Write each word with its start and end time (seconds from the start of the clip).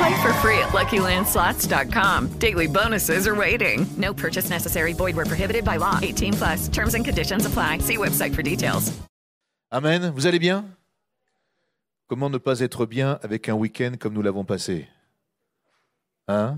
Play 0.00 0.22
for 0.22 0.32
free 0.40 0.58
at 0.58 0.70
LuckyLandSlots.com. 0.72 2.28
Daily 2.38 2.66
bonuses 2.66 3.26
are 3.26 3.34
waiting. 3.34 3.86
No 3.98 4.14
purchase 4.14 4.48
necessary. 4.48 4.94
Void 4.94 5.14
where 5.14 5.26
prohibited 5.26 5.62
by 5.62 5.76
law. 5.76 5.98
18 6.00 6.32
plus. 6.32 6.68
Terms 6.68 6.94
and 6.94 7.04
conditions 7.04 7.44
apply. 7.44 7.80
See 7.80 7.98
website 7.98 8.34
for 8.34 8.42
details. 8.42 8.98
Amen. 9.70 10.10
Vous 10.14 10.26
allez 10.26 10.38
bien? 10.38 10.64
Comment 12.08 12.30
ne 12.30 12.38
pas 12.38 12.60
être 12.60 12.86
bien 12.86 13.18
avec 13.22 13.50
un 13.50 13.54
week-end 13.54 13.92
comme 14.00 14.14
nous 14.14 14.22
l'avons 14.22 14.44
passé? 14.44 14.88
Hein? 16.28 16.56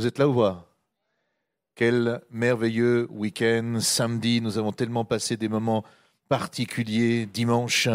Vous 0.00 0.06
êtes 0.06 0.18
là 0.18 0.28
ou 0.28 0.34
pas? 0.34 0.66
Quel 1.76 2.22
merveilleux 2.32 3.06
week-end. 3.08 3.78
Samedi, 3.80 4.40
nous 4.40 4.58
avons 4.58 4.72
tellement 4.72 5.04
passé 5.04 5.36
des 5.36 5.48
moments 5.48 5.84
particuliers. 6.28 7.26
Dimanche, 7.26 7.88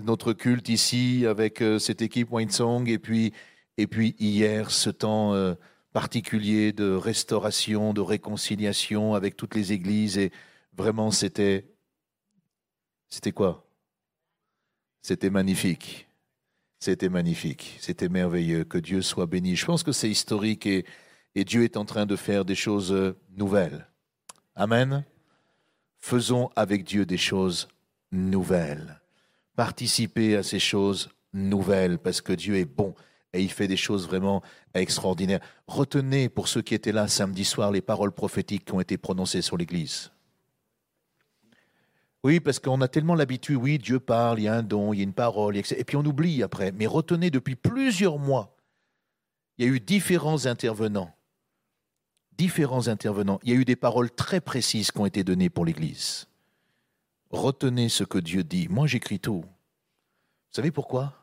notre 0.00 0.32
culte 0.32 0.68
ici 0.68 1.26
avec 1.28 1.62
euh, 1.62 1.78
cette 1.78 2.02
équipe 2.02 2.30
Song 2.50 2.88
et 2.88 2.98
puis 2.98 3.32
et 3.78 3.86
puis 3.86 4.14
hier 4.18 4.70
ce 4.70 4.90
temps 4.90 5.32
euh, 5.32 5.54
particulier 5.92 6.72
de 6.72 6.90
restauration, 6.90 7.94
de 7.94 8.02
réconciliation 8.02 9.14
avec 9.14 9.36
toutes 9.36 9.54
les 9.54 9.72
églises 9.72 10.18
et 10.18 10.32
vraiment 10.76 11.10
c'était 11.10 11.64
c'était 13.08 13.32
quoi? 13.32 13.66
C'était 15.00 15.30
magnifique. 15.30 16.06
C'était 16.80 17.08
magnifique, 17.08 17.76
c'était 17.80 18.08
merveilleux, 18.08 18.64
que 18.64 18.78
Dieu 18.78 19.02
soit 19.02 19.26
béni. 19.26 19.56
Je 19.56 19.64
pense 19.64 19.82
que 19.82 19.90
c'est 19.90 20.10
historique 20.10 20.64
et, 20.66 20.84
et 21.34 21.44
Dieu 21.44 21.64
est 21.64 21.76
en 21.76 21.84
train 21.84 22.06
de 22.06 22.14
faire 22.14 22.44
des 22.44 22.54
choses 22.54 22.92
euh, 22.92 23.16
nouvelles. 23.30 23.88
Amen. 24.54 25.04
Faisons 25.98 26.50
avec 26.54 26.84
Dieu 26.84 27.04
des 27.04 27.16
choses 27.16 27.68
nouvelles. 28.12 29.00
Participez 29.56 30.36
à 30.36 30.44
ces 30.44 30.60
choses 30.60 31.10
nouvelles 31.32 31.98
parce 31.98 32.20
que 32.20 32.32
Dieu 32.32 32.56
est 32.56 32.64
bon 32.64 32.94
et 33.32 33.42
il 33.42 33.50
fait 33.50 33.68
des 33.68 33.76
choses 33.76 34.06
vraiment 34.06 34.42
extraordinaires. 34.74 35.40
Retenez 35.66 36.28
pour 36.28 36.48
ceux 36.48 36.62
qui 36.62 36.74
étaient 36.74 36.92
là 36.92 37.08
samedi 37.08 37.44
soir 37.44 37.70
les 37.70 37.82
paroles 37.82 38.12
prophétiques 38.12 38.64
qui 38.64 38.72
ont 38.72 38.80
été 38.80 38.96
prononcées 38.96 39.42
sur 39.42 39.56
l'Église. 39.56 40.10
Oui, 42.24 42.40
parce 42.40 42.58
qu'on 42.58 42.80
a 42.80 42.88
tellement 42.88 43.14
l'habitude, 43.14 43.56
oui, 43.56 43.78
Dieu 43.78 44.00
parle, 44.00 44.40
il 44.40 44.44
y 44.44 44.48
a 44.48 44.54
un 44.54 44.62
don, 44.62 44.92
il 44.92 44.98
y 44.98 45.00
a 45.00 45.04
une 45.04 45.12
parole, 45.12 45.56
etc. 45.56 45.76
et 45.78 45.84
puis 45.84 45.96
on 45.96 46.04
oublie 46.04 46.42
après. 46.42 46.72
Mais 46.72 46.86
retenez 46.86 47.30
depuis 47.30 47.54
plusieurs 47.54 48.18
mois, 48.18 48.56
il 49.56 49.66
y 49.66 49.68
a 49.68 49.72
eu 49.72 49.80
différents 49.80 50.46
intervenants. 50.46 51.14
Différents 52.36 52.88
intervenants. 52.88 53.40
Il 53.42 53.50
y 53.50 53.52
a 53.52 53.56
eu 53.56 53.64
des 53.64 53.76
paroles 53.76 54.10
très 54.10 54.40
précises 54.40 54.90
qui 54.90 54.98
ont 55.00 55.06
été 55.06 55.24
données 55.24 55.50
pour 55.50 55.64
l'Église. 55.64 56.28
Retenez 57.30 57.88
ce 57.88 58.04
que 58.04 58.18
Dieu 58.18 58.44
dit. 58.44 58.68
Moi, 58.68 58.86
j'écris 58.86 59.18
tout. 59.18 59.42
Vous 59.42 60.54
savez 60.54 60.70
pourquoi? 60.70 61.17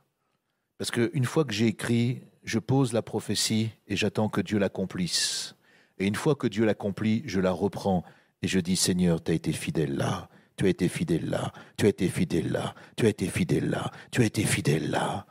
Parce 0.78 0.92
qu'une 0.92 1.26
fois 1.26 1.46
que 1.46 1.54
j'ai 1.54 1.68
écrit, 1.68 2.22
je 2.44 2.60
pose 2.60 2.94
la 2.94 3.02
prophétie 3.02 3.72
et 3.88 3.96
j'attends 3.96 4.30
que 4.30 4.42
Dieu 4.42 4.60
l'accomplisse. 4.60 5.56
Et 5.98 6.06
une 6.06 6.16
fois 6.16 6.36
que 6.36 6.48
Dieu 6.48 6.66
l'accomplit, 6.66 7.24
je 7.26 7.40
la 7.40 7.52
reprends 7.52 8.04
et 8.42 8.48
je 8.48 8.60
dis 8.60 8.76
Seigneur, 8.76 9.24
tu 9.24 9.32
as 9.32 9.36
été 9.36 9.54
fidèle 9.54 9.96
là, 9.96 10.30
tu 10.58 10.66
as 10.66 10.70
été 10.70 10.88
fidèle 10.88 11.30
là, 11.30 11.54
tu 11.78 11.86
as 11.86 11.90
été 11.90 12.10
fidèle 12.10 12.52
là, 12.52 12.76
tu 12.98 13.06
as 13.06 13.10
été 13.10 13.28
fidèle 13.28 13.70
là, 13.70 13.92
tu 14.12 14.22
as 14.22 14.26
été 14.26 14.44
fidèle 14.44 14.92
là. 14.92 15.26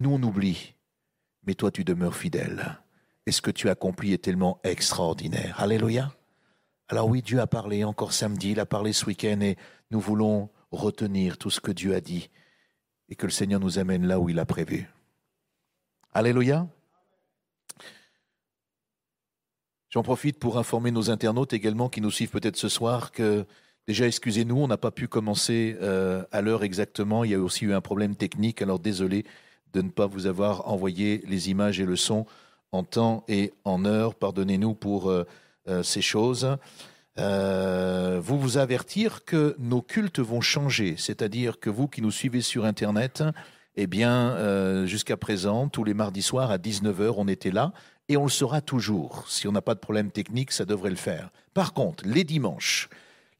Nous, 0.00 0.10
on 0.10 0.22
oublie, 0.22 0.74
mais 1.46 1.54
toi, 1.54 1.70
tu 1.70 1.84
demeures 1.84 2.16
fidèle. 2.16 2.78
Et 3.26 3.32
ce 3.32 3.40
que 3.40 3.50
tu 3.50 3.70
accomplis 3.70 4.12
est 4.12 4.24
tellement 4.24 4.60
extraordinaire. 4.64 5.60
Alléluia. 5.60 6.12
Alors 6.88 7.08
oui, 7.08 7.22
Dieu 7.22 7.40
a 7.40 7.46
parlé 7.46 7.84
encore 7.84 8.12
samedi, 8.12 8.50
il 8.50 8.60
a 8.60 8.66
parlé 8.66 8.92
ce 8.92 9.06
week-end 9.06 9.40
et 9.40 9.56
nous 9.90 10.00
voulons 10.00 10.50
retenir 10.70 11.38
tout 11.38 11.50
ce 11.50 11.60
que 11.60 11.72
Dieu 11.72 11.94
a 11.94 12.00
dit 12.00 12.28
et 13.08 13.14
que 13.14 13.26
le 13.26 13.32
Seigneur 13.32 13.60
nous 13.60 13.78
amène 13.78 14.06
là 14.06 14.18
où 14.20 14.28
il 14.28 14.38
a 14.38 14.46
prévu. 14.46 14.88
Alléluia. 16.12 16.66
J'en 19.90 20.02
profite 20.02 20.38
pour 20.38 20.58
informer 20.58 20.90
nos 20.90 21.10
internautes 21.10 21.52
également 21.52 21.88
qui 21.88 22.00
nous 22.00 22.10
suivent 22.10 22.30
peut-être 22.30 22.56
ce 22.56 22.68
soir 22.68 23.12
que 23.12 23.46
déjà 23.86 24.06
excusez-nous, 24.06 24.56
on 24.56 24.66
n'a 24.66 24.76
pas 24.76 24.90
pu 24.90 25.06
commencer 25.06 25.76
euh, 25.80 26.24
à 26.32 26.40
l'heure 26.40 26.64
exactement. 26.64 27.22
Il 27.22 27.30
y 27.30 27.34
a 27.34 27.40
aussi 27.40 27.64
eu 27.64 27.74
un 27.74 27.80
problème 27.80 28.16
technique, 28.16 28.60
alors 28.60 28.80
désolé 28.80 29.24
de 29.72 29.82
ne 29.82 29.90
pas 29.90 30.06
vous 30.06 30.26
avoir 30.26 30.68
envoyé 30.68 31.22
les 31.26 31.50
images 31.50 31.80
et 31.80 31.84
le 31.84 31.96
son 31.96 32.26
en 32.72 32.82
temps 32.82 33.24
et 33.28 33.52
en 33.64 33.84
heure. 33.84 34.14
Pardonnez-nous 34.14 34.74
pour 34.74 35.10
euh, 35.10 35.24
euh, 35.68 35.82
ces 35.82 36.02
choses. 36.02 36.56
Euh, 37.18 38.20
vous 38.22 38.38
vous 38.38 38.58
avertir 38.58 39.24
que 39.24 39.54
nos 39.58 39.82
cultes 39.82 40.18
vont 40.18 40.40
changer, 40.40 40.96
c'est-à-dire 40.98 41.60
que 41.60 41.70
vous 41.70 41.86
qui 41.86 42.02
nous 42.02 42.10
suivez 42.10 42.40
sur 42.40 42.64
Internet, 42.64 43.22
eh 43.76 43.86
bien, 43.86 44.32
euh, 44.32 44.86
jusqu'à 44.86 45.16
présent, 45.16 45.68
tous 45.68 45.84
les 45.84 45.94
mardis 45.94 46.22
soirs 46.22 46.50
à 46.50 46.58
19h, 46.58 47.14
on 47.16 47.28
était 47.28 47.52
là 47.52 47.72
et 48.08 48.16
on 48.16 48.24
le 48.24 48.30
sera 48.30 48.60
toujours. 48.60 49.24
Si 49.28 49.46
on 49.46 49.52
n'a 49.52 49.62
pas 49.62 49.74
de 49.74 49.80
problème 49.80 50.10
technique, 50.10 50.50
ça 50.52 50.64
devrait 50.64 50.90
le 50.90 50.96
faire. 50.96 51.30
Par 51.54 51.72
contre, 51.72 52.04
les 52.06 52.24
dimanches, 52.24 52.88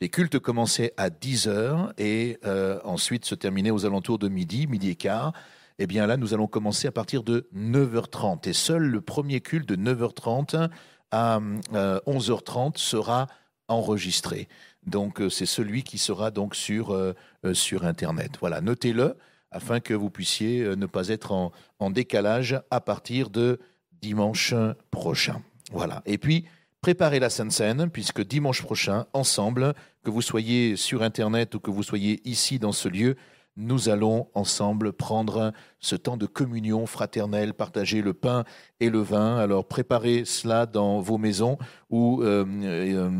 les 0.00 0.08
cultes 0.08 0.38
commençaient 0.38 0.92
à 0.96 1.10
10h 1.10 1.92
et 1.98 2.38
euh, 2.44 2.78
ensuite 2.84 3.24
se 3.24 3.34
terminaient 3.34 3.70
aux 3.70 3.86
alentours 3.86 4.18
de 4.18 4.28
midi, 4.28 4.66
midi 4.68 4.90
et 4.90 4.96
quart. 4.96 5.32
Eh 5.80 5.88
bien 5.88 6.06
là, 6.06 6.16
nous 6.16 6.32
allons 6.32 6.46
commencer 6.46 6.86
à 6.86 6.92
partir 6.92 7.24
de 7.24 7.48
9h30 7.56 8.48
et 8.48 8.52
seul 8.52 8.82
le 8.82 9.00
premier 9.00 9.40
culte 9.40 9.68
de 9.68 9.74
9h30 9.76 10.70
à 11.10 11.40
11h30 11.72 12.76
sera 12.76 13.26
enregistré. 13.68 14.48
Donc 14.86 15.20
euh, 15.20 15.30
c'est 15.30 15.46
celui 15.46 15.82
qui 15.82 15.98
sera 15.98 16.30
donc 16.30 16.54
sur, 16.54 16.90
euh, 16.90 17.14
euh, 17.44 17.54
sur 17.54 17.84
Internet. 17.84 18.32
Voilà, 18.40 18.60
notez-le 18.60 19.16
afin 19.50 19.80
que 19.80 19.94
vous 19.94 20.10
puissiez 20.10 20.64
ne 20.76 20.86
pas 20.86 21.08
être 21.08 21.30
en, 21.30 21.52
en, 21.78 21.90
décalage 21.90 22.60
à 22.72 22.80
partir 22.80 23.30
de 23.30 23.60
dimanche 24.02 24.52
prochain. 24.90 25.42
Voilà. 25.70 26.02
Et 26.06 26.18
puis, 26.18 26.44
préparez 26.80 27.20
la 27.20 27.30
Sainte 27.30 27.52
Seine, 27.52 27.88
puisque 27.88 28.20
dimanche 28.26 28.62
prochain, 28.62 29.06
ensemble, 29.12 29.74
que 30.02 30.10
vous 30.10 30.22
soyez 30.22 30.74
sur 30.74 31.02
Internet 31.02 31.54
ou 31.54 31.60
que 31.60 31.70
vous 31.70 31.84
soyez 31.84 32.20
ici 32.28 32.58
dans 32.58 32.72
ce 32.72 32.88
lieu, 32.88 33.14
nous 33.56 33.88
allons 33.88 34.28
ensemble 34.34 34.92
prendre 34.92 35.52
ce 35.80 35.96
temps 35.96 36.16
de 36.16 36.26
communion 36.26 36.86
fraternelle, 36.86 37.54
partager 37.54 38.02
le 38.02 38.14
pain 38.14 38.44
et 38.80 38.90
le 38.90 39.00
vin. 39.00 39.36
Alors 39.36 39.66
préparez 39.66 40.24
cela 40.24 40.66
dans 40.66 41.00
vos 41.00 41.18
maisons 41.18 41.58
ou 41.90 42.22
euh, 42.22 42.44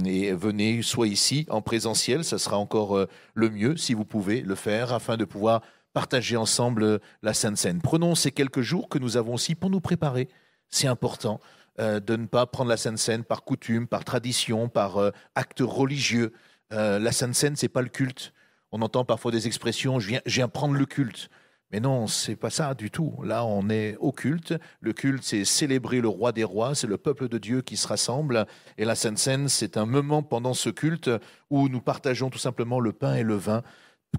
et, 0.05 0.33
venez 0.33 0.83
soit 0.83 1.06
ici 1.09 1.47
en 1.49 1.62
présentiel, 1.62 2.25
ça 2.25 2.39
sera 2.39 2.59
encore 2.59 2.97
euh, 2.97 3.09
le 3.34 3.50
mieux 3.50 3.77
si 3.77 3.94
vous 3.94 4.05
pouvez 4.05 4.41
le 4.41 4.55
faire 4.55 4.93
afin 4.93 5.17
de 5.17 5.25
pouvoir 5.25 5.62
partager 5.93 6.37
ensemble 6.37 7.00
la 7.23 7.32
Sainte 7.32 7.56
Seine. 7.56 7.81
Prenons 7.81 8.14
ces 8.14 8.32
quelques 8.32 8.61
jours 8.61 8.88
que 8.88 8.99
nous 8.99 9.17
avons 9.17 9.35
aussi 9.35 9.55
pour 9.55 9.70
nous 9.70 9.81
préparer. 9.81 10.29
C'est 10.69 10.88
important 10.88 11.41
euh, 11.81 12.00
de 12.00 12.17
ne 12.17 12.26
pas 12.26 12.47
prendre 12.47 12.69
la 12.69 12.76
Sainte 12.76 12.99
Seine 12.99 13.25
par 13.25 13.44
coutume, 13.44 13.87
par 13.87 14.05
tradition, 14.05 14.69
par 14.69 14.99
euh, 14.99 15.11
acte 15.35 15.61
religieux. 15.61 16.32
Euh, 16.73 16.99
la 16.99 17.12
Sainte 17.12 17.35
Seine, 17.35 17.56
c'est 17.56 17.69
pas 17.69 17.82
le 17.82 17.88
culte. 17.88 18.33
On 18.76 18.82
entend 18.82 19.05
parfois 19.05 19.31
des 19.31 19.47
expressions, 19.47 20.00
je 20.00 20.19
viens, 20.26 20.49
prendre 20.49 20.75
le 20.75 20.85
culte. 20.85 21.31
Mais 21.71 21.79
non, 21.79 22.09
c'est 22.09 22.35
pas 22.35 22.50
ça 22.50 22.75
du 22.75 22.91
tout. 22.91 23.15
Là, 23.23 23.44
on 23.44 23.71
est 23.71 23.97
au 24.00 24.11
culte. 24.11 24.53
Le 24.81 24.93
culte, 24.93 25.23
c'est 25.23 25.44
célébrer 25.44 26.00
le 26.00 26.09
roi 26.09 26.32
des 26.32 26.43
rois, 26.43 26.75
c'est 26.75 26.88
le 26.88 26.97
peuple 26.99 27.29
de 27.29 27.38
Dieu 27.38 27.62
qui 27.62 27.76
se 27.76 27.87
rassemble. 27.87 28.47
Et 28.76 28.85
la 28.85 28.97
Sainte 28.97 29.19
Seine, 29.19 29.49
c'est 29.49 29.76
un 29.76 29.87
moment 29.87 30.25
pendant 30.25 30.55
ce 30.55 30.71
culte 30.71 31.09
où 31.50 31.69
nous 31.69 31.81
partageons 31.81 32.31
tout 32.31 32.41
simplement 32.41 32.81
le 32.81 32.93
pain 32.93 33.15
et 33.15 33.23
le 33.23 33.37
vin, 33.37 33.62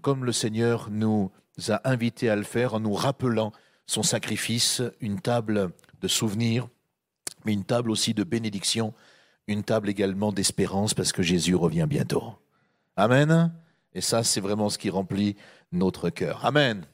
comme 0.02 0.24
le 0.24 0.32
Seigneur 0.32 0.90
nous 0.90 1.32
a 1.68 1.82
invités 1.84 2.30
à 2.30 2.38
le 2.38 2.44
faire 2.44 2.76
en 2.76 2.80
nous 2.80 2.94
rappelant 2.94 3.52
son 3.88 4.04
sacrifice, 4.04 4.82
une 5.02 5.20
table 5.20 5.72
de 6.00 6.08
souvenirs, 6.08 6.70
mais 7.44 7.52
une 7.52 7.66
table 7.66 7.92
aussi 7.92 8.14
de 8.14 8.24
bénédiction, 8.24 8.94
une 9.48 9.66
table 9.66 9.90
également 9.90 10.32
d'espérance 10.32 10.94
parce 10.94 11.12
que 11.12 11.24
Jésus 11.24 11.56
revient 11.56 11.88
bientôt. 11.90 12.36
Amen. 12.96 13.52
Et 13.96 14.02
ça, 14.02 14.24
c'est 14.24 14.42
vraiment 14.42 14.70
ce 14.70 14.78
qui 14.78 14.90
remplit 14.90 15.38
notre 15.72 16.10
cœur. 16.10 16.46
Amen. 16.46 16.86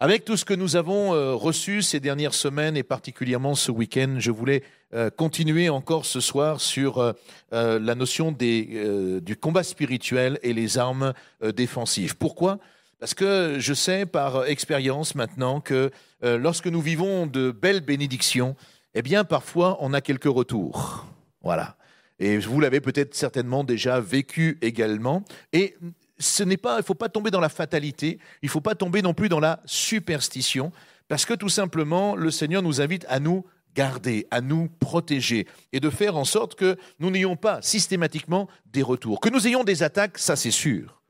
Avec 0.00 0.24
tout 0.24 0.36
ce 0.36 0.44
que 0.44 0.52
nous 0.52 0.76
avons 0.76 1.14
euh, 1.14 1.34
reçu 1.34 1.80
ces 1.80 1.98
dernières 1.98 2.34
semaines 2.34 2.76
et 2.76 2.82
particulièrement 2.82 3.54
ce 3.54 3.70
week-end, 3.70 4.16
je 4.18 4.30
voulais 4.30 4.62
euh, 4.94 5.08
continuer 5.08 5.70
encore 5.70 6.04
ce 6.04 6.20
soir 6.20 6.60
sur 6.60 6.98
euh, 6.98 7.12
la 7.50 7.94
notion 7.94 8.32
du 8.32 9.36
combat 9.40 9.62
spirituel 9.62 10.38
et 10.42 10.52
les 10.52 10.76
armes 10.76 11.14
défensives. 11.56 12.16
Pourquoi? 12.16 12.58
Parce 13.00 13.14
que 13.14 13.56
je 13.58 13.72
sais 13.72 14.04
par 14.04 14.44
expérience 14.46 15.14
maintenant 15.14 15.60
que 15.60 15.90
lorsque 16.22 16.68
nous 16.68 16.80
vivons 16.80 17.26
de 17.26 17.50
belles 17.50 17.80
bénédictions, 17.80 18.54
eh 18.94 19.02
bien 19.02 19.24
parfois 19.24 19.76
on 19.80 19.92
a 19.92 20.00
quelques 20.00 20.24
retours. 20.24 21.06
Voilà. 21.42 21.76
Et 22.20 22.38
vous 22.38 22.60
l'avez 22.60 22.80
peut-être 22.80 23.16
certainement 23.16 23.64
déjà 23.64 23.98
vécu 23.98 24.56
également. 24.62 25.24
Et 25.52 25.74
ce 26.18 26.42
n'est 26.42 26.56
pas, 26.56 26.74
il 26.74 26.78
ne 26.78 26.84
faut 26.84 26.94
pas 26.94 27.08
tomber 27.08 27.30
dans 27.30 27.40
la 27.40 27.48
fatalité, 27.48 28.18
il 28.42 28.46
ne 28.46 28.50
faut 28.50 28.60
pas 28.60 28.74
tomber 28.74 29.02
non 29.02 29.14
plus 29.14 29.28
dans 29.28 29.40
la 29.40 29.60
superstition, 29.64 30.72
parce 31.08 31.24
que 31.24 31.34
tout 31.34 31.48
simplement, 31.48 32.16
le 32.16 32.30
Seigneur 32.30 32.62
nous 32.62 32.80
invite 32.80 33.04
à 33.08 33.18
nous 33.20 33.44
garder, 33.74 34.26
à 34.30 34.40
nous 34.40 34.68
protéger 34.80 35.46
et 35.72 35.80
de 35.80 35.90
faire 35.90 36.16
en 36.16 36.24
sorte 36.24 36.54
que 36.54 36.76
nous 36.98 37.10
n'ayons 37.10 37.36
pas 37.36 37.62
systématiquement 37.62 38.48
des 38.66 38.82
retours. 38.82 39.20
Que 39.20 39.30
nous 39.30 39.46
ayons 39.46 39.64
des 39.64 39.82
attaques, 39.82 40.18
ça 40.18 40.36
c'est 40.36 40.50
sûr. 40.50 41.02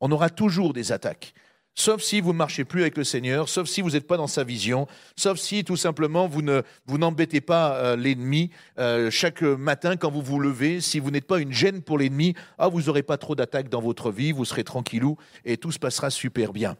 On 0.00 0.12
aura 0.12 0.30
toujours 0.30 0.72
des 0.72 0.92
attaques 0.92 1.34
sauf 1.74 2.02
si 2.02 2.20
vous 2.20 2.32
ne 2.32 2.38
marchez 2.38 2.64
plus 2.64 2.82
avec 2.82 2.96
le 2.96 3.04
Seigneur, 3.04 3.48
sauf 3.48 3.68
si 3.68 3.80
vous 3.80 3.90
n'êtes 3.90 4.06
pas 4.06 4.16
dans 4.16 4.26
sa 4.26 4.44
vision, 4.44 4.86
sauf 5.16 5.38
si 5.38 5.64
tout 5.64 5.76
simplement 5.76 6.26
vous 6.26 6.42
ne 6.42 6.62
vous 6.86 6.98
n'embêtez 6.98 7.40
pas 7.40 7.76
euh, 7.76 7.96
l'ennemi 7.96 8.50
euh, 8.78 9.10
chaque 9.10 9.42
matin 9.42 9.96
quand 9.96 10.10
vous 10.10 10.22
vous 10.22 10.38
levez, 10.38 10.80
si 10.80 11.00
vous 11.00 11.10
n'êtes 11.10 11.26
pas 11.26 11.40
une 11.40 11.52
gêne 11.52 11.82
pour 11.82 11.98
l'ennemi, 11.98 12.34
ah 12.58 12.68
vous 12.68 12.82
n'aurez 12.82 13.02
pas 13.02 13.18
trop 13.18 13.34
d'attaques 13.34 13.68
dans 13.68 13.80
votre 13.80 14.10
vie, 14.10 14.32
vous 14.32 14.44
serez 14.44 14.64
tranquillou 14.64 15.16
et 15.44 15.56
tout 15.56 15.72
se 15.72 15.78
passera 15.78 16.10
super 16.10 16.52
bien. 16.52 16.76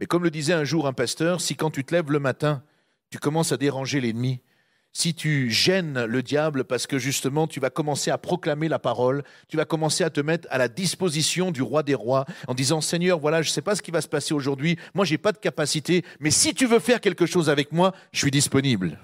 Mais 0.00 0.06
comme 0.06 0.22
le 0.22 0.30
disait 0.30 0.52
un 0.52 0.64
jour 0.64 0.86
un 0.86 0.92
pasteur, 0.92 1.40
si 1.40 1.56
quand 1.56 1.70
tu 1.70 1.84
te 1.84 1.94
lèves 1.94 2.10
le 2.10 2.20
matin, 2.20 2.62
tu 3.10 3.18
commences 3.18 3.52
à 3.52 3.56
déranger 3.56 4.00
l'ennemi, 4.00 4.40
si 4.92 5.14
tu 5.14 5.50
gênes 5.50 6.04
le 6.04 6.22
diable 6.22 6.64
parce 6.64 6.86
que 6.86 6.98
justement 6.98 7.46
tu 7.46 7.60
vas 7.60 7.70
commencer 7.70 8.10
à 8.10 8.18
proclamer 8.18 8.68
la 8.68 8.78
parole, 8.78 9.22
tu 9.48 9.56
vas 9.56 9.64
commencer 9.64 10.04
à 10.04 10.10
te 10.10 10.20
mettre 10.20 10.48
à 10.50 10.58
la 10.58 10.68
disposition 10.68 11.50
du 11.50 11.62
roi 11.62 11.82
des 11.82 11.94
rois 11.94 12.24
en 12.46 12.54
disant 12.54 12.80
Seigneur, 12.80 13.18
voilà, 13.18 13.42
je 13.42 13.50
ne 13.50 13.52
sais 13.52 13.62
pas 13.62 13.74
ce 13.74 13.82
qui 13.82 13.90
va 13.90 14.00
se 14.00 14.08
passer 14.08 14.34
aujourd'hui, 14.34 14.78
moi 14.94 15.04
j'ai 15.04 15.18
pas 15.18 15.32
de 15.32 15.38
capacité, 15.38 16.04
mais 16.20 16.30
si 16.30 16.54
tu 16.54 16.66
veux 16.66 16.80
faire 16.80 17.00
quelque 17.00 17.26
chose 17.26 17.50
avec 17.50 17.72
moi, 17.72 17.94
je 18.12 18.18
suis 18.18 18.30
disponible. 18.30 18.98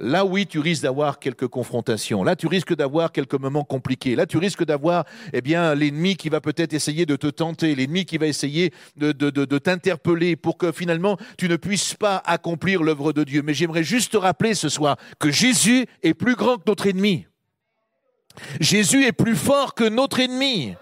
Là, 0.00 0.24
oui, 0.24 0.46
tu 0.46 0.60
risques 0.60 0.82
d'avoir 0.82 1.18
quelques 1.18 1.48
confrontations. 1.48 2.22
Là, 2.22 2.36
tu 2.36 2.46
risques 2.46 2.74
d'avoir 2.74 3.10
quelques 3.10 3.34
moments 3.34 3.64
compliqués. 3.64 4.14
Là, 4.14 4.26
tu 4.26 4.38
risques 4.38 4.64
d'avoir, 4.64 5.04
eh 5.32 5.40
bien, 5.40 5.74
l'ennemi 5.74 6.16
qui 6.16 6.28
va 6.28 6.40
peut-être 6.40 6.72
essayer 6.72 7.04
de 7.04 7.16
te 7.16 7.26
tenter, 7.26 7.74
l'ennemi 7.74 8.04
qui 8.04 8.16
va 8.16 8.26
essayer 8.26 8.72
de, 8.96 9.12
de 9.12 9.58
t'interpeller 9.58 10.36
pour 10.36 10.56
que 10.56 10.70
finalement 10.70 11.16
tu 11.36 11.48
ne 11.48 11.56
puisses 11.56 11.94
pas 11.94 12.22
accomplir 12.24 12.82
l'œuvre 12.82 13.12
de 13.12 13.24
Dieu. 13.24 13.42
Mais 13.42 13.54
j'aimerais 13.54 13.82
juste 13.82 14.12
te 14.12 14.16
rappeler 14.16 14.54
ce 14.54 14.68
soir 14.68 14.96
que 15.18 15.30
Jésus 15.30 15.86
est 16.02 16.14
plus 16.14 16.36
grand 16.36 16.58
que 16.58 16.64
notre 16.66 16.86
ennemi. 16.86 17.26
Jésus 18.60 19.04
est 19.04 19.12
plus 19.12 19.36
fort 19.36 19.74
que 19.74 19.88
notre 19.88 20.20
ennemi. 20.20 20.74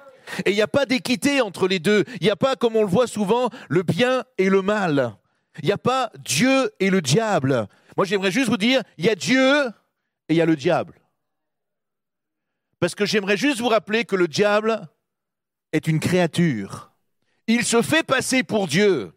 Et 0.44 0.50
il 0.50 0.54
n'y 0.54 0.62
a 0.62 0.68
pas 0.68 0.86
d'équité 0.86 1.40
entre 1.40 1.68
les 1.68 1.78
deux. 1.78 2.04
Il 2.20 2.24
n'y 2.24 2.30
a 2.30 2.36
pas, 2.36 2.56
comme 2.56 2.76
on 2.76 2.82
le 2.82 2.88
voit 2.88 3.06
souvent, 3.06 3.48
le 3.68 3.82
bien 3.82 4.24
et 4.38 4.48
le 4.50 4.62
mal. 4.62 5.16
Il 5.62 5.66
n'y 5.66 5.72
a 5.72 5.78
pas 5.78 6.10
Dieu 6.24 6.70
et 6.80 6.90
le 6.90 7.00
diable. 7.00 7.66
Moi, 7.96 8.04
j'aimerais 8.04 8.30
juste 8.30 8.48
vous 8.48 8.56
dire, 8.56 8.82
il 8.98 9.06
y 9.06 9.08
a 9.08 9.14
Dieu 9.14 9.66
et 10.28 10.34
il 10.34 10.36
y 10.36 10.40
a 10.40 10.46
le 10.46 10.56
diable. 10.56 10.94
Parce 12.78 12.94
que 12.94 13.06
j'aimerais 13.06 13.36
juste 13.36 13.60
vous 13.60 13.68
rappeler 13.68 14.04
que 14.04 14.16
le 14.16 14.28
diable 14.28 14.88
est 15.72 15.86
une 15.86 16.00
créature. 16.00 16.92
Il 17.46 17.64
se 17.64 17.80
fait 17.80 18.02
passer 18.02 18.42
pour 18.42 18.66
Dieu, 18.66 19.12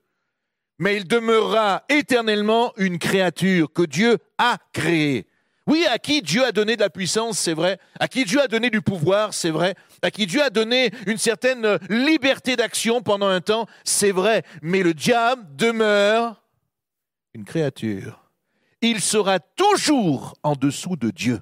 mais 0.77 0.95
il 0.95 1.07
demeurera 1.07 1.83
éternellement 1.89 2.73
une 2.77 2.99
créature 2.99 3.71
que 3.73 3.81
Dieu 3.81 4.17
a 4.37 4.57
créée. 4.71 5.27
Oui, 5.67 5.85
à 5.87 5.99
qui 5.99 6.21
Dieu 6.21 6.43
a 6.45 6.51
donné 6.51 6.75
de 6.75 6.81
la 6.81 6.89
puissance, 6.89 7.37
c'est 7.37 7.53
vrai. 7.53 7.79
À 7.99 8.07
qui 8.07 8.25
Dieu 8.25 8.41
a 8.41 8.47
donné 8.47 8.69
du 8.69 8.81
pouvoir, 8.81 9.33
c'est 9.33 9.51
vrai. 9.51 9.75
À 10.01 10.09
qui 10.09 10.25
Dieu 10.25 10.41
a 10.41 10.49
donné 10.49 10.89
une 11.05 11.17
certaine 11.17 11.77
liberté 11.89 12.55
d'action 12.55 13.01
pendant 13.01 13.27
un 13.27 13.41
temps, 13.41 13.67
c'est 13.83 14.11
vrai. 14.11 14.43
Mais 14.63 14.81
le 14.81 14.95
diable 14.95 15.43
demeure 15.55 16.43
une 17.35 17.45
créature 17.45 18.18
il 18.81 19.01
sera 19.01 19.39
toujours 19.39 20.35
en 20.43 20.53
dessous 20.53 20.95
de 20.95 21.11
Dieu. 21.11 21.41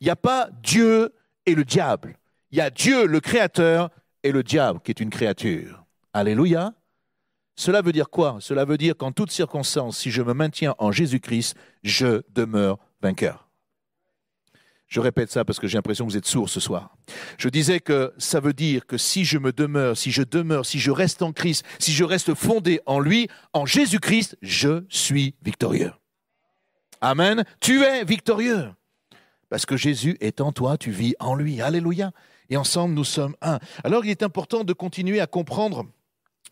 Il 0.00 0.04
n'y 0.04 0.10
a 0.10 0.16
pas 0.16 0.48
Dieu 0.62 1.12
et 1.46 1.54
le 1.54 1.64
diable. 1.64 2.16
Il 2.50 2.58
y 2.58 2.60
a 2.60 2.70
Dieu, 2.70 3.06
le 3.06 3.20
créateur, 3.20 3.90
et 4.22 4.32
le 4.32 4.42
diable, 4.42 4.80
qui 4.82 4.90
est 4.90 5.00
une 5.00 5.10
créature. 5.10 5.84
Alléluia. 6.12 6.72
Cela 7.56 7.82
veut 7.82 7.92
dire 7.92 8.10
quoi? 8.10 8.38
Cela 8.40 8.64
veut 8.64 8.78
dire 8.78 8.96
qu'en 8.96 9.12
toutes 9.12 9.30
circonstances, 9.30 9.98
si 9.98 10.10
je 10.10 10.22
me 10.22 10.32
maintiens 10.32 10.74
en 10.78 10.90
Jésus-Christ, 10.90 11.54
je 11.84 12.22
demeure 12.30 12.78
vainqueur. 13.00 13.48
Je 14.88 15.00
répète 15.00 15.30
ça 15.30 15.44
parce 15.44 15.58
que 15.58 15.66
j'ai 15.66 15.76
l'impression 15.76 16.06
que 16.06 16.12
vous 16.12 16.16
êtes 16.16 16.26
sourds 16.26 16.48
ce 16.48 16.60
soir. 16.60 16.96
Je 17.38 17.48
disais 17.48 17.80
que 17.80 18.12
ça 18.18 18.40
veut 18.40 18.52
dire 18.52 18.86
que 18.86 18.96
si 18.96 19.24
je 19.24 19.38
me 19.38 19.52
demeure, 19.52 19.96
si 19.96 20.10
je 20.10 20.22
demeure, 20.22 20.66
si 20.66 20.78
je 20.78 20.90
reste 20.90 21.22
en 21.22 21.32
Christ, 21.32 21.64
si 21.78 21.92
je 21.92 22.04
reste 22.04 22.34
fondé 22.34 22.80
en 22.86 23.00
lui, 23.00 23.28
en 23.52 23.66
Jésus-Christ, 23.66 24.36
je 24.42 24.84
suis 24.88 25.34
victorieux. 25.42 25.92
Amen. 27.04 27.44
Tu 27.60 27.82
es 27.82 28.02
victorieux. 28.02 28.70
Parce 29.50 29.66
que 29.66 29.76
Jésus 29.76 30.16
est 30.22 30.40
en 30.40 30.52
toi, 30.52 30.78
tu 30.78 30.90
vis 30.90 31.14
en 31.20 31.34
lui. 31.34 31.60
Alléluia. 31.60 32.12
Et 32.48 32.56
ensemble, 32.56 32.94
nous 32.94 33.04
sommes 33.04 33.36
un. 33.42 33.58
Alors, 33.84 34.06
il 34.06 34.10
est 34.10 34.22
important 34.22 34.64
de 34.64 34.72
continuer 34.72 35.20
à 35.20 35.26
comprendre 35.26 35.84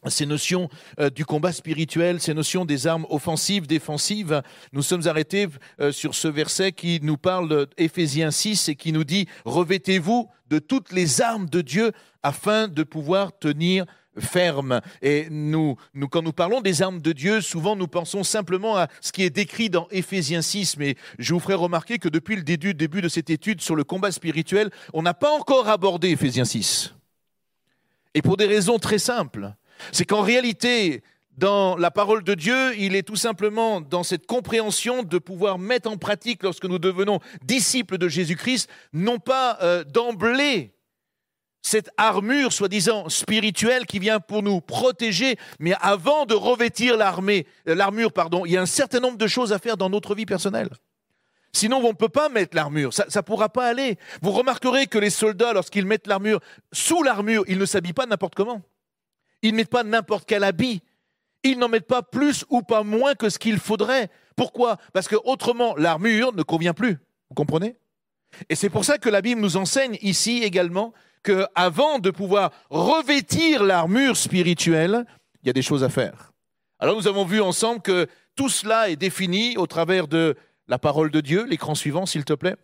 ces 0.08 0.26
notions 0.26 0.68
euh, 1.00 1.08
du 1.08 1.24
combat 1.24 1.52
spirituel, 1.52 2.20
ces 2.20 2.34
notions 2.34 2.66
des 2.66 2.86
armes 2.86 3.06
offensives, 3.08 3.66
défensives. 3.66 4.42
Nous 4.74 4.82
sommes 4.82 5.06
arrêtés 5.06 5.46
euh, 5.80 5.90
sur 5.90 6.14
ce 6.14 6.28
verset 6.28 6.72
qui 6.72 7.00
nous 7.02 7.16
parle 7.16 7.66
d'Éphésiens 7.78 8.30
6 8.30 8.68
et 8.68 8.76
qui 8.76 8.92
nous 8.92 9.04
dit 9.04 9.28
Revêtez-vous 9.46 10.28
de 10.50 10.58
toutes 10.58 10.92
les 10.92 11.22
armes 11.22 11.48
de 11.48 11.62
Dieu 11.62 11.92
afin 12.22 12.68
de 12.68 12.82
pouvoir 12.82 13.38
tenir 13.38 13.86
ferme. 14.18 14.80
Et 15.00 15.28
nous, 15.30 15.76
nous, 15.94 16.08
quand 16.08 16.22
nous 16.22 16.32
parlons 16.32 16.60
des 16.60 16.82
armes 16.82 17.00
de 17.00 17.12
Dieu, 17.12 17.40
souvent 17.40 17.76
nous 17.76 17.88
pensons 17.88 18.24
simplement 18.24 18.76
à 18.76 18.88
ce 19.00 19.12
qui 19.12 19.22
est 19.22 19.30
décrit 19.30 19.70
dans 19.70 19.88
Éphésiens 19.90 20.42
6, 20.42 20.76
mais 20.76 20.96
je 21.18 21.34
vous 21.34 21.40
ferai 21.40 21.54
remarquer 21.54 21.98
que 21.98 22.08
depuis 22.08 22.36
le 22.36 22.42
début, 22.42 22.74
de 22.74 23.08
cette 23.08 23.30
étude 23.30 23.60
sur 23.60 23.74
le 23.74 23.84
combat 23.84 24.12
spirituel, 24.12 24.70
on 24.92 25.02
n'a 25.02 25.14
pas 25.14 25.30
encore 25.30 25.68
abordé 25.68 26.10
Éphésiens 26.10 26.44
6. 26.44 26.94
Et 28.14 28.22
pour 28.22 28.36
des 28.36 28.46
raisons 28.46 28.78
très 28.78 28.98
simples. 28.98 29.54
C'est 29.90 30.04
qu'en 30.04 30.20
réalité, 30.20 31.02
dans 31.38 31.76
la 31.76 31.90
parole 31.90 32.22
de 32.22 32.34
Dieu, 32.34 32.78
il 32.78 32.94
est 32.94 33.02
tout 33.02 33.16
simplement 33.16 33.80
dans 33.80 34.02
cette 34.02 34.26
compréhension 34.26 35.02
de 35.02 35.18
pouvoir 35.18 35.58
mettre 35.58 35.90
en 35.90 35.96
pratique 35.96 36.42
lorsque 36.42 36.66
nous 36.66 36.78
devenons 36.78 37.20
disciples 37.44 37.98
de 37.98 38.08
Jésus-Christ, 38.08 38.68
non 38.92 39.18
pas 39.18 39.58
euh, 39.62 39.82
d'emblée 39.84 40.72
cette 41.62 41.90
armure 41.96 42.52
soi-disant 42.52 43.08
spirituelle 43.08 43.86
qui 43.86 44.00
vient 44.00 44.18
pour 44.20 44.42
nous 44.42 44.60
protéger, 44.60 45.36
mais 45.60 45.74
avant 45.80 46.26
de 46.26 46.34
revêtir 46.34 46.96
euh, 47.00 47.42
l'armure, 47.66 48.12
pardon, 48.12 48.44
il 48.44 48.52
y 48.52 48.56
a 48.56 48.62
un 48.62 48.66
certain 48.66 49.00
nombre 49.00 49.16
de 49.16 49.26
choses 49.28 49.52
à 49.52 49.58
faire 49.58 49.76
dans 49.76 49.88
notre 49.88 50.14
vie 50.14 50.26
personnelle. 50.26 50.68
Sinon, 51.54 51.78
on 51.84 51.90
ne 51.90 51.96
peut 51.96 52.08
pas 52.08 52.28
mettre 52.28 52.56
l'armure, 52.56 52.92
ça 52.92 53.04
ne 53.14 53.20
pourra 53.20 53.48
pas 53.48 53.68
aller. 53.68 53.98
Vous 54.22 54.32
remarquerez 54.32 54.86
que 54.86 54.98
les 54.98 55.10
soldats, 55.10 55.52
lorsqu'ils 55.52 55.86
mettent 55.86 56.06
l'armure, 56.06 56.40
sous 56.72 57.02
l'armure, 57.02 57.44
ils 57.46 57.58
ne 57.58 57.66
s'habillent 57.66 57.92
pas 57.92 58.06
n'importe 58.06 58.34
comment. 58.34 58.62
Ils 59.42 59.52
ne 59.52 59.58
mettent 59.58 59.70
pas 59.70 59.84
n'importe 59.84 60.24
quel 60.26 60.44
habit. 60.44 60.82
Ils 61.44 61.58
n'en 61.58 61.68
mettent 61.68 61.86
pas 61.86 62.02
plus 62.02 62.44
ou 62.48 62.62
pas 62.62 62.84
moins 62.84 63.14
que 63.14 63.28
ce 63.28 63.38
qu'il 63.38 63.58
faudrait. 63.58 64.08
Pourquoi? 64.34 64.78
Parce 64.92 65.08
que 65.08 65.16
autrement, 65.24 65.76
l'armure 65.76 66.32
ne 66.32 66.42
convient 66.42 66.72
plus. 66.72 66.98
Vous 67.28 67.34
comprenez? 67.34 67.76
Et 68.48 68.54
c'est 68.54 68.70
pour 68.70 68.84
ça 68.84 68.96
que 68.96 69.10
la 69.10 69.20
Bible 69.20 69.40
nous 69.40 69.56
enseigne 69.56 69.98
ici 70.00 70.42
également 70.42 70.94
qu'avant 71.22 71.98
de 71.98 72.10
pouvoir 72.10 72.50
revêtir 72.70 73.62
l'armure 73.62 74.16
spirituelle, 74.16 75.04
il 75.42 75.46
y 75.46 75.50
a 75.50 75.52
des 75.52 75.62
choses 75.62 75.84
à 75.84 75.88
faire. 75.88 76.32
Alors 76.78 76.96
nous 76.96 77.08
avons 77.08 77.24
vu 77.24 77.40
ensemble 77.40 77.80
que 77.80 78.08
tout 78.34 78.48
cela 78.48 78.90
est 78.90 78.96
défini 78.96 79.56
au 79.56 79.66
travers 79.66 80.08
de 80.08 80.36
la 80.68 80.78
parole 80.78 81.10
de 81.10 81.20
Dieu. 81.20 81.46
L'écran 81.48 81.74
suivant, 81.74 82.06
s'il 82.06 82.24
te 82.24 82.32
plaît. 82.32 82.56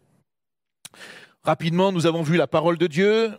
Rapidement, 1.45 1.93
nous 1.93 2.07
avons 2.07 2.23
vu 2.23 2.37
la 2.37 2.47
parole 2.47 2.79
de 2.79 2.87
Dieu, 2.87 3.33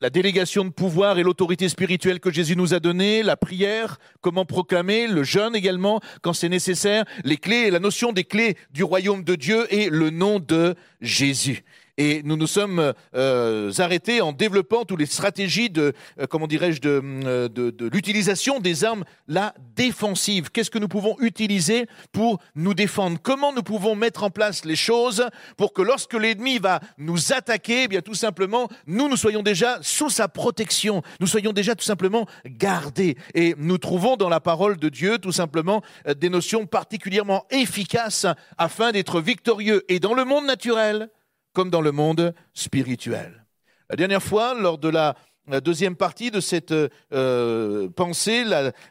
la 0.00 0.10
délégation 0.10 0.64
de 0.64 0.70
pouvoir 0.70 1.18
et 1.18 1.22
l'autorité 1.22 1.68
spirituelle 1.68 2.20
que 2.20 2.30
Jésus 2.30 2.56
nous 2.56 2.74
a 2.74 2.80
donnée, 2.80 3.22
la 3.22 3.36
prière, 3.36 3.98
comment 4.20 4.44
proclamer, 4.44 5.06
le 5.06 5.24
jeûne 5.24 5.54
également 5.54 6.00
quand 6.22 6.32
c'est 6.32 6.48
nécessaire, 6.48 7.04
les 7.24 7.36
clés, 7.36 7.70
la 7.70 7.80
notion 7.80 8.12
des 8.12 8.24
clés 8.24 8.56
du 8.70 8.82
royaume 8.82 9.24
de 9.24 9.34
Dieu 9.34 9.66
et 9.74 9.90
le 9.90 10.10
nom 10.10 10.38
de 10.38 10.74
Jésus. 11.00 11.64
Et 12.02 12.22
nous 12.24 12.38
nous 12.38 12.46
sommes 12.46 12.94
euh, 13.14 13.72
arrêtés 13.76 14.22
en 14.22 14.32
développant 14.32 14.86
toutes 14.86 15.00
les 15.00 15.04
stratégies 15.04 15.68
de, 15.68 15.92
euh, 16.18 16.26
comment 16.26 16.46
dirais-je, 16.46 16.80
de, 16.80 17.02
euh, 17.04 17.46
de, 17.50 17.68
de 17.68 17.88
l'utilisation 17.88 18.58
des 18.58 18.84
armes, 18.84 19.04
la 19.28 19.52
défensive. 19.76 20.50
Qu'est-ce 20.50 20.70
que 20.70 20.78
nous 20.78 20.88
pouvons 20.88 21.14
utiliser 21.20 21.84
pour 22.10 22.40
nous 22.54 22.72
défendre? 22.72 23.18
Comment 23.22 23.52
nous 23.52 23.62
pouvons 23.62 23.96
mettre 23.96 24.24
en 24.24 24.30
place 24.30 24.64
les 24.64 24.76
choses 24.76 25.26
pour 25.58 25.74
que 25.74 25.82
lorsque 25.82 26.14
l'ennemi 26.14 26.56
va 26.58 26.80
nous 26.96 27.34
attaquer, 27.34 27.82
eh 27.82 27.88
bien 27.88 28.00
tout 28.00 28.14
simplement, 28.14 28.70
nous, 28.86 29.10
nous 29.10 29.18
soyons 29.18 29.42
déjà 29.42 29.78
sous 29.82 30.08
sa 30.08 30.26
protection, 30.26 31.02
nous 31.20 31.26
soyons 31.26 31.52
déjà 31.52 31.74
tout 31.74 31.84
simplement 31.84 32.24
gardés. 32.46 33.18
Et 33.34 33.54
nous 33.58 33.76
trouvons 33.76 34.16
dans 34.16 34.30
la 34.30 34.40
parole 34.40 34.78
de 34.78 34.88
Dieu 34.88 35.18
tout 35.18 35.32
simplement 35.32 35.82
des 36.16 36.30
notions 36.30 36.64
particulièrement 36.64 37.44
efficaces 37.50 38.24
afin 38.56 38.90
d'être 38.90 39.20
victorieux 39.20 39.84
et 39.90 40.00
dans 40.00 40.14
le 40.14 40.24
monde 40.24 40.46
naturel 40.46 41.10
comme 41.52 41.70
dans 41.70 41.80
le 41.80 41.92
monde 41.92 42.34
spirituel. 42.54 43.46
La 43.88 43.96
dernière 43.96 44.22
fois, 44.22 44.54
lors 44.54 44.78
de 44.78 44.88
la 44.88 45.14
deuxième 45.60 45.96
partie 45.96 46.30
de 46.30 46.40
cette 46.40 46.72
euh, 47.12 47.88
pensée, 47.90 48.44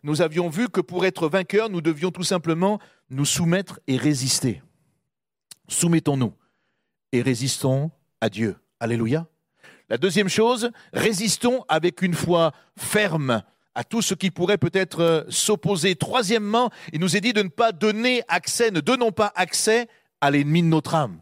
nous 0.03 0.21
avions 0.21 0.49
vu 0.49 0.67
que 0.67 0.81
pour 0.81 1.05
être 1.05 1.29
vainqueurs, 1.29 1.69
nous 1.69 1.81
devions 1.81 2.11
tout 2.11 2.23
simplement 2.23 2.79
nous 3.09 3.25
soumettre 3.25 3.79
et 3.87 3.97
résister. 3.97 4.61
Soumettons-nous 5.67 6.33
et 7.11 7.21
résistons 7.21 7.91
à 8.21 8.29
Dieu. 8.29 8.55
Alléluia. 8.79 9.27
La 9.89 9.97
deuxième 9.97 10.29
chose, 10.29 10.69
résistons 10.93 11.63
avec 11.67 12.01
une 12.01 12.13
foi 12.13 12.51
ferme 12.77 13.41
à 13.75 13.83
tout 13.83 14.01
ce 14.01 14.13
qui 14.13 14.29
pourrait 14.29 14.57
peut-être 14.57 15.01
euh, 15.01 15.23
s'opposer. 15.29 15.95
Troisièmement, 15.95 16.69
il 16.91 16.99
nous 16.99 17.15
est 17.15 17.21
dit 17.21 17.33
de 17.33 17.41
ne 17.41 17.49
pas 17.49 17.71
donner 17.71 18.23
accès, 18.27 18.71
ne 18.71 18.81
donnons 18.81 19.11
pas 19.11 19.31
accès 19.35 19.87
à 20.21 20.31
l'ennemi 20.31 20.61
de 20.61 20.67
notre 20.67 20.95
âme. 20.95 21.19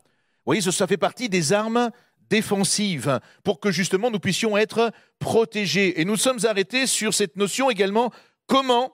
Voyez, 0.48 0.62
ça 0.62 0.88
fait 0.88 0.96
partie 0.96 1.28
des 1.28 1.52
armes 1.52 1.92
défensives 2.30 3.20
pour 3.44 3.60
que 3.60 3.70
justement 3.70 4.10
nous 4.10 4.20
puissions 4.20 4.58
être 4.58 4.92
protégés. 5.20 6.00
Et 6.00 6.06
nous 6.06 6.16
sommes 6.16 6.40
arrêtés 6.46 6.88
sur 6.88 7.14
cette 7.14 7.36
notion 7.36 7.70
également, 7.70 8.12
comment 8.48 8.94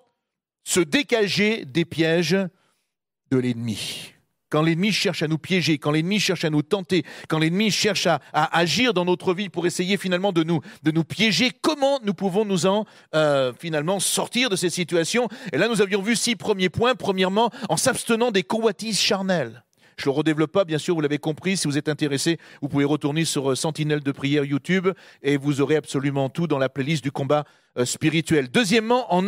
se 0.63 0.79
dégager 0.79 1.63
des 1.65 1.85
pièges 1.85 2.37
de 3.31 3.37
l'ennemi 3.37 4.09
quand 4.49 4.61
l'ennemi 4.61 4.91
cherche 4.91 5.23
à 5.23 5.27
nous 5.27 5.39
piéger, 5.39 5.79
quand 5.79 5.89
l'ennemi 5.89 6.19
cherche 6.19 6.45
à 6.45 6.51
nous 6.51 6.61
tenter, 6.61 7.03
quand 7.27 7.39
l'ennemi 7.39 7.71
cherche 7.71 8.05
à, 8.05 8.19
agir 8.33 8.93
dans 8.93 9.03
notre 9.03 9.33
vie 9.33 9.49
pour 9.49 9.65
essayer 9.65 9.97
finalement 9.97 10.31
de 10.31 10.43
nous, 10.43 10.61
de 10.83 10.91
nous 10.91 11.03
piéger, 11.03 11.49
comment 11.63 11.99
nous 12.03 12.13
pouvons 12.13 12.45
nous 12.45 12.67
en 12.67 12.85
euh, 13.15 13.51
finalement 13.59 13.99
sortir 13.99 14.51
de 14.51 14.55
ces 14.55 14.69
situations 14.69 15.27
Et 15.53 15.57
là, 15.57 15.67
nous 15.67 15.81
avions 15.81 16.03
vu 16.03 16.15
six 16.15 16.35
premiers 16.35 16.69
points. 16.69 16.93
Premièrement, 16.93 17.49
en 17.67 17.77
s'abstenant 17.77 18.29
des 18.29 18.43
convoitises 18.43 18.99
charnelles. 18.99 19.63
Je 19.97 20.07
ne 20.07 20.13
le 20.13 20.17
redéveloppe 20.17 20.51
pas, 20.51 20.65
bien 20.65 20.77
sûr, 20.77 20.95
vous 20.95 21.01
l'avez 21.01 21.17
compris. 21.17 21.57
Si 21.57 21.67
vous 21.67 21.77
êtes 21.77 21.89
intéressé, 21.89 22.39
vous 22.61 22.69
pouvez 22.69 22.85
retourner 22.85 23.25
sur 23.25 23.51
euh, 23.51 23.55
Sentinelle 23.55 24.01
de 24.01 24.11
prière 24.11 24.45
YouTube 24.45 24.89
et 25.21 25.37
vous 25.37 25.61
aurez 25.61 25.75
absolument 25.75 26.29
tout 26.29 26.47
dans 26.47 26.57
la 26.57 26.69
playlist 26.69 27.03
du 27.03 27.11
combat 27.11 27.45
euh, 27.77 27.85
spirituel. 27.85 28.49
Deuxièmement, 28.49 29.13
en, 29.13 29.27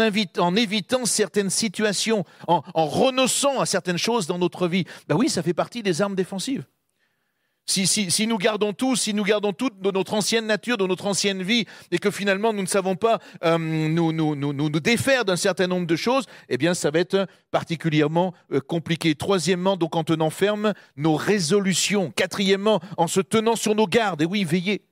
évitant 0.56 1.06
certaines 1.06 1.50
situations, 1.50 2.26
en, 2.48 2.62
en 2.74 2.86
renonçant 2.86 3.60
à 3.60 3.66
certaines 3.66 3.98
choses 3.98 4.28
dans 4.28 4.38
notre 4.38 4.68
vie. 4.68 4.86
Ben 5.08 5.16
oui, 5.16 5.30
ça 5.30 5.44
fait 5.44 5.54
partie 5.54 5.84
des 5.84 6.02
armes 6.02 6.16
défensives. 6.16 6.66
Si, 7.68 7.88
si, 7.88 8.12
si, 8.12 8.28
nous 8.28 8.38
gardons 8.38 8.74
tout, 8.74 8.96
si 8.96 9.14
nous 9.14 9.24
gardons 9.24 9.52
tout 9.52 9.72
de 9.72 9.90
notre 9.90 10.14
ancienne 10.14 10.46
nature, 10.46 10.78
de 10.78 10.86
notre 10.86 11.08
ancienne 11.08 11.42
vie, 11.42 11.66
et 11.90 11.98
que 11.98 12.12
finalement 12.12 12.54
nous 12.54 12.62
ne 12.62 12.68
savons 12.68 12.96
pas 12.96 13.20
euh, 13.44 13.58
nous, 13.58 14.12
nous, 14.12 14.36
nous, 14.36 14.54
nous, 14.54 14.70
défaire 14.80 15.26
d'un 15.26 15.36
certain 15.36 15.66
nombre 15.66 15.88
de 15.88 15.96
choses, 15.96 16.26
eh 16.48 16.58
bien 16.58 16.76
ça 16.76 16.92
va 16.92 17.00
être 17.00 17.28
particulièrement 17.50 18.36
euh, 18.52 18.60
compliqué. 18.60 19.16
Troisièmement, 19.16 19.78
donc 19.78 19.96
en 19.96 20.04
tenant 20.04 20.30
ferme 20.30 20.74
nos 20.96 21.16
résolutions. 21.16 22.12
Quatrièmement, 22.16 22.82
en 22.98 23.08
se 23.08 23.20
tenant 23.20 23.56
sur 23.56 23.74
nos 23.74 23.88
gardes. 23.88 24.22
Et 24.22 24.26
oui, 24.26 24.44
veillez. 24.44 24.86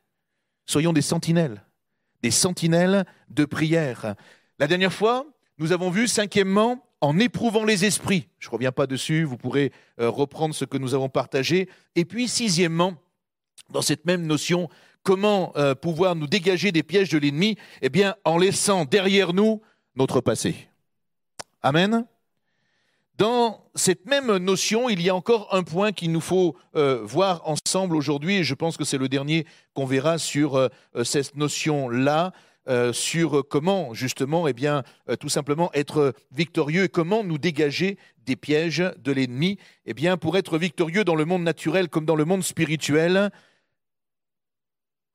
Soyons 0.66 0.94
des 0.94 1.02
sentinelles, 1.02 1.64
des 2.24 2.32
sentinelles 2.32 3.06
de 3.30 3.46
prière. 3.46 4.16
La 4.58 4.68
dernière 4.68 4.94
fois, 4.94 5.28
nous 5.60 5.74
avons 5.74 5.92
vu, 5.92 6.08
cinquièmement, 6.08 6.84
en 7.04 7.20
éprouvant 7.20 7.66
les 7.66 7.84
esprits. 7.84 8.30
Je 8.40 8.48
ne 8.48 8.54
reviens 8.54 8.72
pas 8.72 8.88
dessus, 8.88 9.26
vous 9.26 9.36
pourrez 9.36 9.74
euh, 10.00 10.10
reprendre 10.10 10.56
ce 10.56 10.64
que 10.64 10.78
nous 10.78 10.94
avons 10.94 11.10
partagé. 11.10 11.68
Et 11.98 12.06
puis, 12.06 12.30
sixièmement, 12.30 12.94
dans 13.72 13.82
cette 13.82 14.06
même 14.06 14.26
notion, 14.26 14.70
comment 15.04 15.52
euh, 15.58 15.76
pouvoir 15.76 16.16
nous 16.16 16.28
dégager 16.28 16.72
des 16.72 16.82
pièges 16.82 17.10
de 17.10 17.18
l'ennemi? 17.18 17.58
Eh 17.82 17.90
bien, 17.90 18.16
en 18.24 18.38
laissant 18.38 18.86
derrière 18.86 19.34
nous 19.34 19.62
notre 19.98 20.22
passé. 20.22 20.56
Amen. 21.62 22.06
Dans 23.18 23.66
cette 23.76 24.06
même 24.06 24.38
notion, 24.38 24.88
il 24.88 25.02
y 25.02 25.10
a 25.10 25.16
encore 25.16 25.54
un 25.54 25.64
point 25.64 25.92
qu'il 25.92 26.14
nous 26.14 26.22
faut 26.22 26.56
euh, 26.78 27.02
voir 27.04 27.42
ensemble 27.44 27.98
aujourd'hui, 27.98 28.38
et 28.38 28.44
je 28.46 28.54
pense 28.54 28.78
que 28.78 28.86
c'est 28.86 28.98
le 28.98 29.10
dernier 29.10 29.46
qu'on 29.74 29.86
verra 29.86 30.18
sur 30.18 30.70
cette 31.04 31.36
notion-là. 31.36 32.32
Euh, 32.70 32.94
sur 32.94 33.46
comment 33.50 33.94
justement, 33.94 34.48
eh 34.48 34.54
bien, 34.54 34.84
euh, 35.10 35.18
tout 35.18 35.28
simplement 35.28 35.70
être 35.74 36.14
victorieux 36.32 36.86
et 36.86 36.90
comment 36.90 37.22
nous 37.22 37.38
dégager 37.38 37.98
des 38.26 38.38
pièges 38.38 38.84
de 39.00 39.12
l'ennemi. 39.12 39.58
Eh 39.86 39.94
bien, 39.94 40.16
pour 40.16 40.38
être 40.38 40.58
victorieux 40.58 41.04
dans 41.04 41.16
le 41.16 41.26
monde 41.26 41.44
naturel 41.44 41.90
comme 41.90 42.06
dans 42.06 42.16
le 42.16 42.24
monde 42.24 42.42
spirituel, 42.42 43.32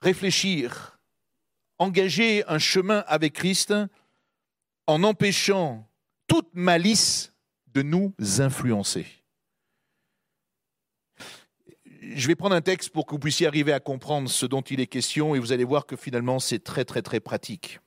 réfléchir, 0.02 1.00
engager 1.78 2.45
un 2.49 2.59
chemin 2.59 3.02
avec 3.07 3.33
Christ 3.33 3.73
en 4.87 5.02
empêchant 5.02 5.88
toute 6.26 6.50
malice 6.52 7.33
de 7.69 7.81
nous 7.81 8.12
influencer 8.40 9.18
je 12.19 12.27
vais 12.27 12.35
prendre 12.35 12.55
un 12.55 12.61
texte 12.61 12.91
pour 12.91 13.07
que 13.07 13.13
vous 13.13 13.19
puissiez 13.19 13.47
arriver 13.47 13.73
à 13.73 13.81
comprendre 13.81 14.29
ce 14.29 14.45
dont 14.45 14.61
il 14.61 14.81
est 14.81 14.89
question 14.89 15.35
et 15.35 15.39
vous 15.39 15.53
allez 15.53 15.65
voir 15.65 15.87
que 15.87 15.97
finalement 15.97 16.41
c'est 16.41 16.59
très 16.59 16.85
très 16.85 17.01
très 17.01 17.21
pratique. 17.21 17.79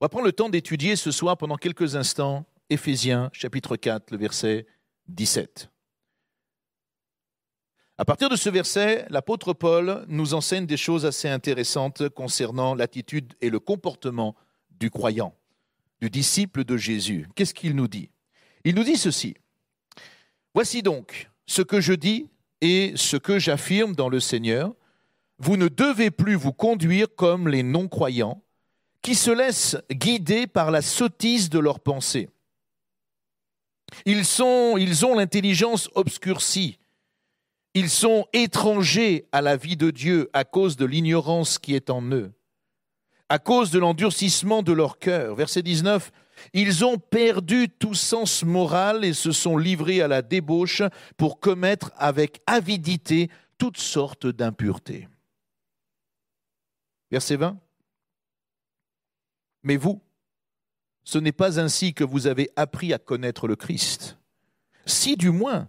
On 0.00 0.04
va 0.04 0.08
prendre 0.08 0.26
le 0.26 0.32
temps 0.32 0.48
d'étudier 0.48 0.94
ce 0.94 1.10
soir 1.10 1.36
pendant 1.36 1.56
quelques 1.56 1.96
instants 1.96 2.46
Éphésiens 2.70 3.30
chapitre 3.32 3.76
4, 3.76 4.12
le 4.12 4.18
verset 4.18 4.66
17. 5.08 5.70
À 7.98 8.04
partir 8.04 8.28
de 8.28 8.36
ce 8.36 8.48
verset, 8.48 9.06
l'apôtre 9.08 9.52
Paul 9.52 10.04
nous 10.06 10.34
enseigne 10.34 10.66
des 10.66 10.76
choses 10.76 11.06
assez 11.06 11.28
intéressantes 11.28 12.08
concernant 12.10 12.74
l'attitude 12.74 13.34
et 13.40 13.50
le 13.50 13.58
comportement 13.58 14.36
du 14.70 14.90
croyant, 14.90 15.34
du 16.00 16.10
disciple 16.10 16.64
de 16.64 16.76
Jésus. 16.76 17.26
Qu'est-ce 17.34 17.54
qu'il 17.54 17.74
nous 17.74 17.88
dit? 17.88 18.10
Il 18.64 18.74
nous 18.74 18.84
dit 18.84 18.98
ceci. 18.98 19.34
Voici 20.54 20.82
donc, 20.82 21.30
ce 21.46 21.62
que 21.62 21.80
je 21.80 21.94
dis 21.94 22.28
et 22.60 22.92
ce 22.96 23.16
que 23.16 23.38
j'affirme 23.38 23.94
dans 23.94 24.08
le 24.08 24.20
Seigneur, 24.20 24.74
vous 25.38 25.56
ne 25.56 25.68
devez 25.68 26.10
plus 26.10 26.34
vous 26.34 26.52
conduire 26.52 27.08
comme 27.14 27.48
les 27.48 27.62
non-croyants 27.62 28.42
qui 29.02 29.14
se 29.14 29.30
laissent 29.30 29.76
guider 29.92 30.46
par 30.46 30.70
la 30.70 30.82
sottise 30.82 31.50
de 31.50 31.58
leurs 31.58 31.80
pensées. 31.80 32.28
Ils, 34.04 34.24
sont, 34.24 34.76
ils 34.78 35.06
ont 35.06 35.14
l'intelligence 35.14 35.88
obscurcie. 35.94 36.78
Ils 37.74 37.90
sont 37.90 38.26
étrangers 38.32 39.28
à 39.32 39.42
la 39.42 39.56
vie 39.56 39.76
de 39.76 39.90
Dieu 39.90 40.30
à 40.32 40.44
cause 40.44 40.76
de 40.76 40.86
l'ignorance 40.86 41.58
qui 41.58 41.74
est 41.74 41.90
en 41.90 42.02
eux, 42.10 42.32
à 43.28 43.38
cause 43.38 43.70
de 43.70 43.78
l'endurcissement 43.78 44.62
de 44.62 44.72
leur 44.72 44.98
cœur. 44.98 45.34
Verset 45.34 45.62
19. 45.62 46.10
Ils 46.52 46.84
ont 46.84 46.98
perdu 46.98 47.68
tout 47.68 47.94
sens 47.94 48.44
moral 48.44 49.04
et 49.04 49.12
se 49.12 49.32
sont 49.32 49.56
livrés 49.56 50.00
à 50.00 50.08
la 50.08 50.22
débauche 50.22 50.82
pour 51.16 51.40
commettre 51.40 51.92
avec 51.96 52.40
avidité 52.46 53.30
toutes 53.58 53.78
sortes 53.78 54.26
d'impuretés. 54.26 55.08
Verset 57.10 57.36
20. 57.36 57.58
Mais 59.62 59.76
vous, 59.76 60.02
ce 61.04 61.18
n'est 61.18 61.32
pas 61.32 61.60
ainsi 61.60 61.94
que 61.94 62.04
vous 62.04 62.26
avez 62.26 62.50
appris 62.56 62.92
à 62.92 62.98
connaître 62.98 63.48
le 63.48 63.56
Christ. 63.56 64.18
Si 64.86 65.16
du 65.16 65.30
moins 65.30 65.68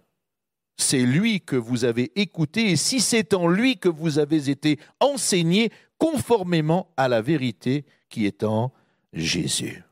c'est 0.78 1.02
lui 1.02 1.42
que 1.42 1.56
vous 1.56 1.86
avez 1.86 2.12
écouté 2.20 2.72
et 2.72 2.76
si 2.76 3.00
c'est 3.00 3.34
en 3.34 3.48
lui 3.48 3.78
que 3.78 3.90
vous 3.90 4.20
avez 4.20 4.50
été 4.50 4.80
enseigné 5.00 5.72
conformément 5.98 6.94
à 6.98 7.08
la 7.08 7.22
vérité 7.22 7.86
qui 8.10 8.26
est 8.26 8.44
en 8.44 8.72
Jésus. 9.12 9.84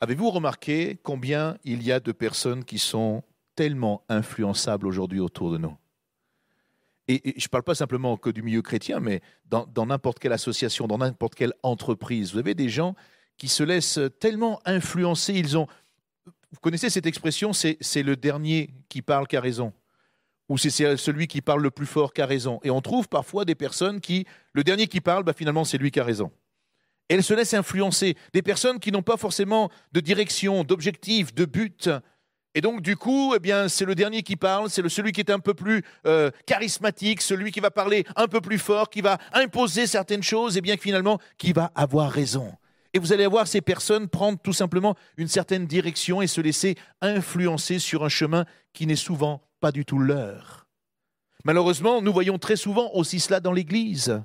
Avez-vous 0.00 0.30
remarqué 0.30 0.98
combien 1.02 1.58
il 1.62 1.82
y 1.82 1.92
a 1.92 2.00
de 2.00 2.12
personnes 2.12 2.64
qui 2.64 2.78
sont 2.78 3.22
tellement 3.54 4.02
influençables 4.08 4.86
aujourd'hui 4.86 5.20
autour 5.20 5.52
de 5.52 5.58
nous? 5.58 5.76
Et, 7.06 7.34
je 7.36 7.44
ne 7.44 7.48
parle 7.48 7.64
pas 7.64 7.74
simplement 7.74 8.16
que 8.16 8.30
du 8.30 8.42
milieu 8.42 8.62
chrétien, 8.62 9.00
mais 9.00 9.20
dans 9.46 9.86
n'importe 9.86 10.18
quelle 10.18 10.32
association, 10.32 10.86
dans 10.86 10.98
n'importe 10.98 11.34
quelle 11.34 11.52
entreprise. 11.62 12.32
Vous 12.32 12.38
avez 12.38 12.54
des 12.54 12.68
gens 12.68 12.94
qui 13.36 13.48
se 13.48 13.62
laissent 13.62 14.00
tellement 14.20 14.60
influencer. 14.64 15.34
Ils 15.34 15.58
ont, 15.58 15.66
vous 16.26 16.60
connaissez 16.62 16.88
cette 16.88 17.06
expression, 17.06 17.52
c'est 17.52 18.02
le 18.02 18.16
dernier 18.16 18.70
qui 18.88 19.02
parle 19.02 19.26
qui 19.26 19.36
a 19.36 19.40
raison 19.40 19.72
ou 20.48 20.58
c'est 20.58 20.96
celui 20.96 21.28
qui 21.28 21.42
parle 21.42 21.62
le 21.62 21.70
plus 21.70 21.86
fort 21.86 22.12
qui 22.12 22.20
a 22.20 22.26
raison. 22.26 22.58
Et 22.64 22.70
on 22.70 22.80
trouve 22.80 23.08
parfois 23.08 23.44
des 23.44 23.54
personnes 23.54 24.00
qui, 24.00 24.26
le 24.52 24.64
dernier 24.64 24.88
qui 24.88 25.00
parle, 25.00 25.22
bah 25.22 25.32
finalement 25.32 25.64
c'est 25.64 25.78
lui 25.78 25.92
qui 25.92 26.00
a 26.00 26.04
raison 26.04 26.32
elles 27.10 27.24
se 27.24 27.34
laissent 27.34 27.54
influencer. 27.54 28.16
Des 28.32 28.42
personnes 28.42 28.78
qui 28.78 28.92
n'ont 28.92 29.02
pas 29.02 29.16
forcément 29.16 29.70
de 29.92 30.00
direction, 30.00 30.64
d'objectif, 30.64 31.34
de 31.34 31.44
but. 31.44 31.90
Et 32.54 32.60
donc, 32.60 32.82
du 32.82 32.96
coup, 32.96 33.34
eh 33.34 33.38
bien, 33.38 33.68
c'est 33.68 33.84
le 33.84 33.94
dernier 33.94 34.22
qui 34.22 34.36
parle, 34.36 34.70
c'est 34.70 34.88
celui 34.88 35.12
qui 35.12 35.20
est 35.20 35.30
un 35.30 35.38
peu 35.38 35.54
plus 35.54 35.82
euh, 36.06 36.30
charismatique, 36.46 37.20
celui 37.20 37.52
qui 37.52 37.60
va 37.60 37.70
parler 37.70 38.04
un 38.16 38.26
peu 38.26 38.40
plus 38.40 38.58
fort, 38.58 38.90
qui 38.90 39.00
va 39.00 39.18
imposer 39.32 39.86
certaines 39.86 40.22
choses, 40.22 40.56
et 40.56 40.60
bien 40.60 40.76
que 40.76 40.82
finalement, 40.82 41.18
qui 41.36 41.52
va 41.52 41.70
avoir 41.74 42.10
raison. 42.10 42.52
Et 42.92 42.98
vous 42.98 43.12
allez 43.12 43.26
voir 43.26 43.46
ces 43.46 43.60
personnes 43.60 44.08
prendre 44.08 44.38
tout 44.40 44.52
simplement 44.52 44.96
une 45.16 45.28
certaine 45.28 45.66
direction 45.66 46.22
et 46.22 46.26
se 46.26 46.40
laisser 46.40 46.76
influencer 47.00 47.78
sur 47.78 48.04
un 48.04 48.08
chemin 48.08 48.46
qui 48.72 48.86
n'est 48.86 48.96
souvent 48.96 49.42
pas 49.60 49.70
du 49.70 49.84
tout 49.84 49.98
leur. 49.98 50.66
Malheureusement, 51.44 52.02
nous 52.02 52.12
voyons 52.12 52.38
très 52.38 52.56
souvent 52.56 52.90
aussi 52.94 53.20
cela 53.20 53.40
dans 53.40 53.52
l'Église. 53.52 54.20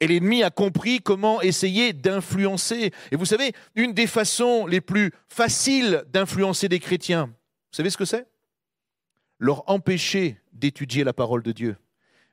Et 0.00 0.06
l'ennemi 0.06 0.42
a 0.42 0.50
compris 0.50 1.00
comment 1.00 1.40
essayer 1.42 1.92
d'influencer. 1.92 2.92
Et 3.10 3.16
vous 3.16 3.26
savez, 3.26 3.52
une 3.74 3.92
des 3.92 4.06
façons 4.06 4.66
les 4.66 4.80
plus 4.80 5.12
faciles 5.28 6.04
d'influencer 6.12 6.68
des 6.68 6.80
chrétiens, 6.80 7.26
vous 7.26 7.76
savez 7.76 7.90
ce 7.90 7.96
que 7.96 8.04
c'est? 8.04 8.26
Leur 9.38 9.68
empêcher 9.70 10.38
d'étudier 10.52 11.04
la 11.04 11.12
parole 11.12 11.42
de 11.42 11.52
Dieu. 11.52 11.76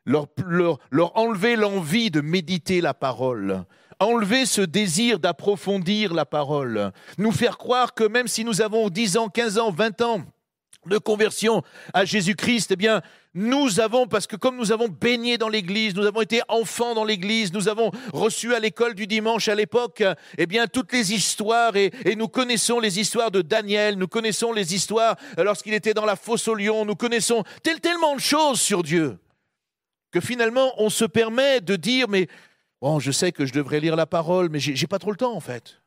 Leur, 0.06 0.28
leur- 0.46 0.80
leur 0.92 1.18
enlever 1.18 1.56
l'envie 1.56 2.12
de 2.12 2.22
méditer 2.22 2.82
la 2.82 2.94
parole. 2.94 3.66
Enlever 4.00 4.46
ce 4.46 4.62
désir 4.62 5.20
d'approfondir 5.20 6.13
la 6.13 6.25
parole. 6.25 6.92
Nous 7.18 7.32
faire 7.32 7.58
croire 7.58 7.94
que 7.94 8.06
même 8.06 8.28
si 8.28 8.46
nous 8.46 8.62
avons 8.62 8.89
10 8.89 9.18
ans, 9.18 9.28
15 9.30 9.58
ans, 9.58 9.72
20 9.72 10.01
ans 10.01 10.22
de 10.86 10.98
conversion 10.98 11.62
à 11.93 12.05
Jésus-Christ, 12.05 12.71
eh 12.71 12.75
bien, 12.75 13.01
nous 13.33 13.79
avons, 13.79 14.07
parce 14.07 14.27
que 14.27 14.36
comme 14.36 14.57
nous 14.57 14.71
avons 14.71 14.88
baigné 14.88 15.38
dans 15.38 15.50
l'Église, 15.50 15.93
nous 15.95 16.05
avons 16.05 16.21
été 16.21 16.41
enfants 16.48 16.95
dans 16.95 17.03
l'Église, 17.03 17.53
nous 17.53 17.67
avons 17.67 17.91
reçu 18.13 18.55
à 18.55 18.59
l'école 18.59 18.95
du 18.95 19.05
dimanche 19.05 19.50
à 19.50 19.55
l'époque, 19.55 20.03
eh 20.38 20.45
bien, 20.45 20.67
toutes 20.67 20.93
les 20.93 21.13
histoires, 21.13 21.75
et, 21.75 21.91
nous 22.15 22.27
connaissons 22.27 22.79
les 22.79 23.00
histoires 23.00 23.29
de 23.29 23.41
Daniel, 23.41 23.95
nous 23.98 24.07
connaissons 24.07 24.51
les 24.51 24.74
histoires 24.74 25.15
euh, 25.38 25.43
lorsqu'il 25.43 25.74
était 25.74 25.93
dans 25.93 26.05
la 26.05 26.15
fosse 26.15 26.48
au 26.48 26.55
lion, 26.55 26.86
nous 26.86 26.95
connaissons 26.95 27.43
tel- 27.62 27.81
tellement 27.81 28.15
de 28.15 28.21
choses 28.21 28.59
sur 28.62 28.81
Dieu, 28.81 29.19
que 30.12 30.21
finalement, 30.21 30.74
on 30.77 30.89
se 30.89 31.05
permet 31.05 31.62
de 31.62 31.75
dire, 31.75 32.07
mais 32.07 32.27
bon, 32.81 33.00
je 33.00 33.12
sais 33.12 33.31
que 33.31 33.45
je 33.45 33.53
devrais 33.53 33.79
lire 33.79 33.95
la 33.95 34.07
parole, 34.07 34.50
mais 34.50 34.59
j'ai 34.59 34.88
pas 34.88 35.00
trop 35.00 35.12
le 35.12 35.17
temps, 35.17 35.36
en 35.36 35.41
fait. 35.41 35.81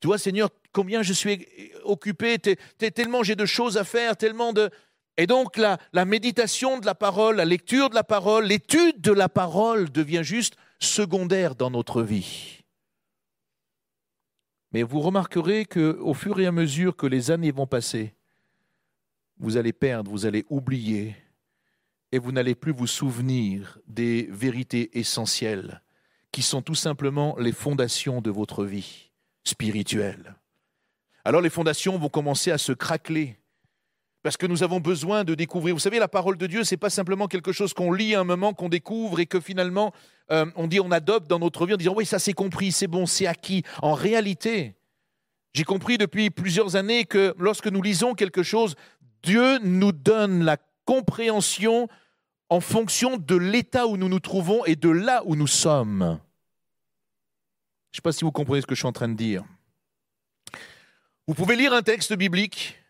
Tu 0.00 0.06
vois, 0.06 0.18
Seigneur, 0.18 0.48
combien 0.72 1.02
je 1.02 1.12
suis 1.12 1.46
occupé, 1.84 2.38
tellement 2.38 3.22
j'ai 3.22 3.36
de 3.36 3.46
choses 3.46 3.76
à 3.76 3.84
faire, 3.84 4.16
tellement 4.16 4.52
de... 4.52 4.70
Et 5.16 5.26
donc 5.26 5.58
la, 5.58 5.78
la 5.92 6.06
méditation 6.06 6.78
de 6.78 6.86
la 6.86 6.94
parole, 6.94 7.36
la 7.36 7.44
lecture 7.44 7.90
de 7.90 7.94
la 7.94 8.04
parole, 8.04 8.46
l'étude 8.46 9.00
de 9.00 9.12
la 9.12 9.28
parole 9.28 9.90
devient 9.90 10.22
juste 10.24 10.56
secondaire 10.78 11.54
dans 11.54 11.70
notre 11.70 12.02
vie. 12.02 12.62
Mais 14.72 14.82
vous 14.82 15.00
remarquerez 15.00 15.66
que 15.66 15.98
au 16.00 16.14
fur 16.14 16.40
et 16.40 16.46
à 16.46 16.52
mesure 16.52 16.96
que 16.96 17.06
les 17.06 17.30
années 17.30 17.50
vont 17.50 17.66
passer, 17.66 18.14
vous 19.38 19.58
allez 19.58 19.72
perdre, 19.72 20.10
vous 20.10 20.24
allez 20.24 20.46
oublier, 20.48 21.16
et 22.12 22.18
vous 22.18 22.32
n'allez 22.32 22.54
plus 22.54 22.72
vous 22.72 22.86
souvenir 22.86 23.78
des 23.86 24.28
vérités 24.30 24.98
essentielles 24.98 25.82
qui 26.32 26.42
sont 26.42 26.62
tout 26.62 26.74
simplement 26.74 27.36
les 27.38 27.52
fondations 27.52 28.20
de 28.20 28.30
votre 28.30 28.64
vie 28.64 29.09
spirituelle. 29.44 30.34
Alors 31.24 31.40
les 31.40 31.50
fondations 31.50 31.98
vont 31.98 32.08
commencer 32.08 32.50
à 32.50 32.58
se 32.58 32.72
craqueler 32.72 33.36
parce 34.22 34.36
que 34.36 34.46
nous 34.46 34.62
avons 34.62 34.80
besoin 34.80 35.24
de 35.24 35.34
découvrir. 35.34 35.74
Vous 35.74 35.80
savez, 35.80 35.98
la 35.98 36.08
parole 36.08 36.36
de 36.36 36.46
Dieu, 36.46 36.62
c'est 36.64 36.76
pas 36.76 36.90
simplement 36.90 37.26
quelque 37.26 37.52
chose 37.52 37.72
qu'on 37.72 37.92
lit 37.92 38.14
à 38.14 38.20
un 38.20 38.24
moment, 38.24 38.52
qu'on 38.52 38.68
découvre 38.68 39.18
et 39.20 39.26
que 39.26 39.40
finalement 39.40 39.92
euh, 40.30 40.46
on 40.56 40.66
dit, 40.66 40.80
on 40.80 40.90
adopte 40.90 41.28
dans 41.28 41.38
notre 41.38 41.66
vie 41.66 41.74
en 41.74 41.78
disant 41.78 41.94
oui, 41.96 42.06
ça 42.06 42.18
c'est 42.18 42.32
compris, 42.32 42.72
c'est 42.72 42.86
bon, 42.86 43.06
c'est 43.06 43.26
acquis. 43.26 43.62
En 43.82 43.94
réalité, 43.94 44.76
j'ai 45.54 45.64
compris 45.64 45.98
depuis 45.98 46.30
plusieurs 46.30 46.76
années 46.76 47.04
que 47.04 47.34
lorsque 47.38 47.66
nous 47.66 47.82
lisons 47.82 48.14
quelque 48.14 48.42
chose, 48.42 48.76
Dieu 49.22 49.58
nous 49.58 49.92
donne 49.92 50.44
la 50.44 50.56
compréhension 50.84 51.88
en 52.48 52.60
fonction 52.60 53.16
de 53.16 53.36
l'état 53.36 53.86
où 53.86 53.96
nous 53.96 54.08
nous 54.08 54.20
trouvons 54.20 54.64
et 54.64 54.76
de 54.76 54.88
là 54.88 55.22
où 55.24 55.36
nous 55.36 55.46
sommes. 55.46 56.18
Je 57.90 57.96
ne 57.96 57.98
sais 57.98 58.02
pas 58.02 58.12
si 58.12 58.24
vous 58.24 58.32
comprenez 58.32 58.60
ce 58.60 58.66
que 58.66 58.74
je 58.74 58.80
suis 58.80 58.86
en 58.86 58.92
train 58.92 59.08
de 59.08 59.14
dire. 59.14 59.44
Vous 61.26 61.34
pouvez 61.34 61.56
lire 61.56 61.72
un 61.72 61.82
texte 61.82 62.12
biblique, 62.14 62.80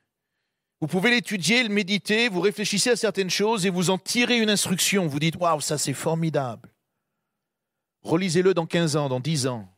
vous 0.80 0.86
pouvez 0.86 1.10
l'étudier, 1.10 1.62
le 1.62 1.68
méditer, 1.68 2.28
vous 2.28 2.40
réfléchissez 2.40 2.90
à 2.90 2.96
certaines 2.96 3.28
choses 3.28 3.66
et 3.66 3.70
vous 3.70 3.90
en 3.90 3.98
tirez 3.98 4.38
une 4.38 4.48
instruction. 4.48 5.06
Vous 5.06 5.18
dites 5.18 5.36
Waouh, 5.36 5.60
ça 5.60 5.76
c'est 5.76 5.92
formidable. 5.92 6.70
Relisez-le 8.02 8.54
dans 8.54 8.64
15 8.64 8.96
ans, 8.96 9.08
dans 9.10 9.20
10 9.20 9.46
ans. 9.46 9.68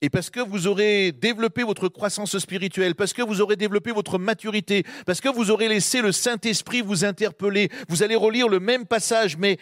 Et 0.00 0.10
parce 0.10 0.30
que 0.30 0.40
vous 0.40 0.66
aurez 0.66 1.12
développé 1.12 1.62
votre 1.62 1.88
croissance 1.88 2.38
spirituelle, 2.38 2.94
parce 2.94 3.12
que 3.12 3.22
vous 3.22 3.40
aurez 3.40 3.56
développé 3.56 3.90
votre 3.92 4.18
maturité, 4.18 4.84
parce 5.06 5.20
que 5.20 5.28
vous 5.28 5.50
aurez 5.50 5.68
laissé 5.68 6.02
le 6.02 6.12
Saint-Esprit 6.12 6.82
vous 6.82 7.04
interpeller, 7.04 7.70
vous 7.88 8.02
allez 8.02 8.16
relire 8.16 8.48
le 8.48 8.60
même 8.60 8.86
passage, 8.86 9.36
mais 9.36 9.58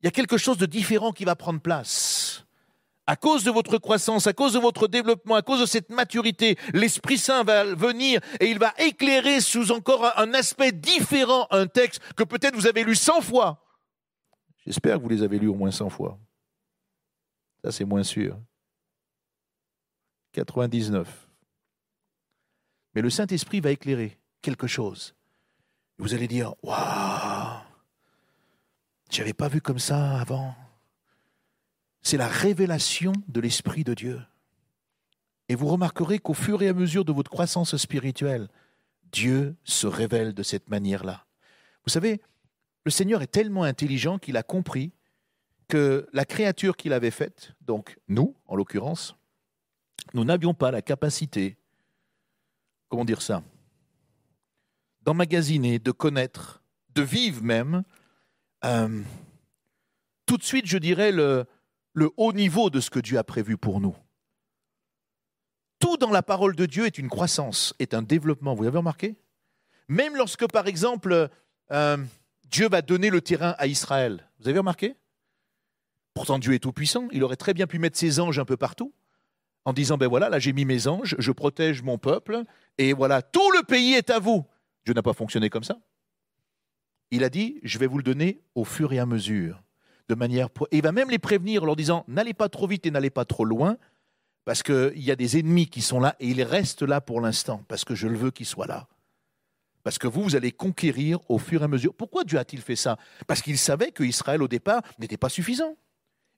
il 0.00 0.06
y 0.06 0.08
a 0.08 0.10
quelque 0.10 0.38
chose 0.38 0.58
de 0.58 0.66
différent 0.66 1.12
qui 1.12 1.24
va 1.24 1.36
prendre 1.36 1.60
place. 1.60 2.41
À 3.06 3.16
cause 3.16 3.42
de 3.42 3.50
votre 3.50 3.78
croissance, 3.78 4.26
à 4.28 4.32
cause 4.32 4.52
de 4.52 4.60
votre 4.60 4.86
développement, 4.86 5.34
à 5.34 5.42
cause 5.42 5.60
de 5.60 5.66
cette 5.66 5.90
maturité, 5.90 6.56
l'Esprit 6.72 7.18
Saint 7.18 7.42
va 7.42 7.64
venir 7.74 8.20
et 8.38 8.48
il 8.50 8.58
va 8.60 8.72
éclairer 8.78 9.40
sous 9.40 9.72
encore 9.72 10.16
un- 10.18 10.32
aspect 10.34 10.70
différent 10.72 11.46
un 11.50 11.66
texte 11.66 12.00
que 12.14 12.22
peut-être 12.22 12.54
vous 12.54 12.66
avez 12.68 12.84
lu 12.84 12.94
100 12.94 13.20
fois. 13.20 13.64
J'espère 14.64 14.98
que 14.98 15.02
vous 15.02 15.08
les 15.08 15.22
avez 15.24 15.38
lus 15.40 15.48
au 15.48 15.54
moins 15.54 15.72
100 15.72 15.88
fois. 15.90 16.18
Ça, 17.64 17.72
c'est 17.72 17.84
moins 17.84 18.04
sûr. 18.04 18.38
99. 20.32 21.28
Mais 22.94 23.02
le 23.02 23.10
Saint-Esprit 23.10 23.60
va 23.60 23.70
éclairer 23.72 24.18
quelque 24.42 24.66
chose. 24.66 25.14
Vous 25.98 26.14
allez 26.14 26.28
dire 26.28 26.54
Waouh 26.62 27.60
J'avais 29.10 29.32
pas 29.34 29.48
vu 29.48 29.60
comme 29.60 29.78
ça 29.78 30.20
avant. 30.20 30.54
C'est 32.02 32.16
la 32.16 32.28
révélation 32.28 33.12
de 33.28 33.40
l'Esprit 33.40 33.84
de 33.84 33.94
Dieu. 33.94 34.20
Et 35.48 35.54
vous 35.54 35.68
remarquerez 35.68 36.18
qu'au 36.18 36.34
fur 36.34 36.62
et 36.62 36.68
à 36.68 36.72
mesure 36.72 37.04
de 37.04 37.12
votre 37.12 37.30
croissance 37.30 37.76
spirituelle, 37.76 38.48
Dieu 39.12 39.56
se 39.64 39.86
révèle 39.86 40.34
de 40.34 40.42
cette 40.42 40.68
manière-là. 40.68 41.26
Vous 41.84 41.90
savez, 41.90 42.20
le 42.84 42.90
Seigneur 42.90 43.22
est 43.22 43.26
tellement 43.26 43.62
intelligent 43.62 44.18
qu'il 44.18 44.36
a 44.36 44.42
compris 44.42 44.92
que 45.68 46.08
la 46.12 46.24
créature 46.24 46.76
qu'il 46.76 46.92
avait 46.92 47.10
faite, 47.10 47.52
donc 47.60 47.98
nous 48.08 48.34
en 48.46 48.56
l'occurrence, 48.56 49.16
nous 50.14 50.24
n'avions 50.24 50.54
pas 50.54 50.70
la 50.70 50.82
capacité, 50.82 51.56
comment 52.88 53.04
dire 53.04 53.22
ça, 53.22 53.42
d'emmagasiner, 55.02 55.78
de 55.78 55.90
connaître, 55.90 56.62
de 56.94 57.02
vivre 57.02 57.42
même, 57.42 57.84
euh, 58.64 59.02
tout 60.26 60.36
de 60.36 60.42
suite, 60.42 60.66
je 60.66 60.78
dirais, 60.78 61.12
le, 61.12 61.46
le 61.92 62.10
haut 62.16 62.32
niveau 62.32 62.70
de 62.70 62.80
ce 62.80 62.90
que 62.90 63.00
Dieu 63.00 63.18
a 63.18 63.24
prévu 63.24 63.56
pour 63.56 63.80
nous. 63.80 63.96
Tout 65.78 65.96
dans 65.96 66.10
la 66.10 66.22
parole 66.22 66.54
de 66.54 66.66
Dieu 66.66 66.86
est 66.86 66.98
une 66.98 67.08
croissance, 67.08 67.74
est 67.78 67.94
un 67.94 68.02
développement. 68.02 68.54
Vous 68.54 68.66
avez 68.66 68.78
remarqué? 68.78 69.16
Même 69.88 70.16
lorsque, 70.16 70.46
par 70.46 70.66
exemple, 70.68 71.28
euh, 71.70 71.96
Dieu 72.44 72.68
va 72.68 72.82
donner 72.82 73.10
le 73.10 73.20
terrain 73.20 73.54
à 73.58 73.66
Israël. 73.66 74.28
Vous 74.38 74.48
avez 74.48 74.58
remarqué? 74.58 74.96
Pourtant, 76.14 76.38
Dieu 76.38 76.54
est 76.54 76.60
tout-puissant. 76.60 77.08
Il 77.12 77.24
aurait 77.24 77.36
très 77.36 77.54
bien 77.54 77.66
pu 77.66 77.78
mettre 77.78 77.98
ses 77.98 78.20
anges 78.20 78.38
un 78.38 78.44
peu 78.44 78.56
partout 78.56 78.94
en 79.64 79.72
disant, 79.72 79.96
ben 79.96 80.08
voilà, 80.08 80.28
là 80.28 80.38
j'ai 80.38 80.52
mis 80.52 80.64
mes 80.64 80.86
anges, 80.86 81.14
je 81.18 81.32
protège 81.32 81.82
mon 81.82 81.98
peuple, 81.98 82.42
et 82.78 82.92
voilà, 82.92 83.22
tout 83.22 83.50
le 83.52 83.62
pays 83.62 83.94
est 83.94 84.10
à 84.10 84.18
vous. 84.18 84.44
Dieu 84.84 84.94
n'a 84.94 85.02
pas 85.02 85.12
fonctionné 85.12 85.50
comme 85.50 85.64
ça. 85.64 85.78
Il 87.10 87.24
a 87.24 87.28
dit, 87.28 87.60
je 87.62 87.78
vais 87.78 87.86
vous 87.86 87.98
le 87.98 88.02
donner 88.02 88.42
au 88.54 88.64
fur 88.64 88.92
et 88.92 88.98
à 88.98 89.06
mesure, 89.06 89.62
Et 90.10 90.76
il 90.76 90.82
va 90.82 90.92
même 90.92 91.10
les 91.10 91.18
prévenir 91.18 91.62
en 91.62 91.66
leur 91.66 91.76
disant, 91.76 92.04
n'allez 92.08 92.34
pas 92.34 92.48
trop 92.48 92.66
vite 92.66 92.86
et 92.86 92.90
n'allez 92.90 93.10
pas 93.10 93.24
trop 93.24 93.44
loin, 93.44 93.76
parce 94.44 94.62
qu'il 94.62 95.02
y 95.02 95.10
a 95.10 95.16
des 95.16 95.38
ennemis 95.38 95.68
qui 95.68 95.82
sont 95.82 96.00
là, 96.00 96.16
et 96.20 96.28
ils 96.28 96.42
restent 96.42 96.82
là 96.82 97.00
pour 97.00 97.20
l'instant, 97.20 97.62
parce 97.68 97.84
que 97.84 97.94
je 97.94 98.08
le 98.08 98.16
veux 98.16 98.30
qu'ils 98.30 98.46
soient 98.46 98.66
là. 98.66 98.88
Parce 99.82 99.98
que 99.98 100.06
vous, 100.06 100.22
vous 100.22 100.36
allez 100.36 100.52
conquérir 100.52 101.18
au 101.28 101.38
fur 101.38 101.62
et 101.62 101.64
à 101.64 101.68
mesure. 101.68 101.94
Pourquoi 101.94 102.24
Dieu 102.24 102.38
a-t-il 102.38 102.62
fait 102.62 102.76
ça? 102.76 102.98
Parce 103.26 103.42
qu'il 103.42 103.58
savait 103.58 103.90
que 103.90 104.04
Israël, 104.04 104.42
au 104.42 104.48
départ, 104.48 104.82
n'était 104.98 105.16
pas 105.16 105.28
suffisant. 105.28 105.76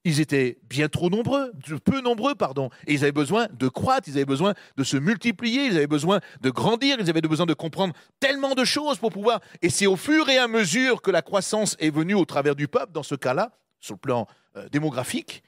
Ils 0.07 0.21
étaient 0.21 0.59
bien 0.69 0.89
trop 0.89 1.09
nombreux, 1.09 1.53
peu 1.83 2.03
nombreux, 2.03 2.35
pardon. 2.35 2.69
Et 2.87 2.93
ils 2.93 3.03
avaient 3.03 3.13
besoin 3.13 3.49
de 3.53 3.69
croître, 3.69 4.07
ils 4.09 4.17
avaient 4.17 4.27
besoin 4.27 4.53
de 4.77 4.85
se 4.85 4.99
multiplier, 4.99 5.65
ils 5.65 5.77
avaient 5.77 5.87
besoin 5.87 6.21
de 6.43 6.51
grandir, 6.51 6.97
ils 7.01 7.09
avaient 7.09 7.23
besoin 7.23 7.47
de 7.47 7.55
comprendre 7.55 7.95
tellement 8.21 8.55
de 8.55 8.65
choses 8.65 8.99
pour 8.99 9.11
pouvoir. 9.11 9.41
Et 9.63 9.71
c'est 9.71 9.87
au 9.87 9.97
fur 9.97 10.29
et 10.29 10.37
à 10.37 10.47
mesure 10.47 11.01
que 11.01 11.11
la 11.11 11.23
croissance 11.23 11.75
est 11.81 11.89
venue 11.89 12.15
au 12.15 12.27
travers 12.27 12.55
du 12.55 12.69
peuple, 12.69 12.93
dans 12.93 13.03
ce 13.03 13.15
cas-là, 13.15 13.53
sur 13.81 13.95
le 13.95 13.99
plan 13.99 14.27
euh, 14.57 14.69
démographique, 14.69 15.43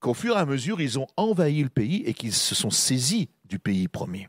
qu'au 0.00 0.14
fur 0.14 0.36
et 0.36 0.40
à 0.40 0.46
mesure, 0.46 0.80
ils 0.80 0.98
ont 0.98 1.06
envahi 1.18 1.62
le 1.62 1.68
pays 1.68 2.02
et 2.06 2.14
qu'ils 2.14 2.32
se 2.32 2.54
sont 2.54 2.70
saisis 2.70 3.28
du 3.44 3.58
pays 3.58 3.88
promis. 3.88 4.26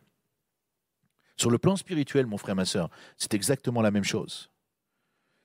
Sur 1.37 1.51
le 1.51 1.57
plan 1.57 1.77
spirituel, 1.77 2.25
mon 2.25 2.37
frère, 2.37 2.55
ma 2.55 2.65
soeur, 2.65 2.89
c'est 3.15 3.33
exactement 3.33 3.81
la 3.81 3.91
même 3.91 4.03
chose. 4.03 4.49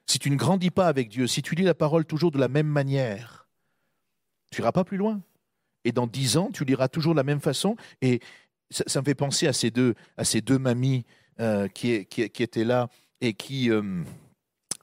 Si 0.06 0.18
tu 0.18 0.30
ne 0.30 0.36
grandis 0.36 0.70
pas 0.70 0.88
avec 0.88 1.08
Dieu, 1.08 1.28
si 1.28 1.42
tu 1.42 1.54
lis 1.54 1.62
la 1.62 1.74
parole 1.74 2.04
toujours 2.04 2.32
de 2.32 2.38
la 2.38 2.48
même 2.48 2.66
manière, 2.66 3.41
tu 4.52 4.60
n'iras 4.60 4.72
pas 4.72 4.84
plus 4.84 4.98
loin. 4.98 5.20
Et 5.84 5.90
dans 5.90 6.06
dix 6.06 6.36
ans, 6.36 6.50
tu 6.52 6.64
liras 6.64 6.88
toujours 6.88 7.14
de 7.14 7.16
la 7.16 7.24
même 7.24 7.40
façon. 7.40 7.76
Et 8.02 8.20
ça, 8.70 9.00
me 9.00 9.04
fait 9.04 9.14
penser 9.14 9.48
à 9.48 9.52
ces 9.52 9.70
deux, 9.70 9.94
mamies 10.58 11.04
euh, 11.40 11.66
qui, 11.68 11.90
étaient 11.92 12.64
là 12.64 12.88
et 13.20 13.34
qui 13.34 13.70
euh, 13.70 14.04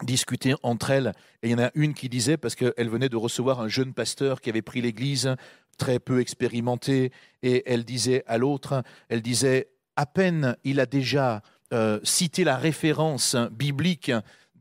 discutaient 0.03 0.55
entre 0.63 0.89
elles. 0.89 1.13
Et 1.41 1.49
il 1.49 1.51
y 1.51 1.55
en 1.55 1.63
a 1.63 1.71
une 1.75 1.93
qui 1.93 2.09
disait, 2.09 2.37
parce 2.37 2.55
qu'elle 2.55 2.89
venait 2.89 3.09
de 3.09 3.15
recevoir 3.15 3.61
un 3.61 3.67
jeune 3.67 3.93
pasteur 3.93 4.41
qui 4.41 4.49
avait 4.49 4.61
pris 4.61 4.81
l'église, 4.81 5.35
très 5.77 5.99
peu 5.99 6.19
expérimenté, 6.19 7.11
et 7.41 7.63
elle 7.65 7.85
disait 7.85 8.23
à 8.27 8.37
l'autre, 8.37 8.83
elle 9.07 9.21
disait, 9.21 9.69
à 9.95 10.05
peine 10.05 10.57
il 10.63 10.79
a 10.79 10.85
déjà 10.85 11.41
euh, 11.73 11.99
cité 12.03 12.43
la 12.43 12.57
référence 12.57 13.35
biblique 13.51 14.11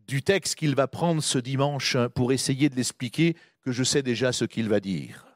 du 0.06 0.22
texte 0.22 0.54
qu'il 0.54 0.74
va 0.74 0.86
prendre 0.86 1.22
ce 1.22 1.38
dimanche 1.38 1.96
pour 2.14 2.32
essayer 2.32 2.68
de 2.68 2.76
l'expliquer, 2.76 3.36
je 3.72 3.84
sais 3.84 4.02
déjà 4.02 4.32
ce 4.32 4.44
qu'il 4.44 4.68
va 4.68 4.80
dire. 4.80 5.28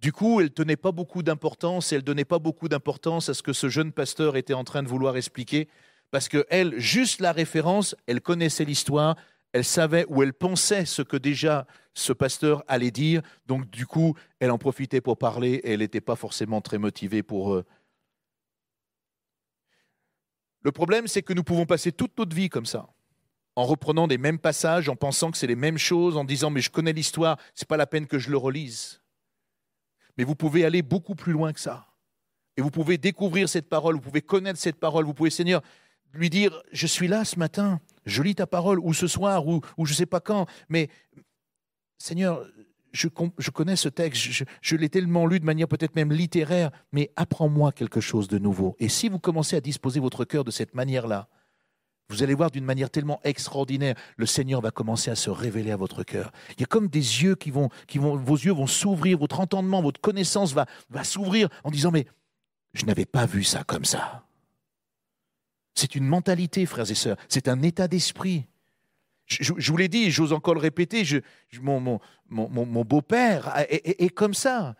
Du 0.00 0.12
coup, 0.12 0.40
elle 0.40 0.52
tenait 0.52 0.76
pas 0.76 0.92
beaucoup 0.92 1.24
d'importance, 1.24 1.92
elle 1.92 2.02
donnait 2.02 2.24
pas 2.24 2.38
beaucoup 2.38 2.68
d'importance 2.68 3.28
à 3.28 3.34
ce 3.34 3.42
que 3.42 3.52
ce 3.52 3.68
jeune 3.68 3.92
pasteur 3.92 4.36
était 4.36 4.54
en 4.54 4.62
train 4.62 4.84
de 4.84 4.88
vouloir 4.88 5.16
expliquer, 5.16 5.68
parce 6.12 6.28
que 6.28 6.46
elle, 6.50 6.78
juste 6.78 7.20
la 7.20 7.32
référence, 7.32 7.96
elle 8.06 8.20
connaissait 8.20 8.64
l'histoire, 8.64 9.16
elle 9.52 9.64
savait 9.64 10.06
ou 10.08 10.22
elle 10.22 10.34
pensait 10.34 10.84
ce 10.84 11.02
que 11.02 11.16
déjà 11.16 11.66
ce 11.94 12.12
pasteur 12.12 12.62
allait 12.68 12.92
dire, 12.92 13.22
donc 13.46 13.68
du 13.70 13.86
coup, 13.86 14.14
elle 14.38 14.52
en 14.52 14.58
profitait 14.58 15.00
pour 15.00 15.18
parler 15.18 15.54
et 15.64 15.72
elle 15.72 15.80
n'était 15.80 16.00
pas 16.00 16.16
forcément 16.16 16.60
très 16.60 16.78
motivée 16.78 17.24
pour. 17.24 17.54
Euh... 17.54 17.64
Le 20.60 20.70
problème, 20.70 21.08
c'est 21.08 21.22
que 21.22 21.32
nous 21.32 21.44
pouvons 21.44 21.66
passer 21.66 21.90
toute 21.90 22.16
notre 22.18 22.36
vie 22.36 22.48
comme 22.48 22.66
ça, 22.66 22.88
en 23.58 23.64
reprenant 23.64 24.06
des 24.06 24.18
mêmes 24.18 24.38
passages, 24.38 24.88
en 24.88 24.94
pensant 24.94 25.32
que 25.32 25.36
c'est 25.36 25.48
les 25.48 25.56
mêmes 25.56 25.78
choses, 25.78 26.16
en 26.16 26.22
disant 26.22 26.48
mais 26.48 26.60
je 26.60 26.70
connais 26.70 26.92
l'histoire, 26.92 27.36
c'est 27.56 27.66
pas 27.66 27.76
la 27.76 27.88
peine 27.88 28.06
que 28.06 28.16
je 28.16 28.30
le 28.30 28.36
relise. 28.36 29.00
Mais 30.16 30.22
vous 30.22 30.36
pouvez 30.36 30.64
aller 30.64 30.80
beaucoup 30.80 31.16
plus 31.16 31.32
loin 31.32 31.52
que 31.52 31.58
ça. 31.58 31.88
Et 32.56 32.62
vous 32.62 32.70
pouvez 32.70 32.98
découvrir 32.98 33.48
cette 33.48 33.68
parole, 33.68 33.96
vous 33.96 34.00
pouvez 34.00 34.22
connaître 34.22 34.60
cette 34.60 34.78
parole, 34.78 35.04
vous 35.04 35.12
pouvez, 35.12 35.30
Seigneur, 35.30 35.60
lui 36.12 36.30
dire, 36.30 36.62
je 36.70 36.86
suis 36.86 37.08
là 37.08 37.24
ce 37.24 37.36
matin, 37.36 37.80
je 38.06 38.22
lis 38.22 38.36
ta 38.36 38.46
parole, 38.46 38.78
ou 38.78 38.94
ce 38.94 39.08
soir, 39.08 39.48
ou, 39.48 39.60
ou 39.76 39.86
je 39.86 39.92
ne 39.92 39.96
sais 39.96 40.06
pas 40.06 40.20
quand, 40.20 40.46
mais 40.68 40.88
Seigneur, 41.98 42.46
je, 42.92 43.08
je 43.38 43.50
connais 43.50 43.74
ce 43.74 43.88
texte, 43.88 44.22
je, 44.22 44.44
je 44.62 44.76
l'ai 44.76 44.88
tellement 44.88 45.26
lu 45.26 45.40
de 45.40 45.44
manière 45.44 45.66
peut-être 45.66 45.96
même 45.96 46.12
littéraire, 46.12 46.70
mais 46.92 47.10
apprends-moi 47.16 47.72
quelque 47.72 48.00
chose 48.00 48.28
de 48.28 48.38
nouveau. 48.38 48.76
Et 48.78 48.88
si 48.88 49.08
vous 49.08 49.18
commencez 49.18 49.56
à 49.56 49.60
disposer 49.60 49.98
votre 49.98 50.24
cœur 50.24 50.44
de 50.44 50.52
cette 50.52 50.76
manière-là, 50.76 51.28
vous 52.10 52.22
allez 52.22 52.34
voir 52.34 52.50
d'une 52.50 52.64
manière 52.64 52.90
tellement 52.90 53.20
extraordinaire, 53.22 53.94
le 54.16 54.24
Seigneur 54.24 54.60
va 54.62 54.70
commencer 54.70 55.10
à 55.10 55.14
se 55.14 55.28
révéler 55.28 55.72
à 55.72 55.76
votre 55.76 56.04
cœur. 56.04 56.32
Il 56.56 56.60
y 56.60 56.64
a 56.64 56.66
comme 56.66 56.88
des 56.88 57.22
yeux 57.22 57.34
qui 57.34 57.50
vont, 57.50 57.68
qui 57.86 57.98
vont 57.98 58.16
vos 58.16 58.36
yeux 58.36 58.52
vont 58.52 58.66
s'ouvrir, 58.66 59.18
votre 59.18 59.40
entendement, 59.40 59.82
votre 59.82 60.00
connaissance 60.00 60.54
va, 60.54 60.66
va 60.88 61.04
s'ouvrir 61.04 61.48
en 61.64 61.70
disant 61.70 61.90
mais 61.90 62.06
je 62.72 62.86
n'avais 62.86 63.04
pas 63.04 63.26
vu 63.26 63.44
ça 63.44 63.62
comme 63.62 63.84
ça. 63.84 64.24
C'est 65.74 65.94
une 65.94 66.06
mentalité, 66.06 66.64
frères 66.66 66.90
et 66.90 66.94
sœurs, 66.94 67.18
c'est 67.28 67.46
un 67.46 67.62
état 67.62 67.88
d'esprit. 67.88 68.46
Je, 69.26 69.52
vous 69.52 69.76
l'ai 69.76 69.88
dit, 69.88 70.10
j'ose 70.10 70.32
encore 70.32 70.54
le 70.54 70.60
répéter, 70.60 71.04
mon, 71.60 71.78
mon, 71.80 72.00
mon, 72.30 72.84
beau-père 72.84 73.54
est 73.68 74.08
comme 74.08 74.32
ça. 74.32 74.74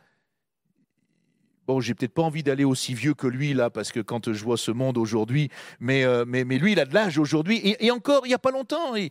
Bon, 1.68 1.82
j'ai 1.82 1.92
peut-être 1.94 2.14
pas 2.14 2.22
envie 2.22 2.42
d'aller 2.42 2.64
aussi 2.64 2.94
vieux 2.94 3.12
que 3.12 3.26
lui 3.26 3.52
là, 3.52 3.68
parce 3.68 3.92
que 3.92 4.00
quand 4.00 4.32
je 4.32 4.42
vois 4.42 4.56
ce 4.56 4.70
monde 4.70 4.96
aujourd'hui, 4.96 5.50
mais, 5.80 6.02
euh, 6.02 6.24
mais, 6.26 6.44
mais 6.44 6.56
lui, 6.56 6.72
il 6.72 6.80
a 6.80 6.86
de 6.86 6.94
l'âge 6.94 7.18
aujourd'hui, 7.18 7.60
et, 7.62 7.90
encore, 7.90 8.24
il 8.24 8.30
n'y 8.30 8.34
a 8.34 8.38
pas 8.38 8.50
longtemps, 8.50 8.96
il, 8.96 9.10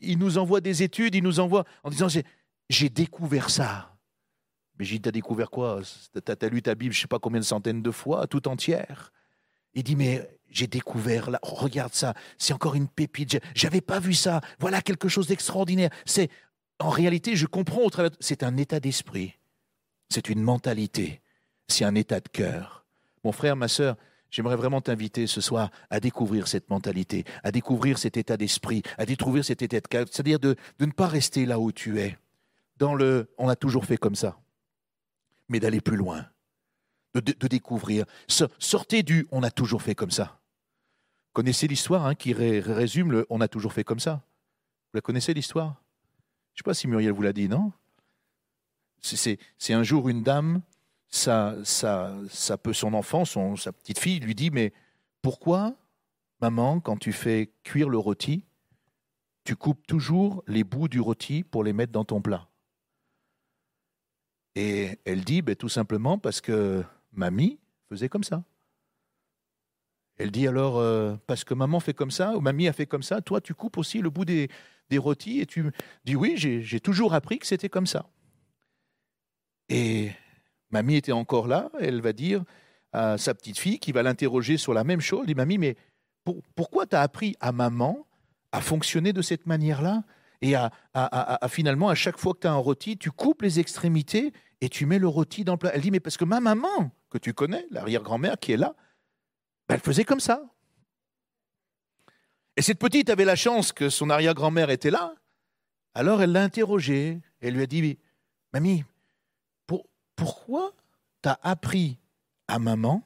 il, 0.00 0.18
nous 0.18 0.38
envoie 0.38 0.62
des 0.62 0.82
études, 0.82 1.14
il 1.14 1.22
nous 1.22 1.40
envoie 1.40 1.64
en 1.82 1.90
disant 1.90 2.06
j'ai 2.70 2.88
découvert 2.88 3.50
ça. 3.50 3.94
Mais 4.78 4.86
j'ai 4.86 4.94
dit, 4.94 5.02
t'as 5.02 5.10
découvert 5.10 5.50
quoi? 5.50 5.82
T'as 6.24 6.34
as 6.40 6.48
lu 6.48 6.62
ta 6.62 6.74
Bible, 6.74 6.94
je 6.94 7.02
sais 7.02 7.06
pas 7.06 7.18
combien 7.18 7.38
de 7.38 7.44
centaines 7.44 7.82
de 7.82 7.90
fois, 7.90 8.26
tout 8.28 8.48
entière. 8.48 9.12
Il 9.74 9.82
dit, 9.82 9.94
mais 9.94 10.26
j'ai 10.48 10.66
découvert, 10.66 11.30
là, 11.30 11.38
regarde 11.42 11.92
ça, 11.92 12.14
c'est 12.38 12.54
encore 12.54 12.76
une 12.76 12.88
pépite, 12.88 13.38
j'avais 13.54 13.82
pas 13.82 14.00
vu 14.00 14.14
ça, 14.14 14.40
voilà 14.58 14.80
quelque 14.80 15.08
chose 15.08 15.26
d'extraordinaire. 15.26 15.90
C'est, 16.06 16.30
en 16.78 16.88
réalité, 16.88 17.36
je 17.36 17.44
comprends 17.44 17.82
c'est 18.20 18.42
un 18.42 18.56
état 18.56 18.80
d'esprit, 18.80 19.34
c'est 20.08 20.30
une 20.30 20.40
mentalité 20.40 21.20
c'est 21.68 21.84
un 21.84 21.94
état 21.94 22.20
de 22.20 22.28
cœur. 22.28 22.84
Mon 23.24 23.32
frère, 23.32 23.56
ma 23.56 23.68
sœur, 23.68 23.96
j'aimerais 24.30 24.56
vraiment 24.56 24.80
t'inviter 24.80 25.26
ce 25.26 25.40
soir 25.40 25.70
à 25.90 26.00
découvrir 26.00 26.48
cette 26.48 26.68
mentalité, 26.68 27.24
à 27.42 27.50
découvrir 27.50 27.98
cet 27.98 28.16
état 28.16 28.36
d'esprit, 28.36 28.82
à 28.98 29.06
découvrir 29.06 29.44
cet 29.44 29.62
état 29.62 29.80
de 29.80 29.86
cœur, 29.86 30.06
c'est-à-dire 30.10 30.38
de, 30.38 30.56
ne 30.80 30.86
pas 30.86 31.06
rester 31.06 31.46
là 31.46 31.58
où 31.58 31.72
tu 31.72 32.00
es, 32.00 32.18
dans 32.76 32.94
le 32.94 33.32
on 33.38 33.48
a 33.48 33.56
toujours 33.56 33.84
fait 33.84 33.96
comme 33.96 34.14
ça, 34.16 34.38
mais 35.48 35.60
d'aller 35.60 35.80
plus 35.80 35.96
loin, 35.96 36.26
de, 37.14 37.48
découvrir. 37.48 38.04
Sortez 38.26 39.02
du 39.02 39.26
on 39.30 39.42
a 39.42 39.50
toujours 39.50 39.82
fait 39.82 39.94
comme 39.94 40.10
ça. 40.10 40.40
Connaissez 41.32 41.66
l'histoire 41.66 42.06
hein, 42.06 42.14
qui 42.14 42.32
ré, 42.32 42.60
résume 42.60 43.10
le 43.10 43.26
on 43.30 43.40
a 43.40 43.48
toujours 43.48 43.72
fait 43.72 43.84
comme 43.84 44.00
ça 44.00 44.22
Vous 44.92 44.96
la 44.98 45.00
connaissez 45.00 45.34
l'histoire? 45.34 45.82
Je 46.54 46.60
ne 46.60 46.62
sais 46.62 46.64
pas 46.64 46.74
si 46.74 46.86
Muriel 46.86 47.12
vous 47.12 47.22
l'a 47.22 47.32
dit, 47.32 47.48
non? 47.48 47.72
C'est 49.00 49.38
un 49.70 49.82
jour 49.82 50.08
une 50.08 50.22
dame 50.22 50.62
ça, 51.14 52.58
peut 52.62 52.72
son 52.72 52.94
enfant, 52.94 53.24
son, 53.24 53.56
sa 53.56 53.72
petite 53.72 53.98
fille 53.98 54.20
lui 54.20 54.34
dit 54.34 54.50
mais 54.50 54.72
pourquoi 55.22 55.74
maman 56.40 56.80
quand 56.80 56.96
tu 56.96 57.12
fais 57.12 57.52
cuire 57.62 57.88
le 57.88 57.98
rôti, 57.98 58.44
tu 59.44 59.56
coupes 59.56 59.86
toujours 59.86 60.42
les 60.46 60.64
bouts 60.64 60.88
du 60.88 61.00
rôti 61.00 61.44
pour 61.44 61.64
les 61.64 61.72
mettre 61.72 61.92
dans 61.92 62.04
ton 62.04 62.20
plat? 62.20 62.48
Et 64.56 64.98
elle 65.04 65.24
dit 65.24 65.42
ben, 65.42 65.56
tout 65.56 65.68
simplement 65.68 66.18
parce 66.18 66.40
que 66.40 66.84
mamie 67.12 67.58
faisait 67.88 68.08
comme 68.08 68.24
ça. 68.24 68.44
Elle 70.16 70.30
dit 70.30 70.46
alors 70.46 70.78
euh, 70.78 71.16
parce 71.26 71.42
que 71.42 71.54
maman 71.54 71.80
fait 71.80 71.94
comme 71.94 72.12
ça 72.12 72.36
ou 72.36 72.40
mamie 72.40 72.68
a 72.68 72.72
fait 72.72 72.86
comme 72.86 73.02
ça, 73.02 73.20
toi 73.20 73.40
tu 73.40 73.54
coupes 73.54 73.78
aussi 73.78 74.00
le 74.00 74.10
bout 74.10 74.24
des, 74.24 74.48
des 74.90 74.98
rôtis 74.98 75.40
et 75.40 75.46
tu 75.46 75.72
dis 76.04 76.14
oui 76.14 76.34
j'ai 76.36 76.80
toujours 76.80 77.14
appris 77.14 77.38
que 77.38 77.46
c'était 77.46 77.68
comme 77.68 77.86
ça. 77.86 78.08
Et 79.68 80.12
Mamie 80.74 80.96
était 80.96 81.12
encore 81.12 81.46
là, 81.46 81.70
elle 81.80 82.00
va 82.00 82.12
dire 82.12 82.42
à 82.92 83.16
sa 83.16 83.32
petite 83.32 83.58
fille 83.58 83.78
qui 83.78 83.92
va 83.92 84.02
l'interroger 84.02 84.56
sur 84.56 84.74
la 84.74 84.82
même 84.82 85.00
chose, 85.00 85.20
elle 85.22 85.28
dit 85.28 85.34
Mamie, 85.34 85.56
mais 85.56 85.76
pour, 86.24 86.42
pourquoi 86.56 86.84
tu 86.84 86.96
appris 86.96 87.36
à 87.40 87.52
maman 87.52 88.06
à 88.50 88.60
fonctionner 88.60 89.12
de 89.12 89.22
cette 89.22 89.46
manière-là 89.46 90.02
et 90.42 90.56
à, 90.56 90.70
finalement, 91.48 91.88
à 91.88 91.94
chaque 91.94 92.18
fois 92.18 92.34
que 92.34 92.40
tu 92.40 92.46
as 92.48 92.52
un 92.52 92.56
rôti, 92.56 92.98
tu 92.98 93.10
coupes 93.10 93.40
les 93.42 93.60
extrémités 93.60 94.32
et 94.60 94.68
tu 94.68 94.84
mets 94.84 94.98
le 94.98 95.08
rôti 95.08 95.44
dans 95.44 95.52
le 95.54 95.58
plat? 95.58 95.70
Elle 95.72 95.80
dit 95.80 95.90
Mais 95.90 96.00
parce 96.00 96.16
que 96.16 96.24
ma 96.24 96.40
maman, 96.40 96.90
que 97.08 97.18
tu 97.18 97.32
connais, 97.32 97.66
l'arrière-grand-mère 97.70 98.36
qui 98.38 98.52
est 98.52 98.56
là, 98.56 98.74
ben, 99.68 99.76
elle 99.76 99.80
faisait 99.80 100.04
comme 100.04 100.20
ça. 100.20 100.42
Et 102.56 102.62
cette 102.62 102.78
petite 102.78 103.10
avait 103.10 103.24
la 103.24 103.36
chance 103.36 103.72
que 103.72 103.88
son 103.88 104.10
arrière-grand-mère 104.10 104.70
était 104.70 104.90
là. 104.90 105.14
Alors 105.94 106.20
elle 106.20 106.32
l'a 106.32 106.42
interrogée. 106.42 107.20
Elle 107.40 107.54
lui 107.54 107.62
a 107.62 107.66
dit 107.66 107.98
Mamie, 108.52 108.84
pourquoi 110.16 110.72
tu 111.22 111.28
as 111.28 111.38
appris 111.42 111.98
à 112.48 112.58
maman 112.58 113.02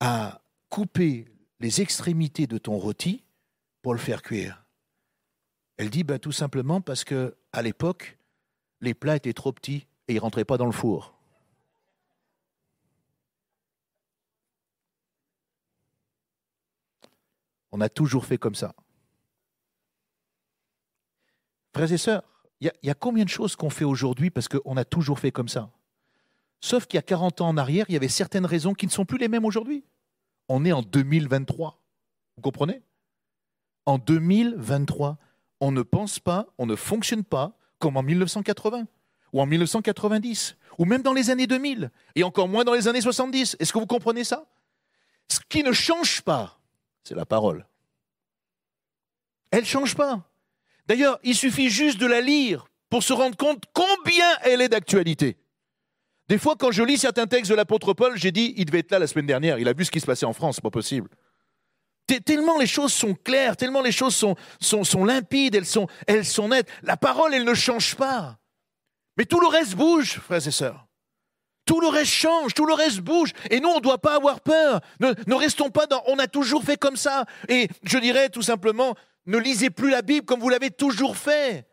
à 0.00 0.40
couper 0.68 1.26
les 1.60 1.80
extrémités 1.80 2.46
de 2.46 2.58
ton 2.58 2.76
rôti 2.76 3.24
pour 3.82 3.92
le 3.92 3.98
faire 3.98 4.22
cuire? 4.22 4.64
Elle 5.76 5.90
dit 5.90 6.04
ben, 6.04 6.18
tout 6.18 6.32
simplement 6.32 6.80
parce 6.80 7.04
que 7.04 7.36
à 7.52 7.62
l'époque, 7.62 8.18
les 8.80 8.94
plats 8.94 9.16
étaient 9.16 9.32
trop 9.32 9.52
petits 9.52 9.86
et 10.08 10.12
ils 10.12 10.16
ne 10.16 10.20
rentraient 10.20 10.44
pas 10.44 10.56
dans 10.56 10.66
le 10.66 10.72
four. 10.72 11.14
On 17.70 17.80
a 17.80 17.88
toujours 17.88 18.24
fait 18.24 18.38
comme 18.38 18.54
ça. 18.54 18.74
Frères 21.74 21.92
et 21.92 21.98
sœurs, 21.98 22.24
il 22.60 22.72
y, 22.82 22.90
a 22.90 22.94
combien 22.94 23.24
de 23.24 23.28
choses 23.28 23.54
qu'on 23.54 23.70
fait 23.70 23.84
aujourd'hui 23.84 24.30
parce 24.30 24.48
qu'on 24.48 24.76
a 24.76 24.84
toujours 24.84 25.20
fait 25.20 25.30
comme 25.30 25.48
ça? 25.48 25.70
Sauf 26.60 26.86
qu'il 26.86 26.96
y 26.96 26.98
a 26.98 27.02
40 27.02 27.40
ans 27.40 27.48
en 27.48 27.56
arrière, 27.56 27.86
il 27.88 27.92
y 27.92 27.96
avait 27.96 28.08
certaines 28.08 28.46
raisons 28.46 28.74
qui 28.74 28.86
ne 28.86 28.90
sont 28.90 29.04
plus 29.04 29.18
les 29.18 29.28
mêmes 29.28 29.44
aujourd'hui. 29.44 29.84
On 30.48 30.64
est 30.64 30.72
en 30.72 30.82
2023. 30.82 31.80
Vous 32.36 32.42
comprenez? 32.42 32.82
En 33.86 33.98
2023, 33.98 35.18
on 35.60 35.70
ne 35.70 35.82
pense 35.82 36.18
pas, 36.18 36.46
on 36.58 36.66
ne 36.66 36.74
fonctionne 36.74 37.24
pas 37.24 37.56
comme 37.78 37.96
en 37.96 38.02
1980 38.02 38.86
ou 39.32 39.40
en 39.40 39.46
1990 39.46 40.56
ou 40.78 40.84
même 40.84 41.02
dans 41.02 41.12
les 41.12 41.30
années 41.30 41.46
2000 41.46 41.90
et 42.16 42.24
encore 42.24 42.48
moins 42.48 42.64
dans 42.64 42.74
les 42.74 42.88
années 42.88 43.00
70. 43.00 43.56
Est-ce 43.58 43.72
que 43.72 43.78
vous 43.78 43.86
comprenez 43.86 44.24
ça? 44.24 44.46
Ce 45.28 45.38
qui 45.48 45.62
ne 45.62 45.72
change 45.72 46.22
pas, 46.22 46.58
c'est 47.04 47.14
la 47.14 47.26
parole. 47.26 47.66
Elle 49.50 49.60
ne 49.60 49.66
change 49.66 49.94
pas. 49.94 50.28
D'ailleurs, 50.88 51.18
il 51.22 51.34
suffit 51.34 51.68
juste 51.68 51.98
de 51.98 52.06
la 52.06 52.22
lire 52.22 52.66
pour 52.88 53.02
se 53.02 53.12
rendre 53.12 53.36
compte 53.36 53.64
combien 53.74 54.26
elle 54.42 54.62
est 54.62 54.70
d'actualité. 54.70 55.36
Des 56.28 56.38
fois, 56.38 56.56
quand 56.58 56.72
je 56.72 56.82
lis 56.82 56.98
certains 56.98 57.26
textes 57.26 57.50
de 57.50 57.56
l'apôtre 57.56 57.92
Paul, 57.92 58.16
j'ai 58.16 58.32
dit, 58.32 58.54
il 58.56 58.64
devait 58.64 58.80
être 58.80 58.90
là 58.90 58.98
la 58.98 59.06
semaine 59.06 59.26
dernière, 59.26 59.58
il 59.58 59.68
a 59.68 59.72
vu 59.74 59.84
ce 59.84 59.90
qui 59.90 60.00
se 60.00 60.06
passait 60.06 60.26
en 60.26 60.32
France, 60.32 60.60
pas 60.60 60.70
possible. 60.70 61.10
Tellement 62.24 62.58
les 62.58 62.66
choses 62.66 62.92
sont 62.92 63.14
claires, 63.14 63.56
tellement 63.56 63.82
les 63.82 63.92
choses 63.92 64.14
sont 64.14 65.04
limpides, 65.04 65.54
elles 65.54 65.66
sont, 65.66 65.86
elles 66.06 66.24
sont 66.24 66.48
nettes. 66.48 66.68
La 66.82 66.96
parole, 66.96 67.34
elle 67.34 67.44
ne 67.44 67.54
change 67.54 67.96
pas. 67.96 68.38
Mais 69.18 69.26
tout 69.26 69.40
le 69.40 69.46
reste 69.46 69.74
bouge, 69.74 70.18
frères 70.20 70.46
et 70.46 70.50
sœurs. 70.50 70.86
Tout 71.66 71.82
le 71.82 71.88
reste 71.88 72.12
change, 72.12 72.54
tout 72.54 72.64
le 72.64 72.72
reste 72.72 73.00
bouge. 73.00 73.32
Et 73.50 73.60
nous, 73.60 73.68
on 73.68 73.76
ne 73.76 73.82
doit 73.82 73.98
pas 73.98 74.14
avoir 74.14 74.40
peur. 74.40 74.80
Ne, 75.00 75.12
ne 75.26 75.34
restons 75.34 75.68
pas 75.68 75.86
dans 75.86 76.02
on 76.06 76.18
a 76.18 76.26
toujours 76.26 76.64
fait 76.64 76.78
comme 76.78 76.96
ça. 76.96 77.26
Et 77.48 77.68
je 77.82 77.98
dirais 77.98 78.30
tout 78.30 78.40
simplement, 78.40 78.94
ne 79.28 79.38
lisez 79.38 79.70
plus 79.70 79.90
la 79.90 80.02
Bible 80.02 80.26
comme 80.26 80.40
vous 80.40 80.48
l'avez 80.48 80.70
toujours 80.70 81.16
fait. 81.16 81.66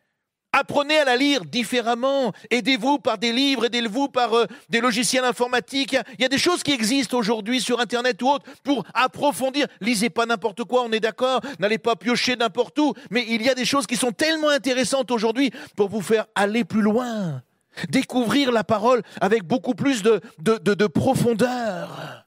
Apprenez 0.52 0.98
à 1.00 1.04
la 1.04 1.18
lire 1.18 1.44
différemment. 1.44 2.32
Aidez-vous 2.50 3.00
par 3.00 3.18
des 3.18 3.34
livres, 3.34 3.65
aidez-vous 3.65 4.08
par 4.08 4.34
euh, 4.34 4.46
des 4.70 4.80
logiciels 4.80 5.26
informatiques. 5.26 5.98
Il 6.18 6.22
y, 6.22 6.26
a, 6.26 6.30
des 6.30 6.38
choses 6.38 6.63
qui 6.63 6.72
existent 6.72 7.18
aujourd'hui 7.18 7.60
sur 7.60 7.82
Internet 7.82 8.22
ou 8.22 8.30
autre 8.30 8.46
pour 8.63 8.86
approfondir. 8.94 9.68
Lisez 9.82 10.10
pas 10.10 10.26
n'importe 10.26 10.63
quoi, 10.63 10.84
on 10.84 10.91
est 10.91 11.02
d'accord. 11.02 11.41
N'allez 11.60 11.78
pas 11.78 11.98
piocher 11.98 12.38
n'importe 12.38 12.80
où. 12.80 12.94
Mais 13.10 13.26
il 13.28 13.41
y 13.41 13.50
a 13.50 13.54
des 13.54 13.65
choses 13.65 13.86
qui 13.86 13.98
sont 13.98 14.12
tellement 14.12 14.50
intéressantes 14.50 15.12
aujourd'hui 15.12 15.52
pour 15.76 15.89
vous 15.89 16.02
faire 16.02 16.26
aller 16.36 16.63
plus 16.63 16.82
loin. 16.82 17.41
Découvrir 17.89 18.54
la 18.54 18.63
parole 18.63 19.02
avec 19.20 19.44
beaucoup 19.44 19.76
plus 19.76 20.04
de 20.04 20.88
profondeur. 20.88 22.26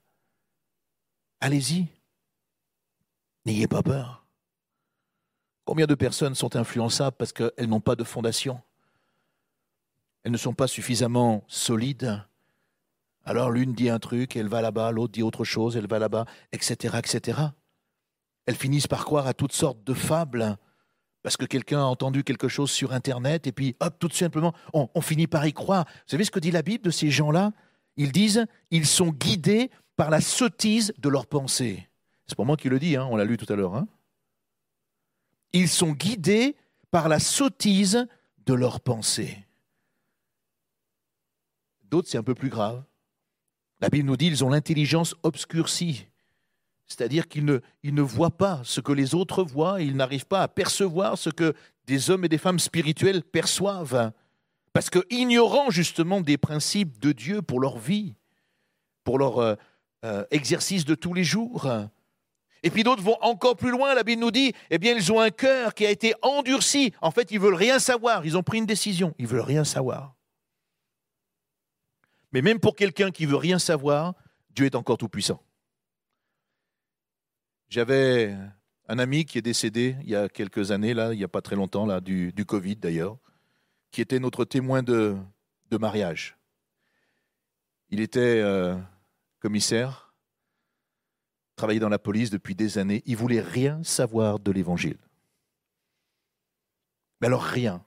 Allez-y. 1.41 1.87
N'ayez 3.47 3.67
pas 3.67 3.83
peur. 3.83 4.18
Combien 5.69 5.85
de 5.85 5.95
personnes 5.95 6.35
sont 6.35 6.57
influençables 6.57 7.15
parce 7.19 7.35
qu'elles 7.35 7.69
n'ont 7.69 7.83
pas 7.83 7.95
de 7.95 8.03
fondation? 8.03 8.59
Elles 10.25 10.33
ne 10.33 10.39
sont 10.39 10.55
pas 10.55 10.67
suffisamment 10.67 11.45
solides. 11.47 12.25
Alors 13.27 13.51
l'une 13.51 13.75
dit 13.75 13.91
un 13.91 13.99
truc, 13.99 14.35
elle 14.35 14.49
va 14.49 14.63
là-bas, 14.63 14.93
l'autre 14.93 15.13
dit 15.13 15.23
autre 15.23 15.45
chose, 15.45 15.77
elle 15.77 15.87
va 15.87 15.99
là-bas, 15.99 16.25
etc., 16.53 16.97
etc. 16.97 17.41
Elles 18.47 18.55
finissent 18.55 18.87
par 18.87 19.05
croire 19.05 19.27
à 19.27 19.35
toutes 19.35 19.53
sortes 19.53 19.85
de 19.85 19.93
fables 19.93 20.57
parce 21.23 21.37
que 21.37 21.45
quelqu'un 21.45 21.81
a 21.81 21.85
entendu 21.85 22.25
quelque 22.25 22.49
chose 22.49 22.71
sur 22.71 22.95
Internet 22.95 23.47
et 23.47 23.53
puis 23.53 23.77
hop, 23.81 23.95
tout 23.99 24.09
simplement, 24.09 24.55
on, 24.73 25.03
finit 25.03 25.27
par 25.27 25.47
y 25.47 25.53
croire. 25.53 25.85
Vous 25.85 26.13
savez 26.13 26.25
ce 26.25 26.31
que 26.31 26.41
dit 26.41 26.51
la 26.51 26.63
Bible 26.63 26.83
de 26.83 26.91
ces 26.91 27.11
gens-là? 27.11 27.53
Ils 27.99 28.13
disent, 28.13 28.47
ils 28.71 28.87
sont 28.87 29.11
guidés 29.11 29.71
par 29.97 30.09
la 30.09 30.23
sottise 30.23 30.95
de 30.97 31.11
leurs 31.11 31.27
pensées. 31.27 31.91
C'est 32.27 32.37
pour 32.37 32.47
moi 32.47 32.57
qui 32.57 32.71
le 32.71 32.79
dis, 32.79 32.97
hein, 32.97 33.07
on 33.11 33.17
l'a 33.17 33.27
lu 33.27 33.37
tout 33.37 33.53
à 33.53 33.55
l'heure. 33.55 33.75
Hein 33.75 33.87
ils 35.53 35.69
sont 35.69 35.93
guidés 35.93 36.57
par 36.91 37.09
la 37.09 37.19
sottise 37.19 38.07
de 38.47 38.55
leurs 38.55 38.81
pensées. 38.81 39.47
D'autres, 41.85 42.09
c'est 42.09 42.19
un 42.19 42.23
peu 42.23 42.35
plus 42.35 42.51
grave. 42.51 42.83
La 43.81 43.89
Bible 43.89 44.07
nous 44.07 44.17
dit 44.17 44.29
qu'ils 44.29 44.45
ont 44.45 44.51
l'intelligence 44.51 45.15
obscurcie. 45.23 46.07
C'est-à-dire 46.87 47.29
qu'ils 47.29 47.45
ne, 47.45 48.03
voient 48.03 48.37
pas 48.37 48.63
ce 48.65 48.81
que 48.81 48.93
les 48.93 49.15
autres 49.15 49.45
voient, 49.45 49.81
ils 49.81 49.95
n'arrivent 49.95 50.27
pas 50.27 50.43
à 50.43 50.49
percevoir 50.49 51.19
ce 51.19 51.31
que 51.31 51.55
des 51.87 52.11
hommes 52.11 52.25
et 52.25 52.29
des 52.29 52.39
femmes 52.39 52.59
spirituels 52.59 53.23
perçoivent. 53.23 54.13
Parce 54.73 54.91
que, 54.91 55.01
ignorant 55.11 55.71
justement 55.71 56.21
des 56.21 56.39
principes 56.39 56.99
de 56.99 57.13
Dieu 57.13 57.43
pour 57.43 57.61
leur 57.61 57.79
vie, 57.79 58.15
pour 59.05 59.19
leur 59.19 59.39
euh, 59.39 59.55
euh, 60.05 60.25
exercice 60.31 60.85
de 60.85 60.95
tous 60.95 61.13
les 61.13 61.25
jours, 61.25 61.67
et 62.63 62.71
puis 62.71 62.83
d'autres 62.83 63.03
vont 63.03 63.17
encore 63.21 63.57
plus 63.57 63.71
loin. 63.71 63.95
La 63.95 64.03
Bible 64.03 64.21
nous 64.21 64.31
dit, 64.31 64.53
eh 64.71 64.79
bien, 64.79 64.95
ils 64.95 65.13
ont 65.13 65.21
un 65.21 65.31
cœur 65.31 65.75
qui 65.75 65.87
a 65.87 65.91
été 65.91 66.15
endurci. 66.23 66.93
En 67.01 67.11
fait, 67.11 67.31
ils 67.31 67.41
veulent 67.41 67.55
rien 67.55 67.79
savoir. 67.79 68.27
Ils 68.27 68.37
ont 68.37 68.43
pris 68.43 68.59
une 68.59 68.67
décision. 68.67 69.15
Ils 69.19 69.27
veulent 69.27 69.41
rien 69.41 69.65
savoir. 69.65 70.15
Mais 72.33 72.43
même 72.43 72.61
pour 72.61 72.77
quelqu'un 72.77 73.11
qui 73.11 73.27
veut 73.27 73.37
rien 73.37 73.59
savoir, 73.59 74.15
Dieu 74.51 74.67
est 74.67 74.75
encore 74.75 74.99
tout 74.99 75.09
puissant. 75.09 75.43
J'avais 77.69 78.35
un 78.89 78.99
ami 78.99 79.25
qui 79.25 79.39
est 79.39 79.43
décédé 79.43 79.97
il 80.03 80.11
y 80.11 80.17
a 80.17 80.29
quelques 80.29 80.71
années, 80.71 80.95
là, 80.95 81.13
il 81.13 81.19
n'y 81.19 81.25
a 81.25 81.29
pas 81.29 81.43
très 81.43 81.57
longtemps, 81.57 81.87
là, 81.87 82.01
du, 82.01 82.33
Covid 82.47 82.77
d'ailleurs, 82.77 83.19
qui 83.91 84.01
était 84.01 84.19
notre 84.19 84.45
témoin 84.45 84.83
de, 84.83 85.17
de 85.71 85.77
mariage. 85.77 86.37
Il 87.91 88.01
était 88.01 88.41
euh, 88.43 88.77
commissaire 89.41 90.08
travaillait 91.59 91.81
dans 91.81 91.91
la 91.91 91.99
police 91.99 92.31
depuis 92.31 92.55
des 92.55 92.79
années, 92.79 93.03
il 93.05 93.17
voulait 93.17 93.43
rien 93.43 93.83
savoir 93.83 94.39
de 94.39 94.51
l'évangile. 94.51 94.97
Mais 97.21 97.27
alors 97.27 97.43
rien. 97.43 97.85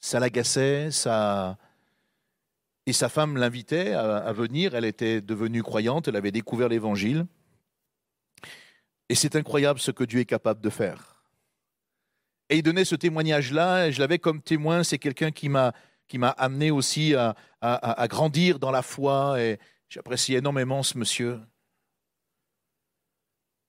Ça 0.00 0.20
l'agaçait, 0.20 0.90
ça... 0.90 1.56
Et 2.84 2.92
sa 2.92 3.08
femme 3.08 3.36
l'invitait 3.36 3.92
à, 3.92 4.32
venir, 4.32 4.74
elle 4.74 4.84
était 4.84 5.20
devenue 5.20 5.62
croyante, 5.62 6.08
elle 6.08 6.16
avait 6.16 6.32
découvert 6.32 6.68
l'évangile. 6.68 7.26
Et 9.08 9.14
c'est 9.14 9.36
incroyable 9.36 9.78
ce 9.78 9.92
que 9.92 10.02
Dieu 10.02 10.18
est 10.18 10.24
capable 10.24 10.60
de 10.60 10.68
faire. 10.68 11.22
Et 12.50 12.56
il 12.56 12.62
donnait 12.64 12.84
ce 12.84 12.96
témoignage-là, 12.96 13.86
et 13.86 13.92
je 13.92 14.00
l'avais 14.00 14.18
comme 14.18 14.42
témoin, 14.42 14.82
c'est 14.82 14.98
quelqu'un 14.98 15.30
qui 15.30 15.48
m'a 15.48 15.72
qui 16.08 16.18
m'a 16.18 16.30
amené 16.30 16.70
aussi 16.70 17.14
à, 17.14 17.34
à, 17.62 18.06
grandir 18.08 18.58
dans 18.58 18.70
la 18.70 18.82
foi, 18.82 19.40
et 19.40 19.58
j'apprécie 19.88 20.34
énormément 20.34 20.82
ce 20.82 20.98
monsieur. 20.98 21.40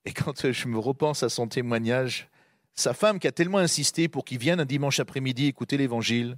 Et 0.05 0.13
quand 0.13 0.51
je 0.51 0.67
me 0.67 0.77
repense 0.77 1.23
à 1.23 1.29
son 1.29 1.47
témoignage, 1.47 2.29
sa 2.75 2.93
femme 2.93 3.19
qui 3.19 3.27
a 3.27 3.31
tellement 3.31 3.59
insisté 3.59 4.07
pour 4.07 4.25
qu'il 4.25 4.39
vienne 4.39 4.59
un 4.59 4.65
dimanche 4.65 4.99
après-midi 4.99 5.45
écouter 5.47 5.77
l'évangile, 5.77 6.37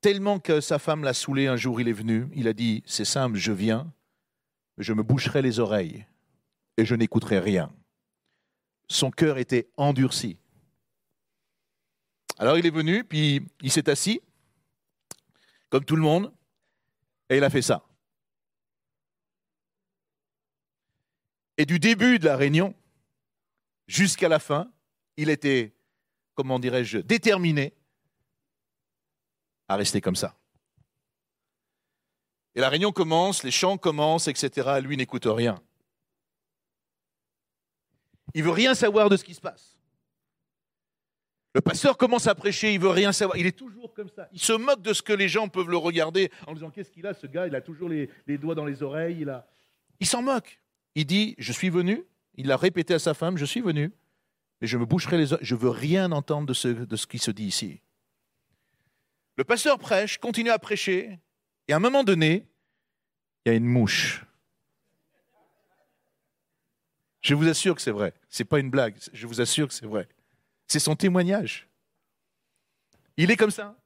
tellement 0.00 0.38
que 0.38 0.60
sa 0.60 0.78
femme 0.78 1.04
l'a 1.04 1.14
saoulé 1.14 1.46
un 1.46 1.56
jour, 1.56 1.80
il 1.80 1.88
est 1.88 1.92
venu, 1.92 2.28
il 2.34 2.48
a 2.48 2.52
dit, 2.52 2.82
c'est 2.86 3.04
simple, 3.04 3.36
je 3.36 3.52
viens, 3.52 3.92
je 4.78 4.92
me 4.92 5.02
boucherai 5.02 5.42
les 5.42 5.58
oreilles 5.60 6.06
et 6.76 6.84
je 6.84 6.94
n'écouterai 6.94 7.38
rien. 7.38 7.72
Son 8.88 9.10
cœur 9.10 9.38
était 9.38 9.68
endurci. 9.76 10.36
Alors 12.38 12.58
il 12.58 12.66
est 12.66 12.70
venu, 12.70 13.04
puis 13.04 13.46
il 13.60 13.70
s'est 13.70 13.88
assis, 13.88 14.20
comme 15.70 15.84
tout 15.84 15.96
le 15.96 16.02
monde, 16.02 16.32
et 17.28 17.36
il 17.36 17.44
a 17.44 17.50
fait 17.50 17.62
ça. 17.62 17.84
Et 21.58 21.66
du 21.66 21.78
début 21.78 22.18
de 22.18 22.24
la 22.26 22.36
réunion 22.36 22.74
jusqu'à 23.86 24.28
la 24.28 24.38
fin, 24.38 24.70
il 25.16 25.28
était, 25.28 25.74
comment 26.34 26.58
dirais-je, 26.58 26.98
déterminé 26.98 27.74
à 29.68 29.76
rester 29.76 30.00
comme 30.00 30.16
ça. 30.16 30.36
Et 32.54 32.60
la 32.60 32.68
réunion 32.68 32.92
commence, 32.92 33.42
les 33.42 33.50
chants 33.50 33.78
commencent, 33.78 34.28
etc. 34.28 34.80
Lui 34.82 34.96
n'écoute 34.96 35.26
rien. 35.26 35.62
Il 38.34 38.42
veut 38.42 38.50
rien 38.50 38.74
savoir 38.74 39.08
de 39.08 39.16
ce 39.16 39.24
qui 39.24 39.34
se 39.34 39.40
passe. 39.40 39.78
Le 41.54 41.60
pasteur 41.60 41.98
commence 41.98 42.26
à 42.26 42.34
prêcher, 42.34 42.72
il 42.72 42.80
veut 42.80 42.88
rien 42.88 43.12
savoir. 43.12 43.36
Il 43.36 43.46
est 43.46 43.56
toujours 43.56 43.92
comme 43.92 44.08
ça. 44.08 44.26
Il 44.32 44.40
se 44.40 44.54
moque 44.54 44.80
de 44.80 44.94
ce 44.94 45.02
que 45.02 45.12
les 45.12 45.28
gens 45.28 45.48
peuvent 45.48 45.68
le 45.68 45.76
regarder 45.76 46.30
en 46.46 46.54
disant 46.54 46.70
qu'est-ce 46.70 46.90
qu'il 46.90 47.06
a 47.06 47.12
ce 47.12 47.26
gars? 47.26 47.46
Il 47.46 47.54
a 47.54 47.60
toujours 47.60 47.90
les, 47.90 48.08
les 48.26 48.38
doigts 48.38 48.54
dans 48.54 48.64
les 48.64 48.82
oreilles. 48.82 49.18
Il, 49.20 49.28
a... 49.28 49.46
il 50.00 50.06
s'en 50.06 50.22
moque. 50.22 50.61
Il 50.94 51.06
dit, 51.06 51.34
je 51.38 51.52
suis 51.52 51.70
venu, 51.70 52.04
il 52.34 52.46
l'a 52.46 52.56
répété 52.56 52.94
à 52.94 52.98
sa 52.98 53.14
femme, 53.14 53.36
je 53.36 53.44
suis 53.44 53.60
venu, 53.60 53.92
mais 54.60 54.66
je 54.66 54.76
me 54.78 54.84
boucherai 54.84 55.18
les 55.18 55.32
oreilles, 55.32 55.46
je 55.46 55.54
veux 55.54 55.70
rien 55.70 56.12
entendre 56.12 56.46
de 56.46 56.54
ce, 56.54 56.68
de 56.68 56.96
ce 56.96 57.06
qui 57.06 57.18
se 57.18 57.30
dit 57.30 57.44
ici. 57.44 57.80
Le 59.36 59.44
pasteur 59.44 59.78
prêche, 59.78 60.18
continue 60.18 60.50
à 60.50 60.58
prêcher, 60.58 61.18
et 61.68 61.72
à 61.72 61.76
un 61.76 61.80
moment 61.80 62.04
donné, 62.04 62.46
il 63.44 63.48
y 63.48 63.52
a 63.52 63.56
une 63.56 63.64
mouche. 63.64 64.24
Je 67.22 67.34
vous 67.34 67.48
assure 67.48 67.74
que 67.74 67.82
c'est 67.82 67.92
vrai. 67.92 68.12
Ce 68.28 68.42
n'est 68.42 68.46
pas 68.46 68.58
une 68.58 68.70
blague. 68.70 68.96
Je 69.12 69.26
vous 69.26 69.40
assure 69.40 69.68
que 69.68 69.74
c'est 69.74 69.86
vrai. 69.86 70.08
C'est 70.66 70.80
son 70.80 70.96
témoignage. 70.96 71.68
Il 73.16 73.30
est 73.30 73.36
comme 73.36 73.50
ça. 73.50 73.76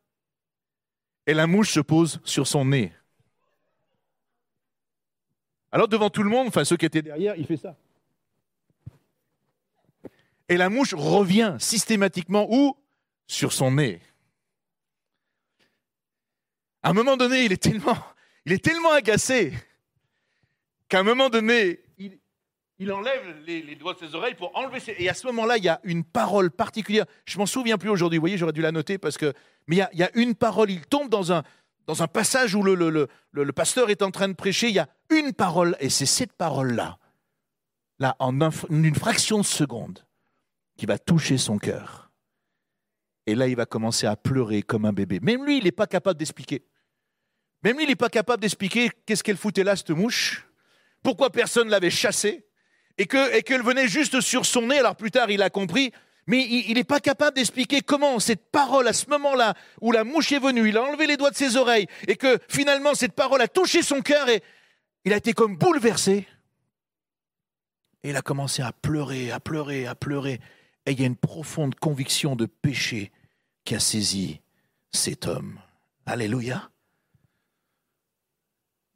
Et 1.27 1.35
la 1.35 1.47
mouche 1.47 1.73
se 1.73 1.81
pose 1.81 2.21
sur 2.25 2.47
son 2.47 2.65
nez. 2.65 2.93
Alors 5.77 5.89
devant 5.89 6.09
tout 6.09 6.23
le 6.23 6.31
monde, 6.31 6.49
enfin 6.49 6.65
ceux 6.65 6.79
qui 6.79 6.87
étaient 6.87 7.03
derrière, 7.03 7.37
il 7.37 7.45
fait 7.45 7.59
ça. 7.59 7.77
Et 10.49 10.57
la 10.57 10.71
mouche 10.71 10.95
revient 10.95 11.55
systématiquement 11.59 12.47
où? 12.49 12.79
Sur 13.27 13.53
son 13.53 13.73
nez. 13.73 14.01
À 16.83 16.89
un 16.89 16.93
moment 16.95 17.19
donné, 17.19 17.45
il 17.45 17.53
est 17.53 17.63
tellement, 17.63 17.99
il 18.47 18.55
est 18.55 18.65
tellement 18.65 18.93
agacé 18.93 19.53
qu'à 20.89 21.01
un 21.01 21.03
moment 21.03 21.29
donné, 21.29 21.81
il, 22.79 22.91
enlève 22.91 23.45
les, 23.45 23.75
doigts 23.75 23.93
de 23.93 23.99
ses 23.99 24.15
oreilles 24.15 24.35
pour 24.35 24.57
enlever 24.57 24.81
ses... 24.81 24.97
Et 24.99 25.11
à 25.11 25.15
ce 25.15 25.27
moment-là, 25.27 25.59
il 25.59 25.65
y 25.65 25.69
a 25.69 25.79
une 25.85 26.05
parole 26.05 26.51
particulière. 26.51 27.05
Je 27.27 27.37
m'en 27.37 27.45
souviens 27.45 27.77
plus 27.77 27.91
aujourd'hui, 27.91 28.17
vous 28.17 28.23
voyez, 28.23 28.39
j'aurais 28.39 28.55
dû 28.55 28.63
la 28.63 28.73
noter 28.73 28.97
parce 28.97 29.19
que... 29.19 29.35
Mais 29.67 29.77
il 29.93 29.99
y 29.99 30.03
a 30.03 30.11
une 30.15 30.37
parole, 30.37 30.71
il 30.71 30.87
tombe 30.87 31.11
dans 31.11 31.35
un, 31.35 31.43
dans 31.87 32.03
un 32.03 32.09
passage 32.09 32.55
où 32.55 32.63
le, 32.63 33.53
pasteur 33.53 33.91
est 33.91 34.03
en 34.03 34.11
train 34.11 34.29
de 34.29 34.35
prêcher, 34.35 34.69
il 34.69 34.75
y 34.75 34.81
a 34.81 34.89
une 35.11 35.33
parole, 35.33 35.77
et 35.81 35.89
c'est 35.89 36.07
cette 36.07 36.33
parole-là, 36.33 36.99
là, 37.99 38.17
en 38.19 38.39
une 38.71 38.95
fraction 38.95 39.39
de 39.39 39.45
seconde, 39.45 40.05
qui 40.77 40.87
va 40.87 40.99
toucher 40.99 41.39
son 41.39 41.59
cœur. 41.59 42.11
Et 43.27 43.35
là, 43.35 43.49
il 43.49 43.57
va 43.57 43.67
commencer 43.67 44.07
à 44.07 44.17
pleurer 44.17 44.63
comme 44.63 44.85
un 44.85 44.93
bébé. 44.93 45.21
Même 45.21 45.45
lui, 45.45 45.59
il 45.59 45.65
n'est 45.65 45.73
pas 45.73 45.87
capable 45.87 46.19
d'expliquer. 46.19 46.65
Même 47.63 47.77
lui, 47.77 47.85
il 47.85 47.89
n'est 47.89 47.97
pas 47.97 48.09
capable 48.09 48.43
d'expliquer 48.43 48.91
qu'est-ce 49.05 49.25
qu'elle 49.25 49.37
foutait 49.37 49.65
là, 49.65 49.75
cette 49.75 49.91
mouche, 49.91 50.47
pourquoi 51.03 51.31
personne 51.31 51.69
l'avait 51.69 51.91
chassée, 51.91 52.47
et 52.99 53.07
qu'elle 53.07 53.63
venait 53.63 53.89
juste 53.89 54.21
sur 54.21 54.47
son 54.47 54.63
nez. 54.69 54.79
Alors 54.79 54.97
plus 54.97 55.11
tard, 55.11 55.31
il 55.31 55.43
a 55.43 55.51
compris, 55.51 55.93
Mais 56.27 56.45
il 56.45 56.75
n'est 56.75 56.85
pas 56.85 56.99
capable 56.99 57.37
d'expliquer 57.37 57.83
comment 57.83 58.19
cette 58.19 58.51
parole, 58.51 58.89
à 58.89 58.93
ce 58.93 59.09
moment-là, 59.11 59.55
où 59.81 59.93
la 59.93 60.03
mouche 60.03 60.33
est 60.33 60.41
venue, 60.41 60.69
il 60.69 60.77
a 60.77 60.83
enlevé 60.83 61.07
les 61.07 61.17
doigts 61.17 61.31
de 61.31 61.37
ses 61.37 61.57
oreilles, 61.57 61.87
et 62.09 62.17
que 62.17 62.39
finalement 62.49 62.95
cette 62.95 63.13
parole 63.13 63.41
a 63.41 63.49
touché 63.49 63.83
son 63.83 64.01
cœur, 64.01 64.29
et 64.29 64.43
il 65.05 65.13
a 65.13 65.17
été 65.17 65.33
comme 65.35 65.57
bouleversé. 65.57 66.27
Et 68.03 68.11
il 68.11 68.17
a 68.17 68.23
commencé 68.23 68.63
à 68.63 68.73
pleurer, 68.73 69.31
à 69.31 69.41
pleurer, 69.41 69.87
à 69.87 69.95
pleurer. 69.95 70.41
Et 70.85 70.93
il 70.93 71.01
y 71.01 71.05
a 71.05 71.07
une 71.07 71.17
profonde 71.17 71.75
conviction 71.77 72.37
de 72.37 72.47
péché 72.47 73.13
qui 73.65 73.75
a 73.75 73.81
saisi 73.81 74.41
cet 74.93 75.27
homme. 75.27 75.61
Alléluia. 76.07 76.71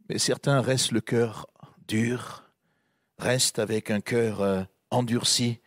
Mais 0.08 0.18
certains 0.18 0.60
restent 0.60 0.92
le 0.92 1.00
cœur 1.00 1.46
dur, 1.86 2.44
restent 3.18 3.58
avec 3.58 3.90
un 3.90 4.00
cœur 4.00 4.40
euh, 4.40 4.62
endurci. 4.90 5.60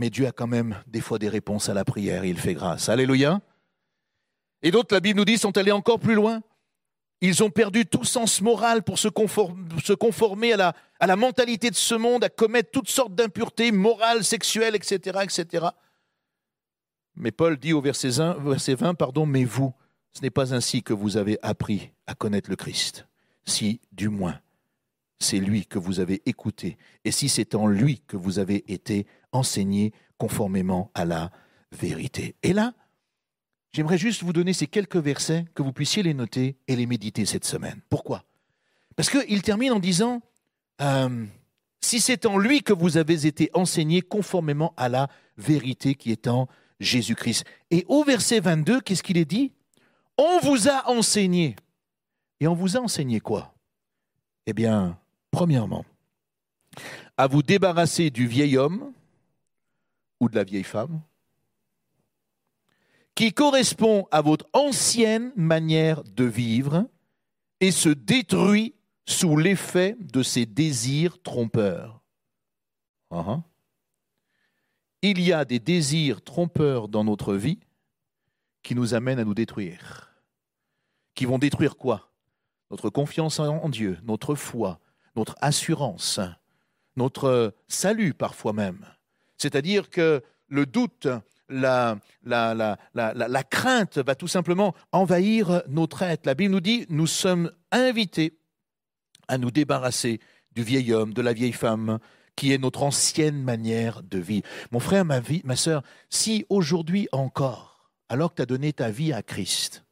Mais 0.00 0.08
Dieu 0.08 0.26
a 0.26 0.32
quand 0.32 0.46
même 0.46 0.82
des 0.86 1.02
fois 1.02 1.18
des 1.18 1.28
réponses 1.28 1.68
à 1.68 1.74
la 1.74 1.84
prière, 1.84 2.24
il 2.24 2.38
fait 2.38 2.54
grâce. 2.54 2.88
Alléluia. 2.88 3.42
Et 4.62 4.70
d'autres, 4.70 4.94
la 4.94 5.00
Bible 5.00 5.18
nous 5.18 5.26
dit, 5.26 5.36
sont 5.36 5.58
allés 5.58 5.72
encore 5.72 6.00
plus 6.00 6.14
loin. 6.14 6.40
Ils 7.20 7.42
ont 7.42 7.50
perdu 7.50 7.84
tout 7.84 8.04
sens 8.04 8.40
moral 8.40 8.82
pour 8.82 8.98
se 8.98 9.08
conformer, 9.08 10.54
à, 10.54 10.56
la, 10.56 10.74
à 11.00 11.06
la 11.06 11.16
mentalité 11.16 11.68
de 11.68 11.74
ce 11.74 11.94
monde, 11.94 12.24
à 12.24 12.30
commettre 12.30 12.70
toutes 12.70 12.88
sortes 12.88 13.14
d'impuretés 13.14 13.72
morales, 13.72 14.24
sexuelles, 14.24 14.74
etc., 14.74 15.18
etc. 15.22 15.66
Mais 17.14 17.30
Paul 17.30 17.58
dit 17.58 17.74
au 17.74 17.82
verset 17.82 18.08
20, 18.08 18.94
pardon, 18.94 19.26
mais 19.26 19.44
vous, 19.44 19.74
ce 20.14 20.22
n'est 20.22 20.30
pas 20.30 20.54
ainsi 20.54 20.82
que 20.82 20.94
vous 20.94 21.18
avez 21.18 21.38
appris 21.42 21.90
à 22.06 22.14
connaître 22.14 22.48
le 22.48 22.56
Christ. 22.56 23.06
Si, 23.44 23.82
du 23.92 24.08
moins, 24.08 24.40
c'est 25.20 25.38
lui 25.38 25.66
que 25.66 25.78
vous 25.78 26.00
avez 26.00 26.22
écouté, 26.26 26.78
et 27.04 27.12
si 27.12 27.28
c'est 27.28 27.54
en 27.54 27.66
lui 27.66 28.00
que 28.06 28.16
vous 28.16 28.38
avez 28.38 28.72
été 28.72 29.06
enseigné 29.32 29.92
conformément 30.18 30.90
à 30.94 31.04
la 31.04 31.30
vérité. 31.72 32.34
Et 32.42 32.52
là, 32.52 32.74
j'aimerais 33.72 33.98
juste 33.98 34.22
vous 34.22 34.32
donner 34.32 34.52
ces 34.52 34.66
quelques 34.66 34.96
versets 34.96 35.44
que 35.54 35.62
vous 35.62 35.72
puissiez 35.72 36.02
les 36.02 36.14
noter 36.14 36.56
et 36.66 36.76
les 36.76 36.86
méditer 36.86 37.26
cette 37.26 37.44
semaine. 37.44 37.80
Pourquoi? 37.88 38.24
Parce 38.96 39.08
qu'il 39.08 39.42
termine 39.42 39.72
en 39.72 39.78
disant, 39.78 40.20
euh, 40.80 41.26
si 41.80 42.00
c'est 42.00 42.26
en 42.26 42.38
lui 42.38 42.62
que 42.62 42.72
vous 42.72 42.96
avez 42.96 43.26
été 43.26 43.50
enseigné 43.54 44.02
conformément 44.02 44.74
à 44.76 44.88
la 44.88 45.08
vérité 45.36 45.94
qui 45.94 46.12
est 46.12 46.28
en 46.28 46.48
Jésus-Christ. 46.80 47.44
Et 47.70 47.84
au 47.88 48.04
verset 48.04 48.40
22, 48.40 48.80
qu'est-ce 48.80 49.02
qu'il 49.02 49.18
est 49.18 49.24
dit 49.24 49.52
On 50.18 50.40
vous 50.40 50.68
a 50.68 50.90
enseigné. 50.90 51.56
Et 52.40 52.48
on 52.48 52.54
vous 52.54 52.76
a 52.76 52.80
enseigné 52.80 53.20
quoi? 53.20 53.54
Eh 54.46 54.52
bien, 54.52 54.98
premièrement, 55.30 55.84
à 57.16 57.26
vous 57.26 57.42
débarrasser 57.42 58.10
du 58.10 58.26
vieil 58.26 58.56
homme 58.56 58.92
ou 60.20 60.28
de 60.28 60.36
la 60.36 60.44
vieille 60.44 60.64
femme 60.64 61.00
qui 63.20 63.34
correspond 63.34 64.06
à 64.10 64.22
votre 64.22 64.46
ancienne 64.54 65.30
manière 65.36 66.02
de 66.04 66.24
vivre 66.24 66.88
et 67.60 67.70
se 67.70 67.90
détruit 67.90 68.74
sous 69.04 69.36
l'effet 69.36 69.94
de 70.00 70.22
ses 70.22 70.46
désirs 70.46 71.20
trompeurs. 71.20 72.00
Uh-huh. 73.10 73.42
Il 75.02 75.20
y 75.20 75.34
a 75.34 75.44
des 75.44 75.58
désirs 75.58 76.22
trompeurs 76.22 76.88
dans 76.88 77.04
notre 77.04 77.34
vie 77.34 77.58
qui 78.62 78.74
nous 78.74 78.94
amènent 78.94 79.18
à 79.18 79.24
nous 79.24 79.34
détruire. 79.34 80.14
Qui 81.14 81.26
vont 81.26 81.38
détruire 81.38 81.76
quoi? 81.76 82.10
Notre 82.70 82.88
confiance 82.88 83.38
en 83.38 83.68
Dieu, 83.68 83.98
notre 84.04 84.34
foi, 84.34 84.80
notre 85.16 85.36
assurance, 85.40 86.20
notre 86.96 87.54
salut 87.68 88.14
parfois 88.14 88.52
même. 88.52 88.84
C'est-à-dire 89.38 89.90
que 89.90 90.22
le 90.48 90.66
doute, 90.66 91.08
la, 91.48 91.98
la, 92.24 92.54
la, 92.54 92.76
la, 92.94 93.42
crainte 93.42 93.98
va 93.98 94.14
tout 94.14 94.28
simplement 94.28 94.74
envahir 94.92 95.62
notre 95.68 96.02
être. 96.02 96.26
La 96.26 96.34
Bible 96.34 96.52
nous 96.52 96.60
dit, 96.60 96.86
nous 96.88 97.06
sommes 97.06 97.50
invités 97.72 98.38
à 99.28 99.38
nous 99.38 99.50
débarrasser 99.50 100.20
du 100.52 100.62
vieil 100.62 100.92
homme, 100.92 101.14
de 101.14 101.22
la 101.22 101.32
vieille 101.32 101.52
femme, 101.52 101.98
qui 102.36 102.52
est 102.52 102.58
notre 102.58 102.82
ancienne 102.82 103.42
manière 103.42 104.02
de 104.02 104.18
vivre. 104.18 104.46
Mon 104.70 104.80
frère, 104.80 105.04
ma, 105.04 105.20
vie, 105.20 105.42
ma 105.44 105.56
soeur, 105.56 105.82
si 106.08 106.46
aujourd'hui 106.48 107.08
encore, 107.12 107.90
alors 108.08 108.30
que 108.30 108.36
tu 108.36 108.42
as 108.42 108.46
donné 108.46 108.72
ta 108.72 108.90
vie 108.90 109.12
à 109.12 109.22
Christ, 109.22 109.84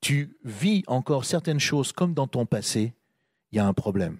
tu 0.00 0.36
vis 0.44 0.82
encore 0.86 1.24
certaines 1.24 1.60
choses 1.60 1.92
comme 1.92 2.14
dans 2.14 2.26
ton 2.26 2.46
passé, 2.46 2.94
il 3.52 3.56
y 3.56 3.58
a 3.58 3.66
un 3.66 3.72
problème. 3.72 4.18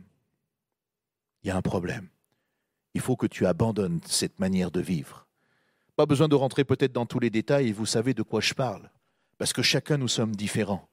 Il 1.43 1.49
y 1.49 1.51
a 1.51 1.57
un 1.57 1.63
problème. 1.63 2.09
Il 2.95 3.01
faut 3.01 3.17
que 3.17 3.27
tu 3.27 3.47
abandonnes 3.47 4.01
cette 4.05 4.41
manière 4.41 4.71
de 4.71 4.81
vivre. 4.81 5.27
Pas 5.97 6.07
besoin 6.07 6.29
de 6.29 6.35
rentrer 6.35 6.65
peut-être 6.65 6.93
dans 6.93 7.07
tous 7.07 7.21
les 7.21 7.31
détails, 7.31 7.69
et 7.69 7.73
vous 7.73 7.87
savez 7.87 8.15
de 8.15 8.23
quoi 8.23 8.41
je 8.41 8.55
parle, 8.55 8.91
parce 9.39 9.53
que 9.53 9.63
chacun 9.63 9.97
nous 9.97 10.09
sommes 10.09 10.35
différents. 10.35 10.89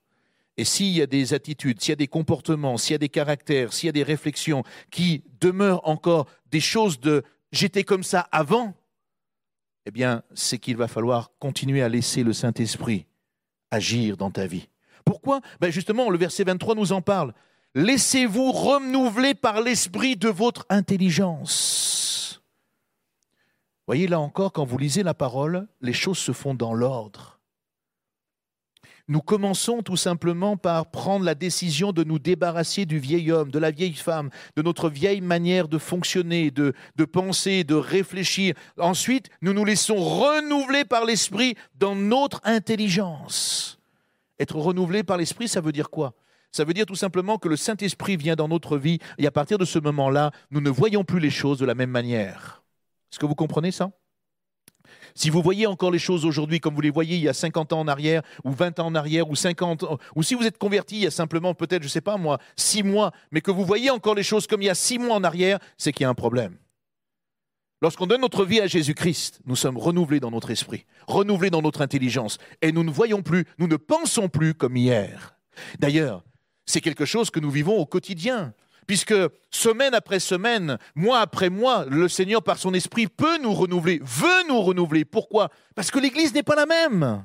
Et 0.58 0.66
s'il 0.66 0.92
y 0.92 1.02
a 1.02 1.08
des 1.08 1.34
attitudes, 1.34 1.82
s'il 1.82 1.92
y 1.92 1.94
a 1.94 1.98
des 1.98 2.08
comportements, 2.08 2.78
s'il 2.78 2.94
y 2.94 2.96
a 2.96 3.00
des 3.00 3.10
caractères, 3.10 3.74
s'il 3.74 3.88
y 3.88 3.90
a 3.90 3.94
des 3.94 4.04
réflexions 4.04 4.64
qui 4.90 5.24
demeurent 5.40 5.88
encore 5.88 6.28
des 6.52 6.60
choses 6.60 7.00
de 7.00 7.24
j'étais 7.52 7.84
comme 7.84 8.04
ça 8.04 8.28
avant, 8.32 8.74
eh 9.86 9.92
bien, 9.92 10.24
c'est 10.34 10.58
qu'il 10.58 10.76
va 10.76 10.88
falloir 10.88 11.32
continuer 11.40 11.82
à 11.82 11.90
laisser 11.90 12.24
le 12.24 12.34
Saint-Esprit 12.34 13.06
agir 13.72 14.18
dans 14.18 14.32
ta 14.32 14.48
vie. 14.48 14.68
Pourquoi? 15.06 15.42
Ben 15.62 15.72
Justement, 15.72 16.10
le 16.10 16.18
verset 16.18 16.44
23 16.44 16.76
nous 16.76 16.92
en 16.92 17.02
parle. 17.02 17.34
Laissez-vous 17.78 18.52
renouveler 18.54 19.36
par 19.36 19.62
l'esprit 19.62 20.16
de 20.16 20.30
votre 20.30 20.66
intelligence. 20.68 22.42
Voyez 23.86 24.08
là 24.08 24.20
encore, 24.20 24.52
quand 24.52 24.66
vous 24.66 24.80
lisez 24.80 25.04
la 25.04 25.14
parole, 25.14 25.68
les 25.82 25.94
choses 25.94 26.18
se 26.18 26.32
font 26.32 26.56
dans 26.56 26.74
l'ordre. 26.74 27.40
Nous 29.08 29.22
commençons 29.22 29.84
tout 29.84 29.96
simplement 29.96 30.58
par 30.58 30.90
prendre 30.90 31.24
la 31.24 31.36
décision 31.36 31.92
de 31.92 32.04
nous 32.04 32.18
débarrasser 32.18 32.88
du 32.88 32.98
vieil 32.98 33.32
homme, 33.32 33.52
de 33.52 33.60
la 33.60 33.70
vieille 33.70 33.94
femme, 33.94 34.32
de 34.56 34.64
notre 34.64 34.90
vieille 34.90 35.22
manière 35.22 35.68
de 35.68 35.78
fonctionner, 35.78 36.50
de, 36.50 36.74
de 36.96 37.06
penser, 37.06 37.64
de 37.64 37.76
réfléchir. 37.76 38.56
Ensuite, 38.80 39.30
nous 39.44 39.54
nous 39.54 39.66
laissons 39.66 39.98
renouveler 39.98 40.84
par 40.84 41.06
l'esprit 41.06 41.54
dans 41.76 41.94
notre 41.94 42.42
intelligence. 42.44 43.78
Être 44.40 44.56
renouvelé 44.56 45.04
par 45.04 45.18
l'esprit, 45.18 45.48
ça 45.48 45.62
veut 45.62 45.72
dire 45.72 45.92
quoi? 45.92 46.16
Ça 46.52 46.64
veut 46.64 46.74
dire 46.74 46.86
tout 46.86 46.96
simplement 46.96 47.38
que 47.38 47.48
le 47.48 47.56
Saint-Esprit 47.56 48.18
vient 48.18 48.36
dans 48.36 48.48
notre 48.48 48.78
vie 48.78 49.00
et 49.18 49.28
à 49.28 49.32
partir 49.32 49.58
de 49.58 49.66
ce 49.66 49.80
moment-là, 49.80 50.32
nous 50.52 50.62
ne 50.62 50.70
voyons 50.70 51.04
plus 51.04 51.20
les 51.20 51.30
choses 51.30 51.60
de 51.60 51.66
la 51.66 51.76
même 51.76 51.92
manière. 51.92 52.64
Est-ce 53.12 53.20
que 53.20 53.26
vous 53.26 53.36
comprenez 53.36 53.72
ça? 53.72 53.92
Si 55.16 55.30
vous 55.30 55.42
voyez 55.42 55.66
encore 55.68 55.92
les 55.92 56.00
choses 56.00 56.26
aujourd'hui 56.26 56.60
comme 56.60 56.76
vous 56.76 56.82
les 56.82 56.90
voyez 56.90 57.18
il 57.18 57.24
y 57.24 57.30
a 57.30 57.34
50 57.34 57.74
ans 57.74 57.80
en 57.80 57.88
arrière, 57.88 58.22
ou 58.44 58.52
20 58.52 58.80
ans 58.80 58.88
en 58.88 58.96
arrière, 58.96 59.30
ou 59.30 59.36
50 59.36 59.84
ans, 59.84 59.98
ou 60.16 60.24
si 60.24 60.36
vous 60.36 60.46
êtes 60.46 60.58
converti 60.58 60.98
il 60.98 61.04
y 61.04 61.08
a 61.08 61.12
simplement 61.12 61.54
peut-être, 61.54 61.82
je 61.82 61.88
ne 61.88 61.92
sais 61.92 62.02
pas 62.02 62.18
moi, 62.18 62.40
6 62.56 62.84
mois, 62.84 63.12
mais 63.32 63.42
que 63.42 63.52
vous 63.52 63.66
voyez 63.66 63.90
encore 63.90 64.16
les 64.16 64.24
choses 64.24 64.48
comme 64.48 64.62
il 64.62 64.66
y 64.66 64.70
a 64.70 64.76
6 64.76 65.00
mois 65.00 65.16
en 65.16 65.24
arrière, 65.24 65.60
c'est 65.78 65.92
qu'il 65.92 66.04
y 66.04 66.06
a 66.06 66.10
un 66.10 66.16
problème. 66.16 66.58
Lorsqu'on 67.82 68.08
donne 68.08 68.22
notre 68.22 68.44
vie 68.44 68.60
à 68.60 68.68
Jésus-Christ, 68.68 69.42
nous 69.46 69.56
sommes 69.56 69.78
renouvelés 69.78 70.20
dans 70.20 70.32
notre 70.32 70.50
esprit, 70.50 70.86
renouvelés 71.08 71.52
dans 71.52 71.62
notre 71.62 71.82
intelligence, 71.82 72.40
et 72.62 72.72
nous 72.72 72.84
ne 72.84 72.90
voyons 72.90 73.22
plus, 73.22 73.46
nous 73.60 73.68
ne 73.68 73.76
pensons 73.76 74.30
plus 74.30 74.56
comme 74.56 74.78
hier. 74.78 75.36
D'ailleurs, 75.80 76.24
c'est 76.68 76.82
quelque 76.82 77.06
chose 77.06 77.32
que 77.32 77.40
nous 77.40 77.50
vivons 77.50 77.78
au 77.78 77.86
quotidien. 77.86 78.54
Puisque 78.86 79.16
semaine 79.52 79.94
après 79.94 80.20
semaine, 80.20 80.78
mois 80.96 81.20
après 81.20 81.50
mois, 81.50 81.86
le 81.90 82.08
Seigneur, 82.08 82.44
par 82.44 82.58
son 82.58 82.74
esprit, 82.74 83.08
peut 83.08 83.38
nous 83.40 83.54
renouveler, 83.54 84.00
veut 84.04 84.48
nous 84.48 84.62
renouveler. 84.62 85.04
Pourquoi? 85.04 85.50
Parce 85.76 85.92
que 85.92 86.00
l'Église 86.00 86.34
n'est 86.34 86.44
pas 86.44 86.56
la 86.56 86.66
même. 86.66 87.24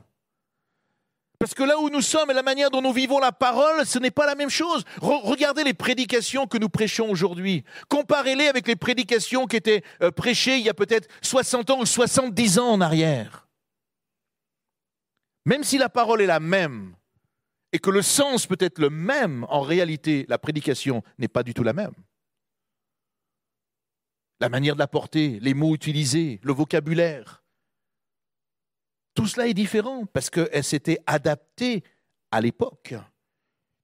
Parce 1.38 1.55
que 1.55 1.64
là 1.64 1.78
où 1.78 1.90
nous 1.90 2.02
sommes 2.02 2.31
et 2.31 2.35
la 2.35 2.44
manière 2.44 2.70
dont 2.70 2.83
nous 2.83 2.92
vivons 2.92 3.18
la 3.18 3.33
parole, 3.33 3.85
ce 3.85 3.98
n'est 3.98 4.12
pas 4.12 4.26
la 4.26 4.37
même 4.37 4.48
chose. 4.48 4.85
regardez 5.00 5.64
les 5.64 5.74
prédications 5.74 6.46
que 6.46 6.57
nous 6.57 6.68
prêchons 6.68 7.11
aujourd'hui. 7.11 7.64
Comparez-les 7.88 8.46
avec 8.46 8.68
les 8.68 8.76
prédications 8.76 9.46
qui 9.46 9.57
étaient 9.57 9.83
euh, 10.02 10.12
prêchées 10.12 10.59
il 10.59 10.64
y 10.64 10.68
a 10.68 10.74
peut-être 10.74 11.09
60 11.20 11.70
ans 11.70 11.81
ou 11.81 11.87
70 11.87 12.61
ans 12.61 12.70
en 12.70 12.81
arrière. 12.81 13.48
Même 15.44 15.64
si 15.64 15.78
la 15.78 15.88
parole 15.88 16.22
est 16.22 16.26
la 16.26 16.38
même, 16.38 16.94
et 17.72 17.78
que 17.78 17.90
le 17.90 18.02
sens 18.02 18.46
peut 18.46 18.56
être 18.61 18.78
le 18.78 18.90
même, 18.90 19.46
en 19.48 19.62
réalité, 19.62 20.26
la 20.28 20.38
prédication 20.38 21.02
n'est 21.18 21.28
pas 21.28 21.42
du 21.42 21.54
tout 21.54 21.62
la 21.62 21.72
même. 21.72 21.94
La 24.40 24.48
manière 24.48 24.74
de 24.74 24.80
la 24.80 24.88
porter, 24.88 25.38
les 25.40 25.54
mots 25.54 25.74
utilisés, 25.74 26.40
le 26.42 26.52
vocabulaire, 26.52 27.42
tout 29.14 29.26
cela 29.26 29.46
est 29.46 29.54
différent 29.54 30.06
parce 30.06 30.30
qu'elle 30.30 30.64
s'était 30.64 30.98
adaptée 31.06 31.82
à 32.30 32.40
l'époque. 32.40 32.94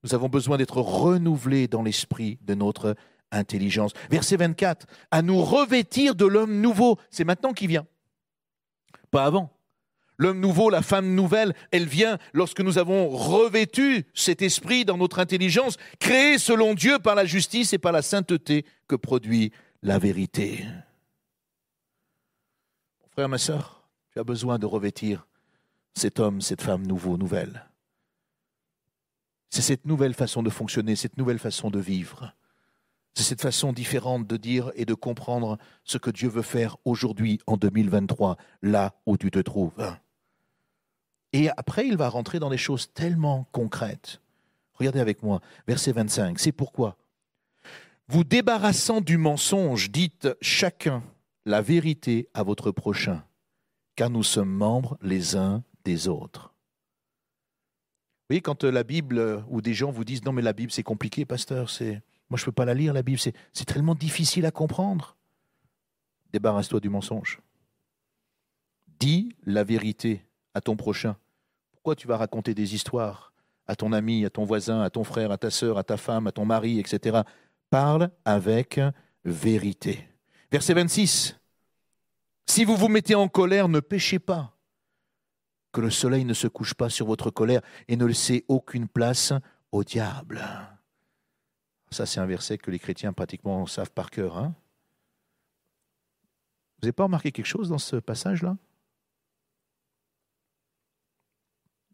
Nous 0.02 0.14
avons 0.14 0.28
besoin 0.28 0.56
d'être 0.56 0.80
renouvelés 0.80 1.68
dans 1.68 1.82
l'esprit 1.82 2.38
de 2.42 2.54
notre 2.54 2.94
intelligence. 3.30 3.92
Verset 4.10 4.36
24, 4.36 4.86
à 5.10 5.22
nous 5.22 5.42
revêtir 5.42 6.14
de 6.14 6.24
l'homme 6.24 6.60
nouveau. 6.60 6.98
C'est 7.10 7.24
maintenant 7.24 7.52
qui 7.52 7.66
vient, 7.66 7.86
pas 9.10 9.24
avant. 9.24 9.57
L'homme 10.18 10.40
nouveau, 10.40 10.68
la 10.68 10.82
femme 10.82 11.14
nouvelle, 11.14 11.54
elle 11.70 11.86
vient 11.86 12.18
lorsque 12.32 12.60
nous 12.60 12.78
avons 12.78 13.08
revêtu 13.08 14.04
cet 14.14 14.42
esprit 14.42 14.84
dans 14.84 14.96
notre 14.96 15.20
intelligence, 15.20 15.76
créé 16.00 16.38
selon 16.38 16.74
Dieu 16.74 16.98
par 16.98 17.14
la 17.14 17.24
justice 17.24 17.72
et 17.72 17.78
par 17.78 17.92
la 17.92 18.02
sainteté 18.02 18.64
que 18.88 18.96
produit 18.96 19.52
la 19.82 20.00
vérité. 20.00 20.64
Frère, 23.12 23.28
ma 23.28 23.38
soeur, 23.38 23.88
tu 24.12 24.18
as 24.18 24.24
besoin 24.24 24.58
de 24.58 24.66
revêtir 24.66 25.28
cet 25.94 26.18
homme, 26.18 26.40
cette 26.40 26.62
femme 26.62 26.86
nouveau, 26.86 27.16
nouvelle. 27.16 27.68
C'est 29.50 29.62
cette 29.62 29.86
nouvelle 29.86 30.14
façon 30.14 30.42
de 30.42 30.50
fonctionner, 30.50 30.96
cette 30.96 31.16
nouvelle 31.16 31.38
façon 31.38 31.70
de 31.70 31.78
vivre. 31.78 32.34
C'est 33.14 33.22
cette 33.22 33.40
façon 33.40 33.72
différente 33.72 34.26
de 34.26 34.36
dire 34.36 34.70
et 34.74 34.84
de 34.84 34.94
comprendre 34.94 35.58
ce 35.84 35.98
que 35.98 36.10
Dieu 36.10 36.28
veut 36.28 36.42
faire 36.42 36.76
aujourd'hui, 36.84 37.40
en 37.46 37.56
2023, 37.56 38.36
là 38.62 38.94
où 39.06 39.16
tu 39.16 39.30
te 39.30 39.38
trouves. 39.38 39.96
Et 41.32 41.50
après, 41.50 41.86
il 41.86 41.96
va 41.96 42.08
rentrer 42.08 42.38
dans 42.38 42.50
des 42.50 42.58
choses 42.58 42.92
tellement 42.92 43.46
concrètes. 43.52 44.20
Regardez 44.74 45.00
avec 45.00 45.22
moi, 45.22 45.40
verset 45.66 45.92
25. 45.92 46.38
C'est 46.38 46.52
pourquoi, 46.52 46.96
vous 48.08 48.24
débarrassant 48.24 49.00
du 49.00 49.18
mensonge, 49.18 49.90
dites 49.90 50.28
chacun 50.40 51.02
la 51.44 51.60
vérité 51.60 52.28
à 52.32 52.42
votre 52.42 52.70
prochain, 52.70 53.22
car 53.96 54.08
nous 54.08 54.22
sommes 54.22 54.50
membres 54.50 54.96
les 55.02 55.36
uns 55.36 55.62
des 55.84 56.08
autres. 56.08 56.54
Vous 58.22 58.34
voyez, 58.34 58.40
quand 58.40 58.64
la 58.64 58.82
Bible, 58.82 59.44
ou 59.48 59.60
des 59.60 59.74
gens 59.74 59.90
vous 59.90 60.04
disent 60.04 60.24
non 60.24 60.32
mais 60.32 60.42
la 60.42 60.52
Bible 60.52 60.70
c'est 60.70 60.82
compliqué, 60.82 61.24
pasteur, 61.24 61.70
c'est 61.70 62.02
moi 62.30 62.36
je 62.36 62.42
ne 62.42 62.46
peux 62.46 62.52
pas 62.52 62.64
la 62.64 62.74
lire, 62.74 62.92
la 62.92 63.02
Bible, 63.02 63.18
c'est 63.18 63.64
tellement 63.64 63.94
difficile 63.94 64.46
à 64.46 64.50
comprendre. 64.50 65.16
Débarrasse-toi 66.32 66.80
du 66.80 66.90
mensonge. 66.90 67.40
Dis 69.00 69.34
la 69.44 69.64
vérité 69.64 70.27
à 70.58 70.60
ton 70.60 70.76
prochain. 70.76 71.16
Pourquoi 71.70 71.94
tu 71.94 72.06
vas 72.08 72.16
raconter 72.16 72.52
des 72.52 72.74
histoires 72.74 73.32
à 73.66 73.76
ton 73.76 73.92
ami, 73.92 74.24
à 74.24 74.30
ton 74.30 74.44
voisin, 74.44 74.80
à 74.80 74.90
ton 74.90 75.04
frère, 75.04 75.30
à 75.30 75.38
ta 75.38 75.50
sœur, 75.50 75.78
à 75.78 75.84
ta 75.84 75.96
femme, 75.96 76.26
à 76.26 76.32
ton 76.32 76.44
mari, 76.44 76.80
etc. 76.80 77.20
Parle 77.70 78.10
avec 78.24 78.80
vérité. 79.24 80.08
Verset 80.50 80.74
26. 80.74 81.38
Si 82.46 82.64
vous 82.64 82.76
vous 82.76 82.88
mettez 82.88 83.14
en 83.14 83.28
colère, 83.28 83.68
ne 83.68 83.80
péchez 83.80 84.18
pas. 84.18 84.56
Que 85.70 85.80
le 85.80 85.90
soleil 85.90 86.24
ne 86.24 86.34
se 86.34 86.48
couche 86.48 86.74
pas 86.74 86.88
sur 86.88 87.06
votre 87.06 87.30
colère 87.30 87.60
et 87.86 87.96
ne 87.96 88.06
laissez 88.06 88.44
aucune 88.48 88.88
place 88.88 89.32
au 89.70 89.84
diable. 89.84 90.42
Ça, 91.90 92.04
c'est 92.04 92.20
un 92.20 92.26
verset 92.26 92.58
que 92.58 92.70
les 92.70 92.78
chrétiens 92.78 93.12
pratiquement 93.12 93.66
savent 93.66 93.92
par 93.92 94.10
cœur. 94.10 94.38
Hein 94.38 94.54
vous 96.78 96.86
n'avez 96.86 96.92
pas 96.92 97.04
remarqué 97.04 97.30
quelque 97.32 97.46
chose 97.46 97.68
dans 97.68 97.78
ce 97.78 97.96
passage-là? 97.96 98.56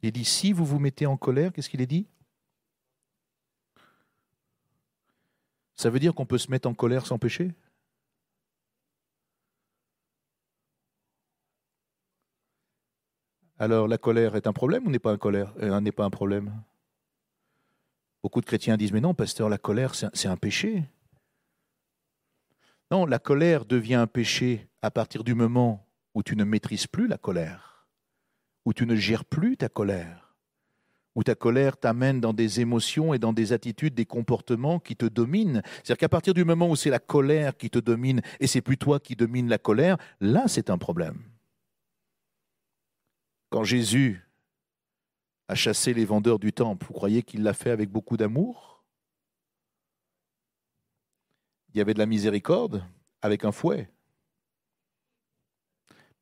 Il 0.04 0.12
dit, 0.12 0.26
si 0.26 0.52
vous 0.52 0.66
vous 0.66 0.78
mettez 0.78 1.06
en 1.06 1.16
colère, 1.16 1.50
qu'est-ce 1.50 1.70
qu'il 1.70 1.80
est 1.80 1.86
dit? 1.86 2.06
Ça 5.76 5.88
veut 5.88 5.98
dire 5.98 6.14
qu'on 6.14 6.26
peut 6.26 6.36
se 6.36 6.50
mettre 6.50 6.68
en 6.68 6.74
colère 6.74 7.06
sans 7.06 7.18
péché? 7.18 7.54
Alors 13.58 13.88
la 13.88 13.96
colère 13.96 14.36
est 14.36 14.46
un 14.46 14.52
problème 14.52 14.86
ou 14.86 14.90
n'est 14.90 14.98
pas 14.98 15.12
un 15.14 15.18
euh, 15.24 15.80
n'est 15.80 15.90
pas 15.90 16.04
un 16.04 16.10
problème? 16.10 16.52
Beaucoup 18.22 18.42
de 18.42 18.46
chrétiens 18.46 18.76
disent 18.76 18.92
mais 18.92 19.00
non, 19.00 19.14
pasteur, 19.14 19.48
la 19.48 19.56
colère 19.56 19.94
c'est 19.94 20.28
un 20.28 20.36
péché. 20.36 20.84
Non, 22.90 23.06
la 23.06 23.18
colère 23.18 23.64
devient 23.64 23.94
un 23.94 24.06
péché 24.06 24.68
à 24.82 24.90
partir 24.90 25.24
du 25.24 25.34
moment 25.34 25.88
où 26.12 26.22
tu 26.22 26.36
ne 26.36 26.44
maîtrises 26.44 26.86
plus 26.86 27.06
la 27.06 27.16
colère 27.16 27.73
où 28.64 28.72
tu 28.72 28.86
ne 28.86 28.96
gères 28.96 29.24
plus 29.24 29.56
ta 29.56 29.68
colère, 29.68 30.34
où 31.14 31.22
ta 31.22 31.34
colère 31.34 31.76
t'amène 31.76 32.20
dans 32.20 32.32
des 32.32 32.60
émotions 32.60 33.14
et 33.14 33.18
dans 33.18 33.32
des 33.32 33.52
attitudes, 33.52 33.94
des 33.94 34.06
comportements 34.06 34.80
qui 34.80 34.96
te 34.96 35.06
dominent. 35.06 35.62
C'est-à-dire 35.76 35.98
qu'à 35.98 36.08
partir 36.08 36.34
du 36.34 36.44
moment 36.44 36.68
où 36.68 36.76
c'est 36.76 36.90
la 36.90 36.98
colère 36.98 37.56
qui 37.56 37.70
te 37.70 37.78
domine 37.78 38.20
et 38.40 38.46
c'est 38.46 38.62
plus 38.62 38.78
toi 38.78 39.00
qui 39.00 39.16
domine 39.16 39.48
la 39.48 39.58
colère, 39.58 39.96
là 40.20 40.48
c'est 40.48 40.70
un 40.70 40.78
problème. 40.78 41.22
Quand 43.50 43.64
Jésus 43.64 44.20
a 45.46 45.54
chassé 45.54 45.94
les 45.94 46.04
vendeurs 46.04 46.38
du 46.38 46.52
temple, 46.52 46.86
vous 46.86 46.94
croyez 46.94 47.22
qu'il 47.22 47.42
l'a 47.42 47.52
fait 47.52 47.70
avec 47.70 47.90
beaucoup 47.90 48.16
d'amour? 48.16 48.82
Il 51.72 51.78
y 51.78 51.80
avait 51.80 51.94
de 51.94 51.98
la 51.98 52.06
miséricorde 52.06 52.84
avec 53.20 53.44
un 53.44 53.52
fouet 53.52 53.90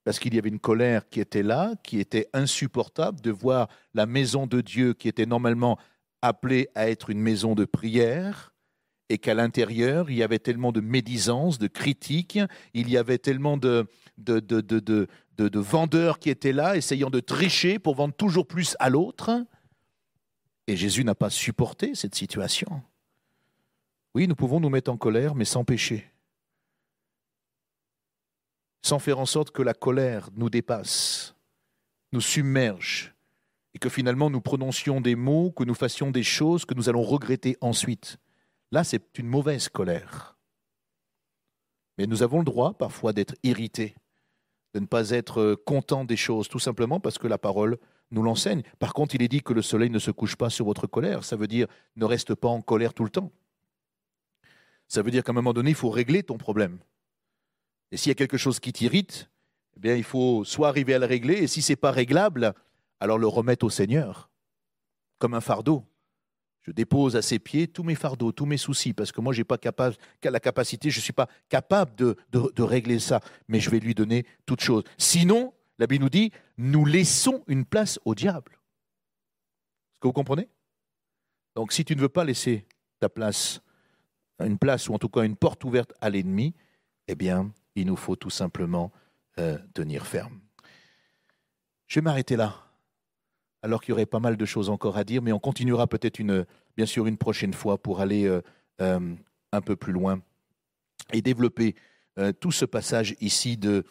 parce 0.05 0.19
qu'il 0.19 0.35
y 0.35 0.39
avait 0.39 0.49
une 0.49 0.59
colère 0.59 1.09
qui 1.09 1.21
était 1.21 1.43
là, 1.43 1.75
qui 1.83 2.01
était 2.01 2.29
insupportable 2.33 3.21
de 3.21 3.31
voir 3.31 3.69
la 3.95 4.07
maison 4.07 4.47
de 4.47 4.61
Dieu 4.61 4.95
qui 4.95 5.09
était 5.09 5.27
normalement 5.27 5.79
appelée 6.23 6.69
à 6.75 6.89
être 6.89 7.11
une 7.11 7.21
maison 7.21 7.55
de 7.55 7.65
prière, 7.65 8.53
et 9.09 9.19
qu'à 9.19 9.35
l'intérieur, 9.35 10.11
il 10.11 10.17
y 10.17 10.23
avait 10.23 10.39
tellement 10.39 10.73
de 10.73 10.81
médisance, 10.81 11.59
de 11.59 11.67
critiques, 11.67 12.39
il 12.73 12.89
y 12.89 12.97
avait 12.97 13.19
tellement 13.19 13.59
de, 13.59 13.87
de, 14.17 14.41
de, 14.41 14.61
de, 14.61 15.59
vendeurs 15.61 16.19
qui 16.19 16.31
étaient 16.31 16.53
là, 16.53 16.77
essayant 16.77 17.11
de 17.11 17.21
tricher 17.21 17.79
pour 17.79 17.95
vendre 17.95 18.15
toujours 18.15 18.47
plus 18.47 18.75
à 18.79 18.89
l'autre. 18.89 19.45
Et 20.67 20.77
Jésus 20.77 21.05
n'a 21.05 21.15
pas 21.15 21.29
supporté 21.29 21.95
cette 21.95 22.15
situation. 22.15 22.83
Oui, 24.15 24.27
nous 24.29 24.35
pouvons 24.35 24.61
nous 24.61 24.71
mettre 24.71 24.91
en 24.91 24.97
colère, 24.97 25.35
mais 25.35 25.45
sans 25.45 25.65
péché 25.65 26.12
sans 28.83 28.99
faire 28.99 29.19
en 29.19 29.27
sorte 29.27 29.51
que 29.51 29.63
la 29.63 29.75
colère 29.75 30.29
nous 30.35 30.51
dépasse, 30.51 31.35
nous 32.13 32.21
submerge, 32.21 33.15
et 33.75 33.79
que 33.79 33.89
finalement 33.89 34.29
nous 34.29 34.41
prononcions 34.41 35.01
des 35.01 35.15
mots, 35.15 35.51
que 35.51 35.65
nous 35.65 35.75
fassions 35.75 36.11
des 36.11 36.23
choses 36.23 36.65
que 36.65 36.75
nous 36.75 36.89
allons 36.89 37.03
regretter 37.03 37.57
ensuite. 37.61 38.19
Là, 38.71 38.85
c'est 38.85 39.19
une 39.19 39.29
mauvaise 39.29 39.69
colère. 39.69 40.37
Mais 41.99 42.07
nous 42.07 42.23
avons 42.23 42.39
le 42.39 42.45
droit 42.45 42.75
parfois 42.75 43.13
d'être 43.13 43.35
irrités, 43.43 43.95
de 44.75 44.81
ne 44.81 44.87
pas 44.87 45.11
être 45.11 45.55
contents 45.55 46.05
des 46.05 46.17
choses, 46.17 46.49
tout 46.49 46.59
simplement 46.59 47.01
parce 47.01 47.19
que 47.19 47.29
la 47.29 47.39
parole 47.39 47.79
nous 48.11 48.23
l'enseigne. 48.23 48.63
Par 48.79 48.93
contre, 48.93 49.15
il 49.15 49.23
est 49.23 49.29
dit 49.29 49.43
que 49.43 49.53
le 49.53 49.63
soleil 49.63 49.91
ne 49.91 49.99
se 49.99 50.11
couche 50.11 50.37
pas 50.37 50.51
sur 50.51 50.67
votre 50.67 50.87
colère. 50.87 51.25
Ça 51.25 51.37
veut 51.37 51.47
dire 51.47 51.67
ne 51.97 52.05
reste 52.05 52.35
pas 52.35 52.49
en 52.49 52.61
colère 52.61 52.95
tout 52.95 53.05
le 53.05 53.11
temps. 53.11 53.31
Ça 54.89 55.03
veut 55.03 55.11
dire 55.11 55.25
qu'à 55.25 55.33
un 55.33 55.35
moment 55.35 55.55
donné, 55.55 55.71
il 55.71 55.77
faut 55.77 55.91
régler 55.91 56.23
ton 56.23 56.37
problème. 56.37 56.79
Et 57.93 57.99
s'il 57.99 58.11
y 58.11 58.13
a 58.13 58.17
quelque 58.17 58.39
chose 58.39 58.59
qui 58.59 58.73
t'irrite, 58.73 59.31
eh 59.77 59.81
bien, 59.81 59.95
il 59.95 60.03
faut 60.03 60.45
soit 60.45 60.69
arriver 60.69 60.95
à 60.95 60.99
le 60.99 61.07
régler, 61.07 61.35
et 61.35 61.47
si 61.47 61.61
ce 61.61 61.73
n'est 61.73 61.77
pas 61.77 61.91
réglable, 61.91 62.55
alors 63.01 63.19
le 63.19 63.27
remettre 63.27 63.67
au 63.67 63.71
Seigneur, 63.71 64.31
comme 65.19 65.35
un 65.35 65.41
fardeau. 65.41 65.85
Je 66.63 66.71
dépose 66.71 67.17
à 67.17 67.23
ses 67.23 67.39
pieds 67.39 67.69
tous 67.69 67.83
mes 67.83 67.95
fardeaux, 67.95 68.33
tous 68.33 68.47
mes 68.47 68.57
soucis, 68.57 68.95
parce 68.95 69.13
que 69.13 69.21
moi, 69.21 69.33
je 69.35 69.41
n'ai 69.41 69.45
pas 69.45 69.59
la 70.25 70.41
capacité, 70.41 70.91
je 70.91 70.99
ne 70.99 71.03
suis 71.03 71.13
pas 71.13 71.29
capable 71.49 71.95
de, 71.97 72.17
de, 72.31 72.63
régler 72.63 72.99
ça, 72.99 73.21
mais 73.49 73.61
je 73.61 73.69
vais 73.69 73.81
lui 73.81 73.95
donner 73.95 74.25
toute 74.47 74.61
chose. 74.61 74.85
Sinon, 74.97 75.53
la 75.79 75.87
Bible 75.87 76.05
nous 76.05 76.11
dit, 76.11 76.33
nous 76.57 76.87
laissons 76.87 77.45
une 77.47 77.67
place 77.67 78.01
au 78.05 78.15
diable. 78.15 78.53
Est-ce 79.93 80.01
que 80.01 80.07
vous 80.07 80.13
comprenez? 80.13 80.49
Donc, 81.57 81.73
si 81.73 81.85
tu 81.85 81.95
ne 81.95 82.01
veux 82.01 82.09
pas 82.09 82.25
laisser 82.25 82.65
ta 83.01 83.09
place, 83.09 83.61
une 84.39 84.57
place, 84.57 84.89
ou 84.89 84.95
en 84.95 84.99
tout 84.99 85.09
cas 85.09 85.25
une 85.25 85.37
porte 85.37 85.65
ouverte 85.65 85.93
à 86.01 86.09
l'ennemi, 86.09 86.55
eh 87.09 87.17
bien, 87.17 87.53
il 87.75 87.87
nous 87.87 87.97
faut 87.97 88.17
tout 88.17 88.31
simplement 88.31 88.93
euh, 89.39 89.59
tenir 89.75 90.07
ferme. 90.07 90.41
Je 91.87 92.01
vais 92.01 92.05
m'arrêter 92.05 92.37
là, 92.37 92.67
alors 93.63 93.81
qu'il 93.81 93.91
y 93.91 93.93
aurait 93.93 94.07
pas 94.07 94.21
mal 94.21 94.37
de 94.37 94.45
choses 94.45 94.71
encore 94.71 94.97
à 94.97 95.05
dire, 95.05 95.23
mais 95.23 95.33
on 95.33 95.39
continuera 95.39 95.87
peut-être 95.87 96.19
une, 96.19 96.47
bien 96.77 96.87
sûr 96.87 97.07
une 97.07 97.19
prochaine 97.19 97.55
fois 97.55 97.81
pour 97.81 98.01
aller 98.01 98.27
euh, 98.27 98.41
euh, 98.81 99.15
un 99.53 99.61
peu 99.61 99.77
plus 99.77 99.93
loin 99.93 100.21
et 101.13 101.23
développer 101.23 101.75
tout 102.41 102.53
ce 102.53 102.67
passage 102.67 103.17
ici 103.21 103.57
de 103.57 103.85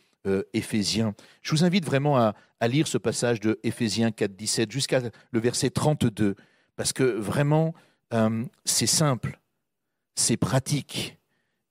Éphésiens. 0.53 1.15
Je 1.41 1.55
vous 1.55 1.63
invite 1.63 1.85
vraiment 1.85 2.17
à, 2.17 2.35
à 2.59 2.67
lire 2.67 2.87
ce 2.87 2.99
passage 2.99 3.39
de 3.39 3.59
Éphésiens 3.63 4.11
4, 4.11 4.35
17 4.35 4.71
jusqu'à 4.71 5.01
le 5.31 5.39
verset 5.39 5.71
32, 5.71 6.35
parce 6.75 6.93
que 6.93 7.03
vraiment, 7.03 7.73
c'est 8.63 8.85
simple, 8.85 9.39
c'est 10.15 10.37
pratique 10.37 11.17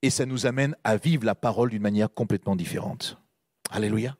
et 0.02 0.10
ça 0.10 0.26
nous 0.26 0.46
amène 0.46 0.76
à 0.84 0.96
vivre 0.96 1.24
la 1.24 1.34
parole 1.34 1.70
d'une 1.70 1.82
manière 1.82 2.12
complètement 2.12 2.56
différente. 2.56 3.18
Alléluia. 3.70 4.16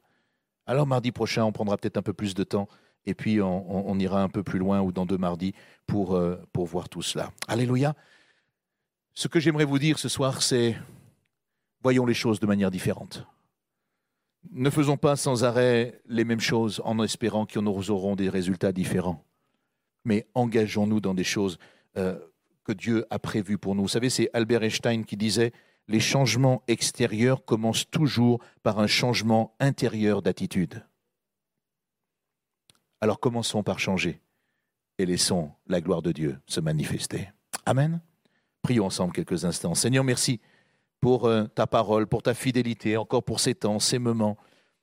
Alors 0.66 0.86
mardi 0.86 1.10
prochain, 1.12 1.44
on 1.44 1.52
prendra 1.52 1.76
peut-être 1.76 1.96
un 1.96 2.02
peu 2.02 2.12
plus 2.12 2.34
de 2.34 2.44
temps 2.44 2.68
et 3.06 3.14
puis 3.14 3.40
on, 3.40 3.98
ira 3.98 4.22
un 4.22 4.28
peu 4.28 4.42
plus 4.42 4.58
loin 4.58 4.80
ou 4.80 4.92
dans 4.92 5.06
deux 5.06 5.18
mardis 5.18 5.54
pour, 5.86 6.14
euh, 6.14 6.36
pour 6.52 6.66
voir 6.66 6.88
tout 6.88 7.02
cela. 7.02 7.32
Alléluia. 7.48 7.94
Ce 9.14 9.26
que 9.26 9.40
j'aimerais 9.40 9.64
vous 9.64 9.78
dire 9.78 9.98
ce 9.98 10.08
soir, 10.08 10.42
c'est 10.42 10.76
voyons 11.82 12.06
les 12.06 12.14
choses 12.14 12.40
de 12.40 12.46
manière 12.46 12.70
différente. 12.70 13.26
Ne 14.52 14.70
faisons 14.70 14.96
pas 14.96 15.16
sans 15.16 15.44
arrêt 15.44 16.00
les 16.06 16.24
mêmes 16.24 16.40
choses 16.40 16.80
en 16.84 17.02
espérant 17.02 17.46
que 17.46 17.58
nous 17.58 17.90
aurons 17.90 18.16
des 18.16 18.28
résultats 18.28 18.72
différents, 18.72 19.24
mais 20.04 20.26
engageons-nous 20.34 21.00
dans 21.00 21.14
des 21.14 21.24
choses 21.24 21.58
euh, 21.96 22.18
que 22.64 22.72
Dieu 22.72 23.06
a 23.10 23.18
prévues 23.18 23.58
pour 23.58 23.74
nous. 23.74 23.82
Vous 23.82 23.88
savez, 23.88 24.10
c'est 24.10 24.30
Albert 24.32 24.62
Einstein 24.62 25.04
qui 25.04 25.16
disait 25.16 25.52
les 25.90 26.00
changements 26.00 26.62
extérieurs 26.68 27.44
commencent 27.44 27.90
toujours 27.90 28.40
par 28.62 28.78
un 28.78 28.86
changement 28.86 29.56
intérieur 29.58 30.22
d'attitude. 30.22 30.86
Alors 33.00 33.18
commençons 33.18 33.64
par 33.64 33.80
changer 33.80 34.20
et 34.98 35.06
laissons 35.06 35.50
la 35.66 35.80
gloire 35.80 36.00
de 36.00 36.12
Dieu 36.12 36.38
se 36.46 36.60
manifester. 36.60 37.30
Amen. 37.66 38.00
Prions 38.62 38.86
ensemble 38.86 39.12
quelques 39.12 39.44
instants. 39.44 39.74
Seigneur, 39.74 40.04
merci 40.04 40.40
pour 41.00 41.24
euh, 41.24 41.44
ta 41.46 41.66
parole, 41.66 42.06
pour 42.06 42.22
ta 42.22 42.34
fidélité, 42.34 42.96
encore 42.96 43.24
pour 43.24 43.40
ces 43.40 43.56
temps, 43.56 43.80
ces 43.80 43.98
moments. 43.98 44.36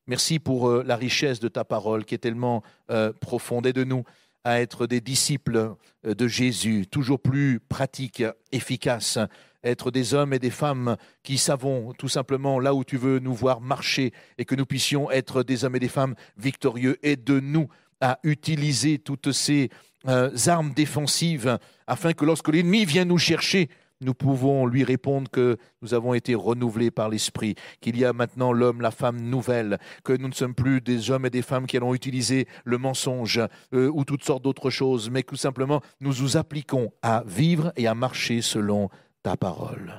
Merci 0.08 0.40
pour 0.40 0.68
euh, 0.68 0.84
la 0.84 0.98
richesse 0.98 1.40
de 1.40 1.48
ta 1.48 1.64
parole 1.64 2.04
qui 2.04 2.16
est 2.16 2.20
tellement 2.20 2.64
euh, 2.92 3.14
profonde. 3.14 3.66
Aide-nous 3.66 4.04
à 4.44 4.60
être 4.60 4.88
des 4.88 5.00
disciples 5.02 5.76
de 6.04 6.28
Jésus, 6.28 6.88
toujours 6.88 7.20
plus 7.20 7.60
pratiques, 7.60 8.24
efficaces, 8.52 9.20
être 9.64 9.92
des 9.92 10.14
hommes 10.14 10.34
et 10.34 10.40
des 10.40 10.50
femmes 10.50 10.98
qui 11.24 11.38
savons 11.38 11.94
tout 11.94 12.10
simplement 12.10 12.60
là 12.60 12.74
où 12.74 12.84
tu 12.84 12.98
veux 12.98 13.20
nous 13.20 13.34
voir 13.34 13.62
marcher 13.62 14.14
et 14.38 14.46
que 14.46 14.56
nous 14.56 14.66
puissions 14.66 15.12
être 15.12 15.44
des 15.44 15.66
hommes 15.66 15.76
et 15.76 15.80
des 15.80 15.88
femmes 15.88 16.16
victorieux. 16.38 16.98
Aide-nous 17.04 17.68
à 18.02 18.20
utiliser 18.24 19.00
toutes 19.00 19.32
ces 19.32 19.70
euh, 20.08 20.30
armes 20.48 20.74
défensives 20.74 21.58
afin 21.88 22.14
que 22.14 22.26
lorsque 22.26 22.50
l'ennemi 22.50 22.86
vient 22.86 23.06
nous 23.06 23.18
chercher, 23.18 23.70
nous 24.02 24.14
pouvons 24.14 24.68
lui 24.68 24.84
répondre 24.84 25.30
que 25.30 25.58
nous 25.82 25.94
avons 25.94 26.14
été 26.14 26.36
renouvelés 26.36 26.92
par 26.92 27.10
l'Esprit, 27.10 27.56
qu'il 27.82 27.98
y 27.98 28.06
a 28.06 28.14
maintenant 28.14 28.54
l'homme, 28.54 28.82
la 28.82 28.92
femme 28.92 29.20
nouvelle, 29.20 29.80
que 30.04 30.14
nous 30.14 30.28
ne 30.28 30.34
sommes 30.34 30.54
plus 30.54 30.82
des 30.82 31.10
hommes 31.10 31.26
et 31.26 31.32
des 31.32 31.42
femmes 31.42 31.66
qui 31.66 31.78
allons 31.78 31.96
utiliser 31.96 32.48
le 32.64 32.78
mensonge 32.78 33.42
euh, 33.74 33.90
ou 33.92 34.06
toutes 34.06 34.24
sortes 34.24 34.44
d'autres 34.44 34.70
choses, 34.70 35.10
mais 35.10 35.24
que 35.24 35.32
tout 35.32 35.36
simplement 35.36 35.82
nous 36.00 36.14
nous 36.22 36.38
appliquons 36.38 36.92
à 37.02 37.24
vivre 37.26 37.74
et 37.76 37.88
à 37.88 37.96
marcher 37.96 38.42
selon 38.42 38.90
ta 39.24 39.38
parole. 39.38 39.94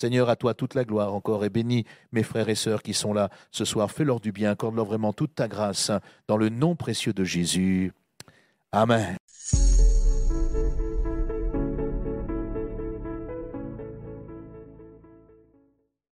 Seigneur, 0.00 0.28
à 0.28 0.36
toi 0.36 0.54
toute 0.54 0.74
la 0.74 0.84
gloire 0.84 1.14
encore 1.14 1.44
et 1.44 1.50
bénis 1.50 1.84
mes 2.10 2.24
frères 2.24 2.48
et 2.48 2.56
sœurs 2.56 2.82
qui 2.82 2.92
sont 2.92 3.12
là 3.12 3.30
ce 3.52 3.64
soir. 3.64 3.90
Fais-leur 3.90 4.18
du 4.18 4.32
bien, 4.32 4.50
accorde-leur 4.50 4.86
vraiment 4.86 5.12
toute 5.12 5.34
ta 5.36 5.46
grâce 5.46 5.92
dans 6.26 6.36
le 6.36 6.48
nom 6.48 6.74
précieux 6.74 7.12
de 7.12 7.22
Jésus. 7.22 7.92
Amen. 8.72 9.16